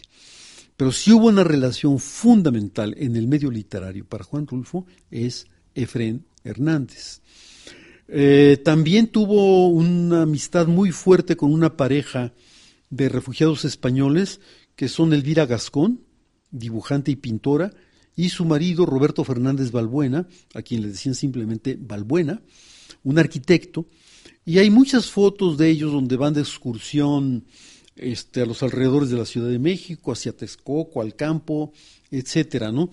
Pero 0.77 0.91
si 0.91 1.11
hubo 1.11 1.27
una 1.27 1.43
relación 1.43 1.99
fundamental 1.99 2.95
en 2.97 3.15
el 3.15 3.27
medio 3.27 3.49
literario 3.49 4.05
para 4.05 4.23
Juan 4.23 4.45
Rulfo, 4.45 4.85
es 5.09 5.47
Efrén 5.73 6.25
Hernández. 6.43 7.21
Eh, 8.07 8.61
también 8.63 9.07
tuvo 9.07 9.67
una 9.69 10.23
amistad 10.23 10.67
muy 10.67 10.91
fuerte 10.91 11.35
con 11.35 11.51
una 11.51 11.75
pareja 11.75 12.33
de 12.89 13.09
refugiados 13.09 13.65
españoles 13.65 14.39
que 14.75 14.89
son 14.89 15.13
Elvira 15.13 15.45
Gascón, 15.45 16.01
dibujante 16.51 17.11
y 17.11 17.15
pintora, 17.15 17.71
y 18.15 18.29
su 18.29 18.45
marido 18.45 18.85
Roberto 18.85 19.23
Fernández 19.23 19.71
Balbuena, 19.71 20.27
a 20.53 20.61
quien 20.61 20.81
le 20.81 20.89
decían 20.89 21.15
simplemente 21.15 21.77
Balbuena, 21.79 22.41
un 23.03 23.19
arquitecto, 23.19 23.87
y 24.45 24.59
hay 24.59 24.69
muchas 24.69 25.09
fotos 25.09 25.57
de 25.57 25.69
ellos 25.69 25.91
donde 25.91 26.17
van 26.17 26.33
de 26.33 26.41
excursión 26.41 27.45
este, 27.95 28.41
a 28.41 28.45
los 28.45 28.61
alrededores 28.61 29.09
de 29.09 29.17
la 29.17 29.25
Ciudad 29.25 29.49
de 29.49 29.59
México, 29.59 30.11
hacia 30.11 30.35
Texcoco, 30.35 31.01
al 31.01 31.15
campo, 31.15 31.73
etcétera, 32.11 32.71
¿no? 32.71 32.89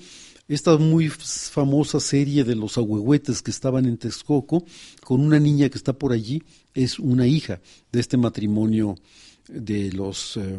Esta 0.49 0.77
muy 0.77 1.09
famosa 1.09 2.01
serie 2.01 2.45
de 2.45 2.55
los 2.55 2.77
ahuehuetes 2.77 3.43
que 3.43 3.51
estaban 3.51 3.87
en 3.87 3.99
Texcoco, 3.99 4.65
con 5.03 5.21
una 5.21 5.39
niña 5.39 5.69
que 5.69 5.79
está 5.79 5.93
por 5.93 6.13
allí, 6.13 6.43
es 6.75 6.99
una 6.99 7.27
hija 7.27 7.61
de 7.91 8.01
este 8.01 8.17
matrimonio 8.17 8.97
de 9.49 9.93
los 9.93 10.37
eh, 10.37 10.59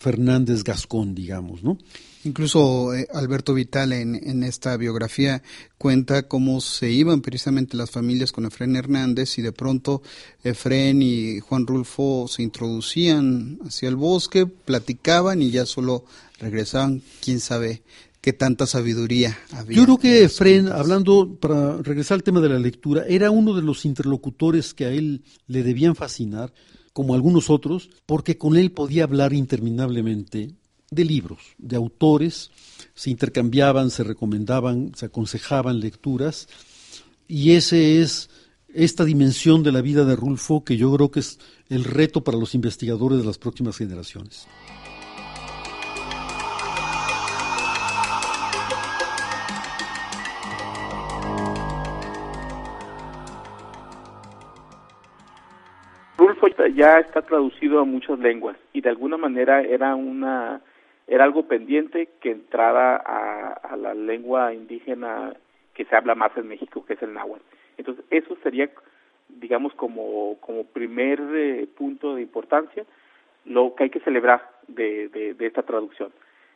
Fernández 0.00 0.64
Gascón, 0.64 1.14
digamos, 1.14 1.62
¿no? 1.62 1.76
Incluso 2.24 2.94
eh, 2.94 3.06
Alberto 3.12 3.52
Vital 3.52 3.92
en, 3.92 4.14
en, 4.14 4.42
esta 4.42 4.76
biografía 4.78 5.42
cuenta 5.76 6.26
cómo 6.26 6.62
se 6.62 6.90
iban 6.90 7.20
precisamente 7.20 7.76
las 7.76 7.90
familias 7.90 8.32
con 8.32 8.46
Efrén 8.46 8.76
Hernández 8.76 9.38
y 9.38 9.42
de 9.42 9.52
pronto 9.52 10.02
Efrén 10.42 11.02
y 11.02 11.40
Juan 11.40 11.66
Rulfo 11.66 12.26
se 12.28 12.42
introducían 12.42 13.58
hacia 13.66 13.90
el 13.90 13.96
bosque, 13.96 14.46
platicaban 14.46 15.42
y 15.42 15.50
ya 15.50 15.66
solo 15.66 16.04
regresaban, 16.38 17.02
quién 17.22 17.40
sabe 17.40 17.82
qué 18.22 18.32
tanta 18.32 18.66
sabiduría 18.66 19.38
había. 19.52 19.76
Yo 19.76 19.84
creo 19.84 19.98
que 19.98 20.24
Efrén, 20.24 20.68
hablando, 20.68 21.36
para 21.40 21.76
regresar 21.78 22.16
al 22.16 22.22
tema 22.22 22.40
de 22.40 22.48
la 22.48 22.58
lectura, 22.58 23.04
era 23.06 23.30
uno 23.30 23.54
de 23.54 23.62
los 23.62 23.84
interlocutores 23.84 24.72
que 24.72 24.86
a 24.86 24.90
él 24.90 25.22
le 25.46 25.62
debían 25.62 25.94
fascinar 25.94 26.52
como 26.92 27.14
algunos 27.14 27.50
otros, 27.50 27.90
porque 28.06 28.38
con 28.38 28.56
él 28.56 28.72
podía 28.72 29.04
hablar 29.04 29.32
interminablemente 29.32 30.54
de 30.90 31.04
libros, 31.04 31.40
de 31.58 31.76
autores, 31.76 32.50
se 32.94 33.10
intercambiaban, 33.10 33.90
se 33.90 34.02
recomendaban, 34.02 34.92
se 34.96 35.06
aconsejaban 35.06 35.80
lecturas, 35.80 36.48
y 37.28 37.52
ese 37.52 38.00
es 38.00 38.28
esta 38.74 39.04
dimensión 39.04 39.62
de 39.62 39.72
la 39.72 39.80
vida 39.80 40.04
de 40.04 40.16
Rulfo 40.16 40.64
que 40.64 40.76
yo 40.76 40.92
creo 40.94 41.10
que 41.10 41.20
es 41.20 41.38
el 41.68 41.84
reto 41.84 42.22
para 42.22 42.38
los 42.38 42.54
investigadores 42.54 43.18
de 43.18 43.24
las 43.24 43.38
próximas 43.38 43.76
generaciones. 43.76 44.46
Ya 56.74 56.98
está 56.98 57.22
traducido 57.22 57.80
a 57.80 57.84
muchas 57.84 58.18
lenguas 58.18 58.56
y 58.72 58.80
de 58.80 58.88
alguna 58.88 59.16
manera 59.16 59.62
era 59.62 59.94
una 59.94 60.60
era 61.10 61.24
algo 61.24 61.42
pendiente 61.48 62.08
que 62.20 62.30
entrara 62.30 62.96
a, 62.96 63.76
la 63.76 63.94
lengua 63.94 64.54
indígena 64.54 65.34
que 65.74 65.84
se 65.84 65.96
habla 65.96 66.14
más 66.14 66.30
en 66.36 66.46
México, 66.46 66.84
que 66.86 66.92
es 66.92 67.02
el 67.02 67.12
náhuatl. 67.12 67.42
Entonces, 67.78 68.04
eso 68.10 68.36
sería, 68.44 68.70
digamos, 69.28 69.74
como, 69.74 70.36
como 70.40 70.64
primer 70.64 71.20
eh, 71.34 71.66
punto 71.76 72.14
de 72.14 72.22
importancia, 72.22 72.84
lo 73.44 73.74
que 73.74 73.84
hay 73.84 73.90
que 73.90 73.98
celebrar 74.00 74.48
de, 74.68 75.08
de, 75.08 75.46
esta 75.46 75.62
traducción. 75.62 76.12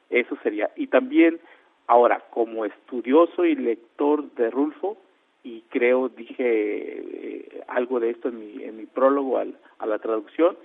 Eso 0.08 0.36
sería. 0.44 0.70
Y 0.76 0.86
también, 0.86 1.40
ahora, 1.88 2.22
como 2.30 2.64
estudioso 2.64 3.44
y 3.44 3.56
lector 3.56 4.30
de 4.34 4.50
Rulfo, 4.50 4.96
y 5.44 5.60
creo 5.68 6.08
dije 6.08 6.42
eh, 6.42 7.62
algo 7.68 8.00
de 8.00 8.10
esto 8.10 8.30
en 8.30 8.40
mi, 8.40 8.64
en 8.64 8.78
mi 8.78 8.86
prólogo 8.86 9.38
al, 9.38 9.54
a 9.78 9.86
la 9.86 9.98
traducción, 9.98 10.56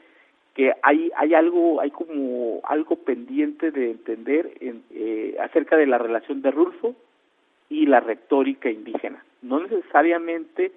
que 0.56 0.74
hay 0.82 1.12
hay 1.16 1.36
algo 1.36 1.82
hay 1.82 1.92
como 1.92 2.62
algo 2.64 2.96
pendiente 2.96 3.72
de 3.72 3.92
entender 3.92 4.52
en, 4.62 4.84
eh, 4.92 5.38
acerca 5.42 5.78
de 5.78 5.86
la 5.86 5.98
relación 5.98 6.42
de 6.42 6.52
Rulfo 6.52 6.96
y 7.70 7.86
la 7.86 8.00
retórica 8.00 8.70
indígena. 8.72 9.24
No 9.42 9.60
necesariamente 9.60 10.72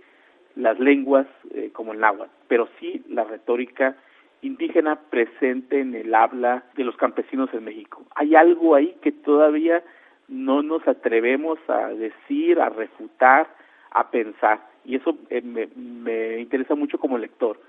las 0.57 0.79
lenguas 0.79 1.27
eh, 1.55 1.71
como 1.73 1.93
el 1.93 2.01
náhuatl 2.01 2.31
pero 2.49 2.69
sí 2.79 3.03
la 3.09 3.25
retórica 3.25 3.97
indígena 4.43 4.97
presente 5.09 5.81
en 5.81 5.95
el 5.95 6.15
habla 6.15 6.65
de 6.77 6.85
los 6.85 6.97
campesinos 6.97 7.49
en 7.55 7.65
México. 7.65 8.03
Hay 8.17 8.35
algo 8.35 8.75
ahí 8.75 8.97
que 9.01 9.13
todavía 9.13 9.83
no 10.29 10.63
nos 10.63 10.87
atrevemos 10.89 11.59
a 11.69 11.89
decir 11.89 12.61
a 12.61 12.69
refutar 12.69 13.49
a 13.95 14.11
pensar. 14.11 14.61
Y 14.85 14.97
eso 14.97 15.17
eh, 15.31 15.43
me, 15.43 15.69
me 15.77 16.41
interesa 16.41 16.75
mucho 16.75 16.99
como 16.99 17.19
lector. 17.19 17.61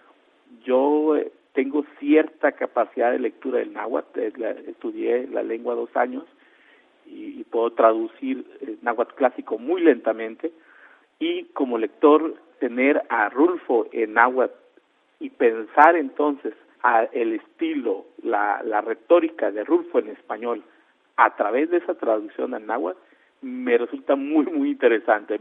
Yo 0.65 1.15
tengo 1.53 1.85
cierta 1.99 2.51
capacidad 2.53 3.11
de 3.11 3.19
lectura 3.19 3.59
del 3.59 3.73
náhuatl, 3.73 4.19
eh, 4.19 4.63
estudié 4.67 5.27
la 5.27 5.43
lengua 5.43 5.75
dos 5.75 5.95
años 5.95 6.23
y, 7.05 7.43
puedo 7.43 7.71
traducir 7.71 8.45
el 8.61 8.79
náhuatl 8.81 9.13
clásico 9.13 9.59
muy 9.59 9.81
lentamente. 9.81 10.51
Y 11.19 11.45
como 11.53 11.77
lector 11.77 12.35
tener 12.59 13.03
a 13.09 13.29
Rulfo 13.29 13.87
en 13.91 14.13
náhuatl 14.13 14.55
y 15.19 15.29
pensar 15.29 15.95
entonces 15.95 16.53
a 16.81 17.03
el 17.03 17.33
estilo, 17.33 18.05
la, 18.23 18.61
la 18.63 18.81
retórica 18.81 19.51
de 19.51 19.63
Rulfo 19.63 19.99
en 19.99 20.09
español 20.09 20.63
a 21.17 21.35
través 21.35 21.69
de 21.69 21.77
esa 21.77 21.93
traducción 21.93 22.55
al 22.55 22.65
náhuatl 22.65 22.99
me 23.41 23.77
resulta 23.77 24.15
muy 24.15 24.45
muy 24.45 24.71
interesante 24.71 25.39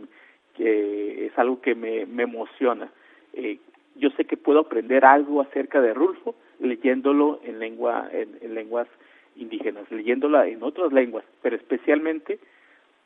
que 0.57 1.27
es 1.27 1.39
algo 1.39 1.61
que 1.61 1.75
me, 1.75 2.07
me 2.07 2.25
emociona 2.25 2.91
eh, 3.33 3.59
yo 3.97 4.11
sé 4.17 4.25
que 4.25 4.37
puedo 4.37 4.61
aprender 4.61 5.05
algo 5.05 5.41
acerca 5.41 5.81
de 5.81 5.95
Rulfo 5.95 6.35
leyéndolo 6.61 7.41
en 7.45 7.59
lengua 7.59 8.09
en, 8.13 8.55
lenguas 8.55 8.89
indígenas, 9.37 9.91
leyéndola 9.91 10.47
en 10.47 10.63
otras 10.63 10.93
lenguas, 10.93 11.25
pero 11.43 11.57
especialmente 11.57 12.39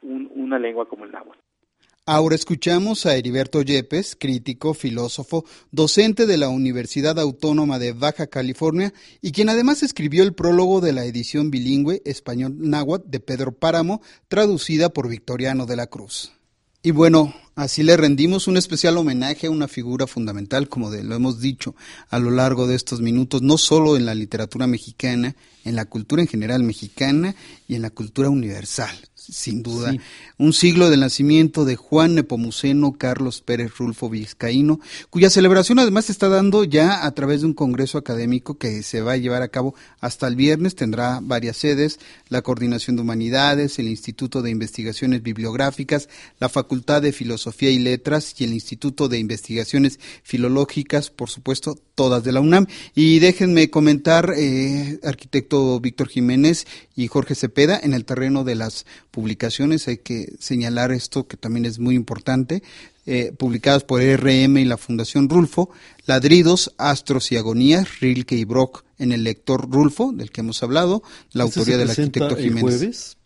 una 0.02 0.58
lengua 0.58 0.88
como 0.88 1.04
el 1.04 1.12
náhuatl. 1.12 1.38
Ahora 2.08 2.36
escuchamos 2.36 3.04
a 3.04 3.16
Heriberto 3.16 3.62
Yepes, 3.62 4.14
crítico, 4.14 4.74
filósofo, 4.74 5.44
docente 5.72 6.26
de 6.26 6.36
la 6.36 6.48
Universidad 6.48 7.18
Autónoma 7.18 7.80
de 7.80 7.92
Baja 7.92 8.28
California 8.28 8.92
y 9.20 9.32
quien 9.32 9.48
además 9.48 9.82
escribió 9.82 10.22
el 10.22 10.34
prólogo 10.34 10.80
de 10.80 10.92
la 10.92 11.04
edición 11.04 11.50
bilingüe 11.50 12.02
español-náhuatl 12.04 13.10
de 13.10 13.18
Pedro 13.18 13.52
Páramo, 13.52 14.02
traducida 14.28 14.90
por 14.90 15.08
Victoriano 15.08 15.66
de 15.66 15.76
la 15.76 15.88
Cruz. 15.88 16.36
Y 16.86 16.92
bueno, 16.92 17.34
así 17.56 17.82
le 17.82 17.96
rendimos 17.96 18.46
un 18.46 18.56
especial 18.56 18.96
homenaje 18.96 19.48
a 19.48 19.50
una 19.50 19.66
figura 19.66 20.06
fundamental, 20.06 20.68
como 20.68 20.88
de, 20.88 21.02
lo 21.02 21.16
hemos 21.16 21.40
dicho 21.40 21.74
a 22.10 22.20
lo 22.20 22.30
largo 22.30 22.68
de 22.68 22.76
estos 22.76 23.00
minutos, 23.00 23.42
no 23.42 23.58
solo 23.58 23.96
en 23.96 24.06
la 24.06 24.14
literatura 24.14 24.68
mexicana, 24.68 25.34
en 25.64 25.74
la 25.74 25.86
cultura 25.86 26.22
en 26.22 26.28
general 26.28 26.62
mexicana 26.62 27.34
y 27.66 27.74
en 27.74 27.82
la 27.82 27.90
cultura 27.90 28.30
universal 28.30 28.96
sin 29.30 29.62
duda. 29.62 29.94
Un 30.38 30.52
siglo 30.52 30.90
del 30.90 31.00
nacimiento 31.00 31.64
de 31.64 31.76
Juan 31.76 32.14
Nepomuceno 32.14 32.92
Carlos 32.92 33.40
Pérez 33.40 33.76
Rulfo 33.76 34.08
Vizcaíno, 34.08 34.80
cuya 35.10 35.30
celebración 35.30 35.78
además 35.78 36.06
se 36.06 36.12
está 36.12 36.28
dando 36.28 36.64
ya 36.64 37.04
a 37.04 37.10
través 37.12 37.40
de 37.40 37.46
un 37.46 37.54
congreso 37.54 37.98
académico 37.98 38.58
que 38.58 38.82
se 38.82 39.00
va 39.00 39.12
a 39.12 39.16
llevar 39.16 39.42
a 39.42 39.48
cabo 39.48 39.74
hasta 40.00 40.28
el 40.28 40.36
viernes. 40.36 40.74
Tendrá 40.74 41.20
varias 41.22 41.56
sedes, 41.56 41.98
la 42.28 42.42
Coordinación 42.42 42.96
de 42.96 43.02
Humanidades, 43.02 43.78
el 43.78 43.88
Instituto 43.88 44.42
de 44.42 44.50
Investigaciones 44.50 45.22
Bibliográficas, 45.22 46.08
la 46.38 46.48
Facultad 46.48 47.02
de 47.02 47.12
Filosofía 47.12 47.70
y 47.70 47.78
Letras 47.78 48.34
y 48.38 48.44
el 48.44 48.52
Instituto 48.52 49.08
de 49.08 49.18
Investigaciones 49.18 49.98
Filológicas, 50.22 51.10
por 51.10 51.30
supuesto, 51.30 51.78
todas 51.94 52.22
de 52.24 52.32
la 52.32 52.40
UNAM. 52.40 52.66
Y 52.94 53.18
déjenme 53.18 53.70
comentar, 53.70 54.34
eh, 54.36 55.00
arquitecto 55.02 55.80
Víctor 55.80 56.08
Jiménez 56.08 56.66
y 56.94 57.08
Jorge 57.08 57.34
Cepeda, 57.34 57.78
en 57.82 57.94
el 57.94 58.04
terreno 58.04 58.44
de 58.44 58.54
las 58.54 58.86
publicaciones, 59.16 59.88
hay 59.88 59.96
que 59.96 60.34
señalar 60.38 60.92
esto 60.92 61.26
que 61.26 61.38
también 61.38 61.64
es 61.64 61.78
muy 61.78 61.94
importante, 61.94 62.62
eh, 63.06 63.32
publicadas 63.32 63.82
por 63.82 64.02
RM 64.02 64.58
y 64.58 64.66
la 64.66 64.76
Fundación 64.76 65.30
Rulfo, 65.30 65.70
Ladridos, 66.04 66.74
Astros 66.76 67.32
y 67.32 67.38
Agonías, 67.38 68.00
Rilke 68.00 68.36
y 68.36 68.44
Brock 68.44 68.84
en 68.98 69.12
el 69.12 69.24
lector 69.24 69.70
Rulfo, 69.70 70.12
del 70.12 70.30
que 70.30 70.42
hemos 70.42 70.62
hablado, 70.62 71.02
la 71.32 71.44
autoría 71.44 71.78
del 71.78 71.88
arquitecto 71.88 72.36
Jiménez. 72.36 72.60
jueves, 72.60 73.16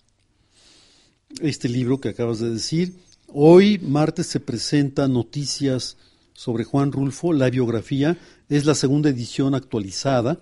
este 1.41 1.69
libro 1.69 2.01
que 2.01 2.11
acabas 2.11 2.39
de 2.39 2.51
decir. 2.51 2.95
Hoy, 3.27 3.81
martes, 3.81 4.29
se 4.29 4.39
presenta 4.39 5.09
Noticias 5.09 5.97
sobre 6.35 6.63
Juan 6.63 6.93
Rulfo, 6.93 7.33
la 7.33 7.51
biografía, 7.51 8.17
es 8.49 8.65
la 8.65 8.77
segunda 8.77 9.11
edición 9.11 9.57
actualizada 9.57 10.39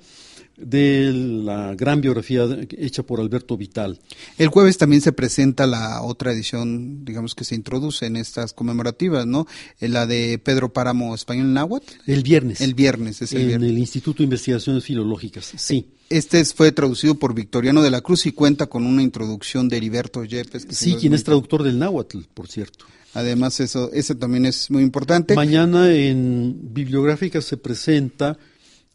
de 0.58 1.12
la 1.12 1.74
gran 1.74 2.00
biografía 2.00 2.46
hecha 2.76 3.02
por 3.02 3.20
Alberto 3.20 3.56
Vital. 3.56 3.98
El 4.36 4.48
jueves 4.48 4.78
también 4.78 5.02
se 5.02 5.12
presenta 5.12 5.66
la 5.66 6.02
otra 6.02 6.32
edición, 6.32 7.04
digamos 7.04 7.34
que 7.34 7.44
se 7.44 7.54
introduce 7.54 8.06
en 8.06 8.16
estas 8.16 8.52
conmemorativas, 8.52 9.26
¿no? 9.26 9.46
Eh, 9.80 9.88
la 9.88 10.06
de 10.06 10.40
Pedro 10.42 10.72
Páramo 10.72 11.14
Español 11.14 11.52
Náhuatl. 11.52 11.94
El 12.06 12.22
viernes. 12.22 12.60
El 12.60 12.74
viernes, 12.74 13.22
es 13.22 13.32
el 13.32 13.42
en 13.42 13.46
viernes. 13.48 13.70
el 13.70 13.78
Instituto 13.78 14.18
de 14.18 14.24
Investigaciones 14.24 14.84
Filológicas, 14.84 15.52
sí. 15.56 15.92
Este 16.10 16.42
fue 16.46 16.72
traducido 16.72 17.16
por 17.16 17.34
Victoriano 17.34 17.82
de 17.82 17.90
la 17.90 18.00
Cruz 18.00 18.24
y 18.26 18.32
cuenta 18.32 18.66
con 18.66 18.86
una 18.86 19.02
introducción 19.02 19.68
de 19.68 19.76
Heriberto 19.76 20.24
Yepes. 20.24 20.66
sí, 20.70 20.94
quien 20.94 21.12
es 21.12 21.22
traductor 21.22 21.62
del 21.62 21.78
náhuatl, 21.78 22.20
por 22.32 22.48
cierto. 22.48 22.86
Además, 23.14 23.60
eso, 23.60 23.90
eso 23.92 24.16
también 24.16 24.46
es 24.46 24.70
muy 24.70 24.82
importante. 24.82 25.34
Mañana 25.34 25.92
en 25.92 26.72
Bibliográfica 26.72 27.40
se 27.40 27.56
presenta 27.56 28.38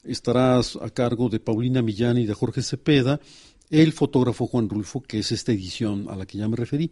estarás 0.04 0.78
a 0.82 0.90
cargo 0.90 1.30
de 1.30 1.40
Paulina 1.40 1.82
Millán 1.82 2.18
y 2.18 2.26
de 2.26 2.34
Jorge 2.34 2.62
Cepeda, 2.62 3.20
el 3.70 3.94
fotógrafo 3.94 4.48
Juan 4.48 4.70
Rulfo, 4.70 5.02
que 5.02 5.20
es 5.20 5.32
esta 5.32 5.52
edición 5.52 6.08
a 6.10 6.16
la 6.16 6.26
que 6.26 6.38
ya 6.38 6.48
me 6.48 6.56
referí. 6.56 6.92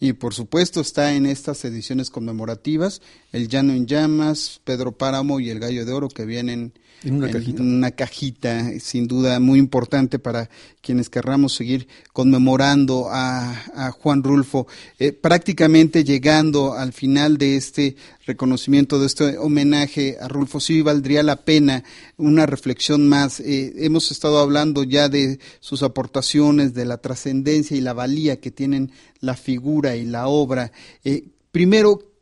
Y 0.00 0.12
por 0.14 0.34
supuesto 0.34 0.80
está 0.80 1.14
en 1.14 1.24
estas 1.24 1.64
ediciones 1.64 2.10
conmemorativas 2.10 3.00
El 3.32 3.48
Llano 3.48 3.72
en 3.72 3.86
Llamas, 3.86 4.60
Pedro 4.64 4.92
Páramo 4.92 5.40
y 5.40 5.50
El 5.50 5.60
Gallo 5.60 5.86
de 5.86 5.92
Oro 5.92 6.08
que 6.08 6.26
vienen 6.26 6.72
en 7.02 7.16
una, 7.16 7.30
cajita. 7.30 7.62
una 7.62 7.90
cajita, 7.90 8.78
sin 8.80 9.06
duda 9.06 9.40
muy 9.40 9.58
importante 9.58 10.18
para 10.18 10.48
quienes 10.80 11.10
querramos 11.10 11.54
seguir 11.54 11.88
conmemorando 12.12 13.08
a, 13.10 13.90
Juan 14.00 14.22
Rulfo, 14.22 14.66
eh, 14.98 15.12
prácticamente 15.12 16.04
llegando 16.04 16.74
al 16.74 16.92
final 16.92 17.38
de 17.38 17.56
este 17.56 17.96
reconocimiento, 18.26 18.98
de 18.98 19.06
este 19.06 19.38
homenaje 19.38 20.16
a 20.20 20.28
Rulfo. 20.28 20.60
Sí 20.60 20.82
valdría 20.82 21.22
la 21.22 21.44
pena 21.44 21.84
una 22.16 22.46
reflexión 22.46 23.08
más. 23.08 23.40
Eh, 23.40 23.72
hemos 23.78 24.10
estado 24.10 24.38
hablando 24.38 24.84
ya 24.84 25.08
de 25.08 25.38
sus 25.60 25.82
aportaciones, 25.82 26.74
de 26.74 26.84
la 26.84 26.98
trascendencia 26.98 27.76
y 27.76 27.80
la 27.80 27.92
valía 27.92 28.40
que 28.40 28.50
tienen 28.50 28.92
la 29.20 29.34
figura 29.34 29.96
y 29.96 30.04
la 30.04 30.28
obra. 30.28 30.72
Eh, 31.04 31.24
primero, 31.50 32.13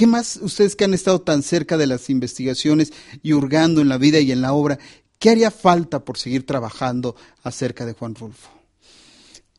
¿Qué 0.00 0.06
más 0.06 0.38
ustedes 0.40 0.76
que 0.76 0.84
han 0.84 0.94
estado 0.94 1.20
tan 1.20 1.42
cerca 1.42 1.76
de 1.76 1.86
las 1.86 2.08
investigaciones 2.08 2.90
y 3.22 3.34
hurgando 3.34 3.82
en 3.82 3.90
la 3.90 3.98
vida 3.98 4.18
y 4.18 4.32
en 4.32 4.40
la 4.40 4.54
obra, 4.54 4.78
qué 5.18 5.28
haría 5.28 5.50
falta 5.50 6.06
por 6.06 6.16
seguir 6.16 6.46
trabajando 6.46 7.16
acerca 7.42 7.84
de 7.84 7.92
Juan 7.92 8.14
Rulfo? 8.14 8.48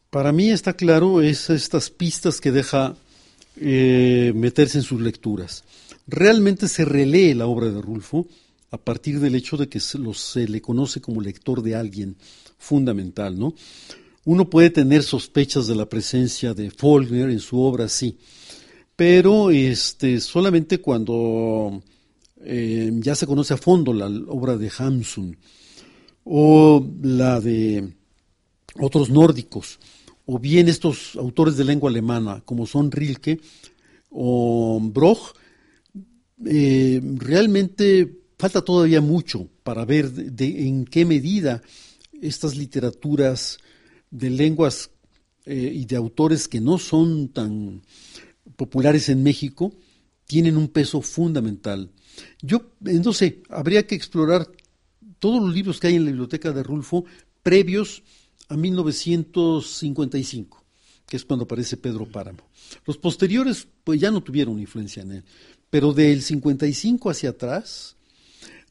Para 0.10 0.32
mí 0.32 0.50
está 0.50 0.74
claro 0.74 1.22
es 1.22 1.52
estas 1.52 1.92
pistas 1.92 2.42
que 2.42 2.52
deja 2.52 2.96
eh, 3.58 4.34
meterse 4.34 4.80
en 4.80 4.84
sus 4.84 5.00
lecturas. 5.00 5.64
Realmente 6.08 6.68
se 6.68 6.86
relee 6.86 7.36
la 7.36 7.46
obra 7.46 7.70
de 7.70 7.80
Rulfo 7.80 8.26
a 8.72 8.80
partir 8.80 9.20
del 9.20 9.36
hecho 9.36 9.58
de 9.58 9.70
que 9.70 9.80
se, 9.80 10.00
se 10.16 10.48
le 10.48 10.60
conoce 10.60 11.02
como 11.02 11.22
lector 11.22 11.62
de 11.62 11.76
alguien 11.76 12.16
fundamental, 12.58 13.38
¿no? 13.38 13.54
Uno 14.26 14.50
puede 14.50 14.72
tener 14.72 15.04
sospechas 15.04 15.68
de 15.68 15.76
la 15.76 15.88
presencia 15.88 16.56
de 16.56 16.72
Faulkner 16.72 17.30
en 17.30 17.40
su 17.40 17.62
obra, 17.62 17.88
sí, 17.88 18.18
pero 19.02 19.50
este, 19.50 20.22
solamente 20.22 20.78
cuando 20.78 21.82
eh, 22.40 22.92
ya 23.00 23.16
se 23.16 23.26
conoce 23.26 23.56
a 23.56 23.58
fondo 23.58 23.94
la 23.94 24.06
obra 24.28 24.58
de 24.58 24.72
Hamsun 24.78 25.36
o 26.24 26.88
la 27.02 27.42
de 27.42 27.96
otros 28.80 29.10
nórdicos, 29.10 29.80
o 30.28 30.38
bien 30.38 30.70
estos 30.70 31.16
autores 31.16 31.58
de 31.58 31.64
lengua 31.64 31.90
alemana, 31.90 32.44
como 32.46 32.68
son 32.68 32.92
Rilke 32.92 33.42
o 34.12 34.80
Broch, 34.80 35.34
eh, 36.46 37.02
realmente 37.16 38.20
falta 38.38 38.62
todavía 38.62 39.02
mucho 39.02 39.48
para 39.64 39.84
ver 39.84 40.12
en 40.38 40.86
qué 40.86 41.06
medida 41.06 41.64
estas 42.22 42.56
literaturas 42.56 43.58
de 44.12 44.30
lenguas 44.30 44.92
eh, 45.48 45.72
y 45.74 45.86
de 45.86 45.96
autores 45.96 46.48
que 46.48 46.62
no 46.62 46.78
son 46.78 47.30
tan 47.30 47.82
populares 48.56 49.10
en 49.10 49.24
México 49.24 49.74
tienen 50.26 50.56
un 50.58 50.68
peso 50.70 51.02
fundamental. 51.02 51.90
Yo 52.42 52.72
eh, 52.86 53.00
no 53.04 53.14
sé, 53.14 53.42
habría 53.50 53.88
que 53.88 53.96
explorar 53.96 54.48
todos 55.20 55.42
los 55.42 55.52
libros 55.54 55.80
que 55.80 55.88
hay 55.88 55.96
en 55.96 56.06
la 56.06 56.12
biblioteca 56.12 56.52
de 56.52 56.62
Rulfo 56.64 57.06
previos 57.44 58.04
a 58.50 58.58
1955, 58.58 60.64
que 61.08 61.18
es 61.18 61.26
cuando 61.26 61.46
aparece 61.46 61.78
Pedro 61.78 62.06
Páramo. 62.06 62.44
Los 62.86 62.98
posteriores 62.98 63.68
pues 63.84 64.00
ya 64.00 64.12
no 64.12 64.24
tuvieron 64.24 64.60
influencia 64.60 65.02
en 65.04 65.12
él, 65.12 65.24
pero 65.70 65.94
del 65.94 66.22
55 66.22 67.10
hacia 67.10 67.32
atrás, 67.32 67.98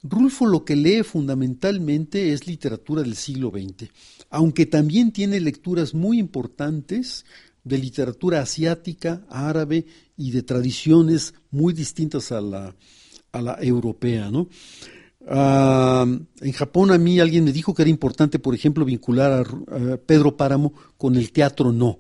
Rulfo 0.03 0.47
lo 0.47 0.65
que 0.65 0.77
lee 0.77 1.03
fundamentalmente 1.03 2.33
es 2.33 2.47
literatura 2.47 3.03
del 3.03 3.17
siglo 3.17 3.51
XX, 3.51 3.91
aunque 4.31 4.65
también 4.67 5.13
tiene 5.13 5.41
lecturas 5.41 5.95
muy 5.95 6.19
importantes 6.19 7.27
de 7.65 7.79
literatura 7.79 8.41
asiática, 8.41 9.25
árabe 9.29 9.87
y 10.17 10.31
de 10.31 10.43
tradiciones 10.43 11.35
muy 11.51 11.73
distintas 11.73 12.33
a 12.33 12.41
la, 12.41 12.75
a 13.33 13.43
la 13.43 13.59
europea. 13.61 14.31
¿no? 14.31 14.49
Ah, 15.29 16.07
en 16.41 16.53
Japón 16.53 16.91
a 16.91 16.99
mí 16.99 17.21
alguien 17.21 17.45
me 17.45 17.53
dijo 17.53 17.75
que 17.75 17.83
era 17.83 17.91
importante, 17.91 18.39
por 18.39 18.55
ejemplo, 18.55 18.85
vincular 18.85 19.33
a, 19.33 19.95
a 19.95 19.97
Pedro 19.99 20.37
Páramo 20.37 20.73
con 20.97 21.17
el 21.17 21.33
teatro 21.33 21.73
no. 21.73 21.99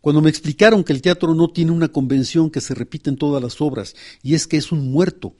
Cuando 0.00 0.22
me 0.22 0.30
explicaron 0.30 0.84
que 0.84 0.92
el 0.92 1.02
teatro 1.02 1.34
no 1.34 1.48
tiene 1.48 1.72
una 1.72 1.88
convención 1.88 2.50
que 2.50 2.60
se 2.60 2.74
repite 2.74 3.10
en 3.10 3.16
todas 3.16 3.42
las 3.42 3.60
obras, 3.60 3.94
y 4.22 4.34
es 4.34 4.46
que 4.46 4.56
es 4.56 4.72
un 4.72 4.90
muerto, 4.90 5.34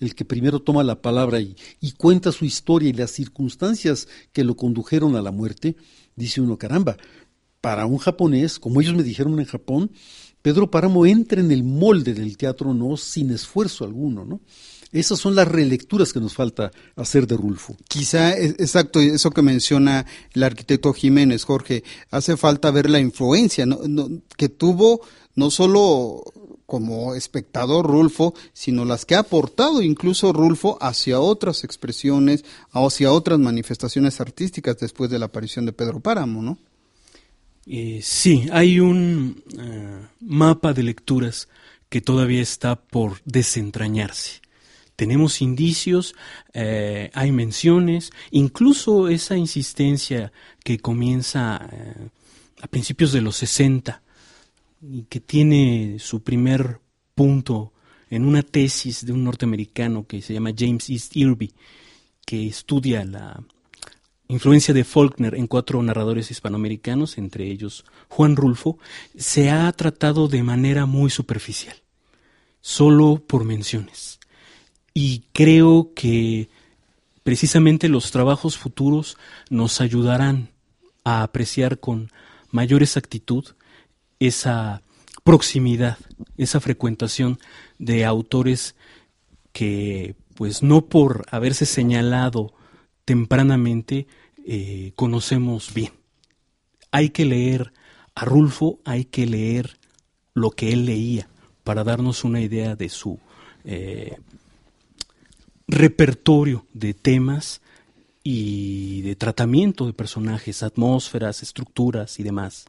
el 0.00 0.14
que 0.14 0.24
primero 0.24 0.60
toma 0.60 0.82
la 0.82 1.00
palabra 1.00 1.40
y, 1.40 1.56
y, 1.80 1.92
cuenta 1.92 2.32
su 2.32 2.44
historia 2.44 2.90
y 2.90 2.92
las 2.92 3.12
circunstancias 3.12 4.08
que 4.32 4.42
lo 4.42 4.56
condujeron 4.56 5.14
a 5.14 5.22
la 5.22 5.30
muerte, 5.30 5.76
dice 6.16 6.40
uno, 6.40 6.58
caramba, 6.58 6.96
para 7.62 7.86
un 7.86 7.96
japonés, 7.96 8.58
como 8.58 8.82
ellos 8.82 8.94
me 8.94 9.02
dijeron 9.02 9.40
en 9.40 9.46
Japón, 9.46 9.92
Pedro 10.42 10.70
Páramo 10.70 11.06
entra 11.06 11.40
en 11.40 11.52
el 11.52 11.62
molde 11.62 12.12
del 12.12 12.36
teatro 12.36 12.74
no 12.74 12.98
sin 12.98 13.30
esfuerzo 13.30 13.84
alguno, 13.84 14.26
¿no? 14.26 14.40
Esas 14.90 15.20
son 15.20 15.34
las 15.34 15.48
relecturas 15.48 16.12
que 16.12 16.20
nos 16.20 16.34
falta 16.34 16.70
hacer 16.96 17.26
de 17.26 17.36
Rulfo. 17.36 17.76
Quizá, 17.88 18.36
e, 18.36 18.48
exacto, 18.48 19.00
eso 19.00 19.30
que 19.30 19.40
menciona 19.40 20.04
el 20.34 20.42
arquitecto 20.42 20.92
Jiménez, 20.92 21.44
Jorge, 21.44 21.82
hace 22.10 22.36
falta 22.36 22.70
ver 22.70 22.90
la 22.90 23.00
influencia 23.00 23.64
que 24.36 24.48
tuvo 24.50 25.00
no 25.34 25.50
solo 25.50 26.22
como 26.66 27.14
espectador 27.14 27.86
Rulfo, 27.86 28.34
sino 28.52 28.84
las 28.84 29.06
que 29.06 29.14
ha 29.14 29.20
aportado 29.20 29.82
incluso 29.82 30.32
Rulfo 30.32 30.78
hacia 30.80 31.20
otras 31.20 31.64
expresiones, 31.64 32.44
hacia 32.72 33.12
otras 33.12 33.38
manifestaciones 33.38 34.20
artísticas 34.20 34.78
después 34.78 35.10
de 35.10 35.18
la 35.18 35.26
aparición 35.26 35.64
de 35.64 35.72
Pedro 35.72 36.00
Páramo, 36.00 36.42
¿no? 36.42 36.58
Eh, 37.66 38.00
sí, 38.02 38.48
hay 38.52 38.80
un 38.80 39.42
uh, 39.54 40.24
mapa 40.24 40.72
de 40.72 40.82
lecturas 40.82 41.48
que 41.88 42.00
todavía 42.00 42.42
está 42.42 42.76
por 42.76 43.20
desentrañarse. 43.24 44.40
Tenemos 44.96 45.40
indicios, 45.42 46.14
eh, 46.52 47.10
hay 47.14 47.32
menciones, 47.32 48.10
incluso 48.30 49.08
esa 49.08 49.36
insistencia 49.36 50.32
que 50.64 50.78
comienza 50.78 51.68
eh, 51.72 52.08
a 52.60 52.66
principios 52.66 53.12
de 53.12 53.20
los 53.20 53.36
60 53.36 54.02
y 54.82 55.04
que 55.04 55.20
tiene 55.20 55.96
su 55.98 56.22
primer 56.22 56.80
punto 57.14 57.72
en 58.10 58.24
una 58.24 58.42
tesis 58.42 59.06
de 59.06 59.12
un 59.12 59.24
norteamericano 59.24 60.06
que 60.06 60.20
se 60.20 60.34
llama 60.34 60.52
James 60.56 60.90
East 60.90 61.16
Irby, 61.16 61.52
que 62.24 62.46
estudia 62.46 63.04
la 63.04 63.42
influencia 64.32 64.72
de 64.72 64.84
Faulkner 64.84 65.34
en 65.34 65.46
cuatro 65.46 65.82
narradores 65.82 66.30
hispanoamericanos, 66.30 67.18
entre 67.18 67.50
ellos 67.50 67.84
Juan 68.08 68.34
Rulfo, 68.34 68.78
se 69.16 69.50
ha 69.50 69.70
tratado 69.72 70.26
de 70.26 70.42
manera 70.42 70.86
muy 70.86 71.10
superficial, 71.10 71.76
solo 72.60 73.22
por 73.26 73.44
menciones. 73.44 74.18
Y 74.94 75.24
creo 75.32 75.92
que 75.94 76.48
precisamente 77.22 77.88
los 77.88 78.10
trabajos 78.10 78.56
futuros 78.56 79.18
nos 79.50 79.80
ayudarán 79.80 80.48
a 81.04 81.22
apreciar 81.22 81.78
con 81.78 82.10
mayor 82.50 82.82
exactitud 82.82 83.44
esa 84.18 84.82
proximidad, 85.24 85.98
esa 86.36 86.60
frecuentación 86.60 87.38
de 87.78 88.04
autores 88.04 88.76
que, 89.52 90.16
pues 90.34 90.62
no 90.62 90.86
por 90.86 91.26
haberse 91.30 91.66
señalado 91.66 92.54
tempranamente, 93.04 94.06
eh, 94.44 94.92
conocemos 94.96 95.72
bien. 95.74 95.92
Hay 96.90 97.10
que 97.10 97.24
leer 97.24 97.72
a 98.14 98.24
Rulfo, 98.24 98.80
hay 98.84 99.04
que 99.04 99.26
leer 99.26 99.78
lo 100.34 100.50
que 100.50 100.72
él 100.72 100.86
leía 100.86 101.28
para 101.64 101.84
darnos 101.84 102.24
una 102.24 102.40
idea 102.40 102.74
de 102.76 102.88
su 102.88 103.18
eh, 103.64 104.16
repertorio 105.68 106.66
de 106.72 106.94
temas 106.94 107.60
y 108.24 109.02
de 109.02 109.16
tratamiento 109.16 109.86
de 109.86 109.92
personajes, 109.92 110.62
atmósferas, 110.62 111.42
estructuras 111.42 112.20
y 112.20 112.22
demás. 112.22 112.66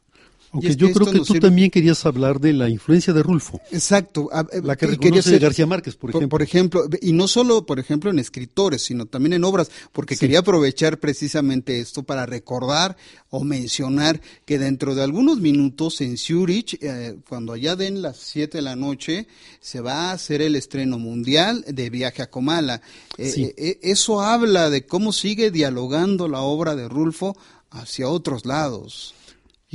Aunque 0.54 0.68
es 0.68 0.76
yo 0.76 0.92
creo 0.92 1.10
que 1.10 1.18
tú 1.18 1.24
sirve... 1.24 1.40
también 1.40 1.68
querías 1.68 2.06
hablar 2.06 2.38
de 2.38 2.52
la 2.52 2.68
influencia 2.68 3.12
de 3.12 3.24
Rulfo. 3.24 3.60
Exacto. 3.72 4.30
La 4.62 4.76
que 4.76 4.86
reconoce 4.86 5.30
ser, 5.30 5.40
García 5.40 5.66
Márquez, 5.66 5.96
por 5.96 6.10
ejemplo. 6.10 6.28
Por, 6.28 6.42
ejemplo, 6.42 6.84
y 7.02 7.12
no 7.12 7.26
solo, 7.26 7.66
por 7.66 7.80
ejemplo, 7.80 8.08
en 8.08 8.20
escritores, 8.20 8.82
sino 8.82 9.06
también 9.06 9.32
en 9.32 9.42
obras, 9.42 9.70
porque 9.90 10.14
sí. 10.14 10.20
quería 10.20 10.38
aprovechar 10.38 11.00
precisamente 11.00 11.80
esto 11.80 12.04
para 12.04 12.24
recordar 12.24 12.96
o 13.30 13.42
mencionar 13.42 14.20
que 14.44 14.60
dentro 14.60 14.94
de 14.94 15.02
algunos 15.02 15.40
minutos 15.40 16.00
en 16.00 16.16
Zurich, 16.16 16.78
eh, 16.80 17.16
cuando 17.28 17.52
allá 17.52 17.74
den 17.74 18.00
las 18.00 18.18
7 18.18 18.58
de 18.58 18.62
la 18.62 18.76
noche, 18.76 19.26
se 19.60 19.80
va 19.80 20.10
a 20.10 20.12
hacer 20.12 20.40
el 20.40 20.54
estreno 20.54 21.00
mundial 21.00 21.64
de 21.66 21.90
Viaje 21.90 22.22
a 22.22 22.30
Comala. 22.30 22.80
Eh, 23.18 23.28
sí. 23.28 23.52
eh, 23.56 23.80
eso 23.82 24.20
habla 24.20 24.70
de 24.70 24.86
cómo 24.86 25.12
sigue 25.12 25.50
dialogando 25.50 26.28
la 26.28 26.42
obra 26.42 26.76
de 26.76 26.88
Rulfo 26.88 27.36
hacia 27.72 28.08
otros 28.08 28.46
lados 28.46 29.14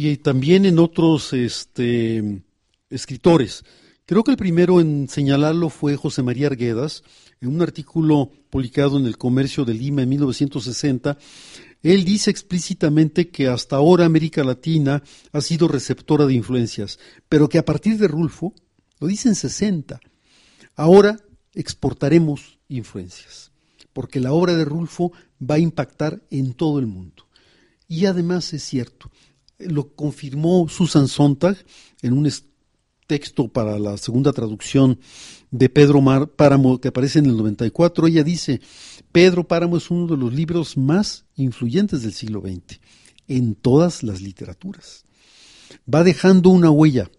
y 0.02 0.16
también 0.16 0.66
en 0.66 0.80
otros 0.80 1.34
este, 1.34 2.41
escritores. 2.89 3.66
Creo 4.06 4.24
que 4.24 4.32
el 4.32 4.38
primero 4.38 4.80
en 4.80 5.10
señalarlo 5.10 5.68
fue 5.68 5.97
José 5.97 6.24
María 6.24 6.47
Arguedas, 6.47 7.04
en 7.41 7.50
un 7.50 7.62
artículo 7.62 8.32
publicado 8.50 8.97
en 8.97 9.06
el 9.06 9.18
Comercio 9.18 9.66
de 9.66 9.74
Lima 9.74 10.02
en 10.04 10.08
1960. 10.08 11.18
Él 11.84 12.06
dice 12.06 12.32
explícitamente 12.32 13.28
que 13.28 13.50
hasta 13.50 13.76
ahora 13.76 14.06
América 14.06 14.41
Latina 14.41 15.04
ha 15.34 15.41
sido 15.41 15.68
receptora 15.68 16.26
de 16.26 16.34
influencias, 16.34 16.97
pero 17.28 17.50
que 17.50 17.58
a 17.58 17.66
partir 17.66 17.97
de 17.97 18.08
Rulfo, 18.08 18.54
lo 19.02 19.08
dice 19.08 19.28
en 19.28 19.36
60, 19.36 20.00
ahora 20.78 21.20
exportaremos 21.54 22.58
influencias, 22.70 23.52
porque 23.91 24.22
la 24.22 24.32
obra 24.32 24.56
de 24.56 24.64
Rulfo 24.64 25.12
va 25.41 25.56
a 25.56 25.60
impactar 25.60 26.22
en 26.32 26.54
todo 26.54 26.80
el 26.80 26.88
mundo. 26.88 27.26
Y 27.89 28.06
además 28.06 28.54
es 28.54 28.64
cierto, 28.64 29.12
lo 29.60 29.93
confirmó 29.93 30.68
Susan 30.70 31.07
Sontag 31.07 31.57
en 32.01 32.14
un 32.14 32.32
texto 33.07 33.47
para 33.47 33.80
la 33.80 33.97
segunda 33.97 34.32
traducción 34.34 34.99
de 35.51 35.70
Pedro 35.70 36.01
Mar 36.01 36.28
Páramo 36.28 36.80
que 36.80 36.89
aparece 36.89 37.20
en 37.20 37.26
el 37.26 37.38
94. 37.38 38.07
Ella 38.07 38.24
dice, 38.24 38.62
Pedro 39.12 39.47
Páramo 39.47 39.78
es 39.78 39.89
uno 39.89 40.07
de 40.07 40.18
los 40.18 40.34
libros 40.34 40.78
más 40.78 41.26
influyentes 41.36 42.03
del 42.03 42.14
siglo 42.14 42.41
XX 42.41 42.80
en 43.28 43.55
todas 43.55 44.03
las 44.03 44.22
literaturas. 44.22 45.05
Va 45.93 46.03
dejando 46.03 46.49
una 46.49 46.72
huella 46.72 47.10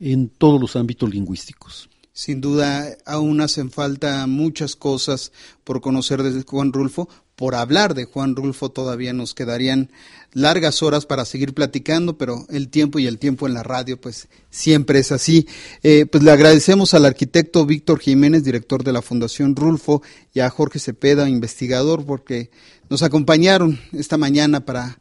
en 0.00 0.28
todos 0.28 0.60
los 0.60 0.76
ámbitos 0.76 1.10
lingüísticos. 1.10 1.88
Sin 2.12 2.40
duda, 2.40 2.96
aún 3.04 3.42
hacen 3.42 3.70
falta 3.70 4.26
muchas 4.26 4.74
cosas 4.74 5.32
por 5.64 5.82
conocer 5.82 6.22
desde 6.22 6.44
Juan 6.44 6.72
Rulfo, 6.72 7.10
por 7.36 7.54
hablar 7.54 7.94
de 7.94 8.06
Juan 8.06 8.34
Rulfo 8.34 8.70
todavía 8.70 9.12
nos 9.12 9.34
quedarían 9.34 9.90
largas 10.32 10.82
horas 10.82 11.04
para 11.06 11.26
seguir 11.26 11.54
platicando, 11.54 12.16
pero 12.16 12.46
el 12.48 12.68
tiempo 12.68 12.98
y 12.98 13.06
el 13.06 13.18
tiempo 13.18 13.46
en 13.46 13.54
la 13.54 13.62
radio 13.62 14.00
pues 14.00 14.28
siempre 14.50 14.98
es 14.98 15.12
así. 15.12 15.46
Eh, 15.82 16.06
pues 16.06 16.24
le 16.24 16.30
agradecemos 16.30 16.94
al 16.94 17.04
arquitecto 17.04 17.66
Víctor 17.66 18.00
Jiménez, 18.00 18.42
director 18.42 18.82
de 18.82 18.92
la 18.92 19.02
Fundación 19.02 19.54
Rulfo, 19.54 20.02
y 20.32 20.40
a 20.40 20.50
Jorge 20.50 20.78
Cepeda, 20.78 21.28
investigador, 21.28 22.04
porque 22.06 22.50
nos 22.88 23.02
acompañaron 23.02 23.78
esta 23.92 24.16
mañana 24.16 24.64
para 24.64 24.98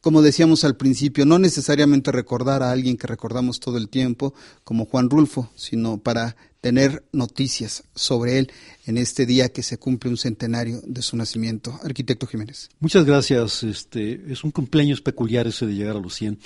como 0.00 0.22
decíamos 0.22 0.64
al 0.64 0.76
principio, 0.76 1.26
no 1.26 1.38
necesariamente 1.38 2.12
recordar 2.12 2.62
a 2.62 2.70
alguien 2.70 2.96
que 2.96 3.08
recordamos 3.08 3.58
todo 3.58 3.78
el 3.78 3.88
tiempo, 3.88 4.32
como 4.64 4.86
Juan 4.86 5.10
Rulfo, 5.10 5.50
sino 5.56 5.98
para 5.98 6.36
tener 6.60 7.04
noticias 7.12 7.84
sobre 7.94 8.38
él 8.38 8.52
en 8.86 8.98
este 8.98 9.26
día 9.26 9.50
que 9.50 9.62
se 9.62 9.78
cumple 9.78 10.10
un 10.10 10.16
centenario 10.16 10.80
de 10.84 11.02
su 11.02 11.16
nacimiento. 11.16 11.78
Arquitecto 11.82 12.26
Jiménez. 12.26 12.68
Muchas 12.80 13.04
gracias. 13.04 13.62
Este, 13.62 14.20
es 14.32 14.44
un 14.44 14.50
cumpleaños 14.50 15.00
peculiar 15.00 15.46
ese 15.46 15.66
de 15.66 15.74
llegar 15.74 15.96
a 15.96 16.00
los 16.00 16.14
100. 16.14 16.38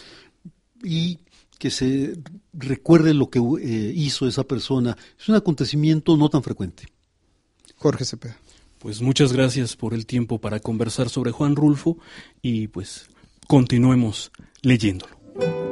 Y 0.84 1.18
que 1.58 1.70
se 1.70 2.18
recuerde 2.52 3.14
lo 3.14 3.30
que 3.30 3.38
eh, 3.38 3.92
hizo 3.94 4.26
esa 4.26 4.44
persona. 4.44 4.96
Es 5.18 5.28
un 5.28 5.36
acontecimiento 5.36 6.16
no 6.16 6.28
tan 6.28 6.42
frecuente. 6.42 6.88
Jorge 7.76 8.04
Cepeda. 8.04 8.36
Pues 8.78 9.00
muchas 9.00 9.32
gracias 9.32 9.76
por 9.76 9.94
el 9.94 10.06
tiempo 10.06 10.40
para 10.40 10.58
conversar 10.58 11.08
sobre 11.08 11.30
Juan 11.30 11.54
Rulfo 11.54 11.98
y 12.42 12.66
pues 12.66 13.06
Continuemos 13.46 14.30
leyéndolo. 14.62 15.71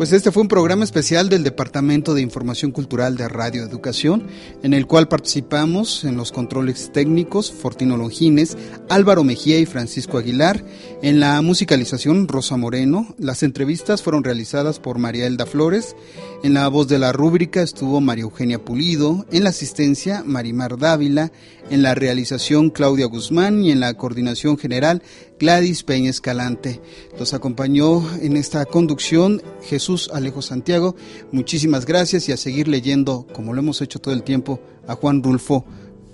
Pues 0.00 0.14
este 0.14 0.32
fue 0.32 0.40
un 0.40 0.48
programa 0.48 0.82
especial 0.82 1.28
del 1.28 1.44
Departamento 1.44 2.14
de 2.14 2.22
Información 2.22 2.70
Cultural 2.70 3.18
de 3.18 3.28
Radio 3.28 3.62
Educación, 3.62 4.28
en 4.62 4.72
el 4.72 4.86
cual 4.86 5.08
participamos 5.08 6.04
en 6.04 6.16
los 6.16 6.32
controles 6.32 6.90
técnicos 6.90 7.52
Fortino 7.52 7.98
Longines, 7.98 8.56
Álvaro 8.88 9.24
Mejía 9.24 9.58
y 9.58 9.66
Francisco 9.66 10.16
Aguilar, 10.16 10.64
en 11.02 11.20
la 11.20 11.42
musicalización 11.42 12.28
Rosa 12.28 12.56
Moreno, 12.56 13.14
las 13.18 13.42
entrevistas 13.42 14.00
fueron 14.00 14.24
realizadas 14.24 14.78
por 14.78 14.96
María 14.96 15.26
Elda 15.26 15.44
Flores, 15.44 15.94
en 16.42 16.54
la 16.54 16.68
voz 16.68 16.88
de 16.88 16.98
la 16.98 17.12
rúbrica 17.12 17.62
estuvo 17.62 18.00
María 18.00 18.22
Eugenia 18.22 18.64
Pulido, 18.64 19.26
en 19.30 19.44
la 19.44 19.50
asistencia 19.50 20.22
Marimar 20.24 20.78
Dávila, 20.78 21.32
en 21.70 21.82
la 21.82 21.94
realización 21.94 22.70
Claudia 22.70 23.06
Guzmán 23.06 23.62
y 23.62 23.70
en 23.70 23.80
la 23.80 23.94
coordinación 23.94 24.56
general 24.56 25.02
Gladys 25.38 25.82
Peña 25.82 26.10
Escalante. 26.10 26.80
Los 27.18 27.34
acompañó 27.34 28.02
en 28.20 28.36
esta 28.36 28.64
conducción 28.64 29.42
Jesús 29.62 30.10
Alejo 30.12 30.42
Santiago. 30.42 30.96
Muchísimas 31.30 31.84
gracias 31.84 32.28
y 32.28 32.32
a 32.32 32.36
seguir 32.36 32.68
leyendo, 32.68 33.26
como 33.32 33.52
lo 33.52 33.60
hemos 33.60 33.82
hecho 33.82 33.98
todo 33.98 34.14
el 34.14 34.22
tiempo, 34.22 34.60
a 34.86 34.94
Juan 34.94 35.22
Rulfo 35.22 35.64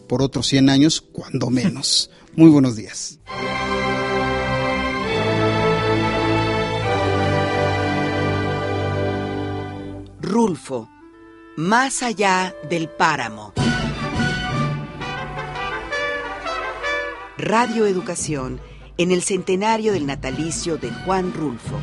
por 0.08 0.22
otros 0.22 0.46
100 0.48 0.70
años, 0.70 1.00
cuando 1.00 1.50
menos. 1.50 2.10
Muy 2.34 2.50
buenos 2.50 2.76
días. 2.76 3.20
Rulfo, 10.38 10.90
más 11.56 12.02
allá 12.02 12.54
del 12.68 12.90
páramo. 12.90 13.54
Radio 17.38 17.86
Educación 17.86 18.60
en 18.98 19.12
el 19.12 19.22
centenario 19.22 19.94
del 19.94 20.04
natalicio 20.04 20.76
de 20.76 20.90
Juan 20.90 21.32
Rulfo. 21.32 21.80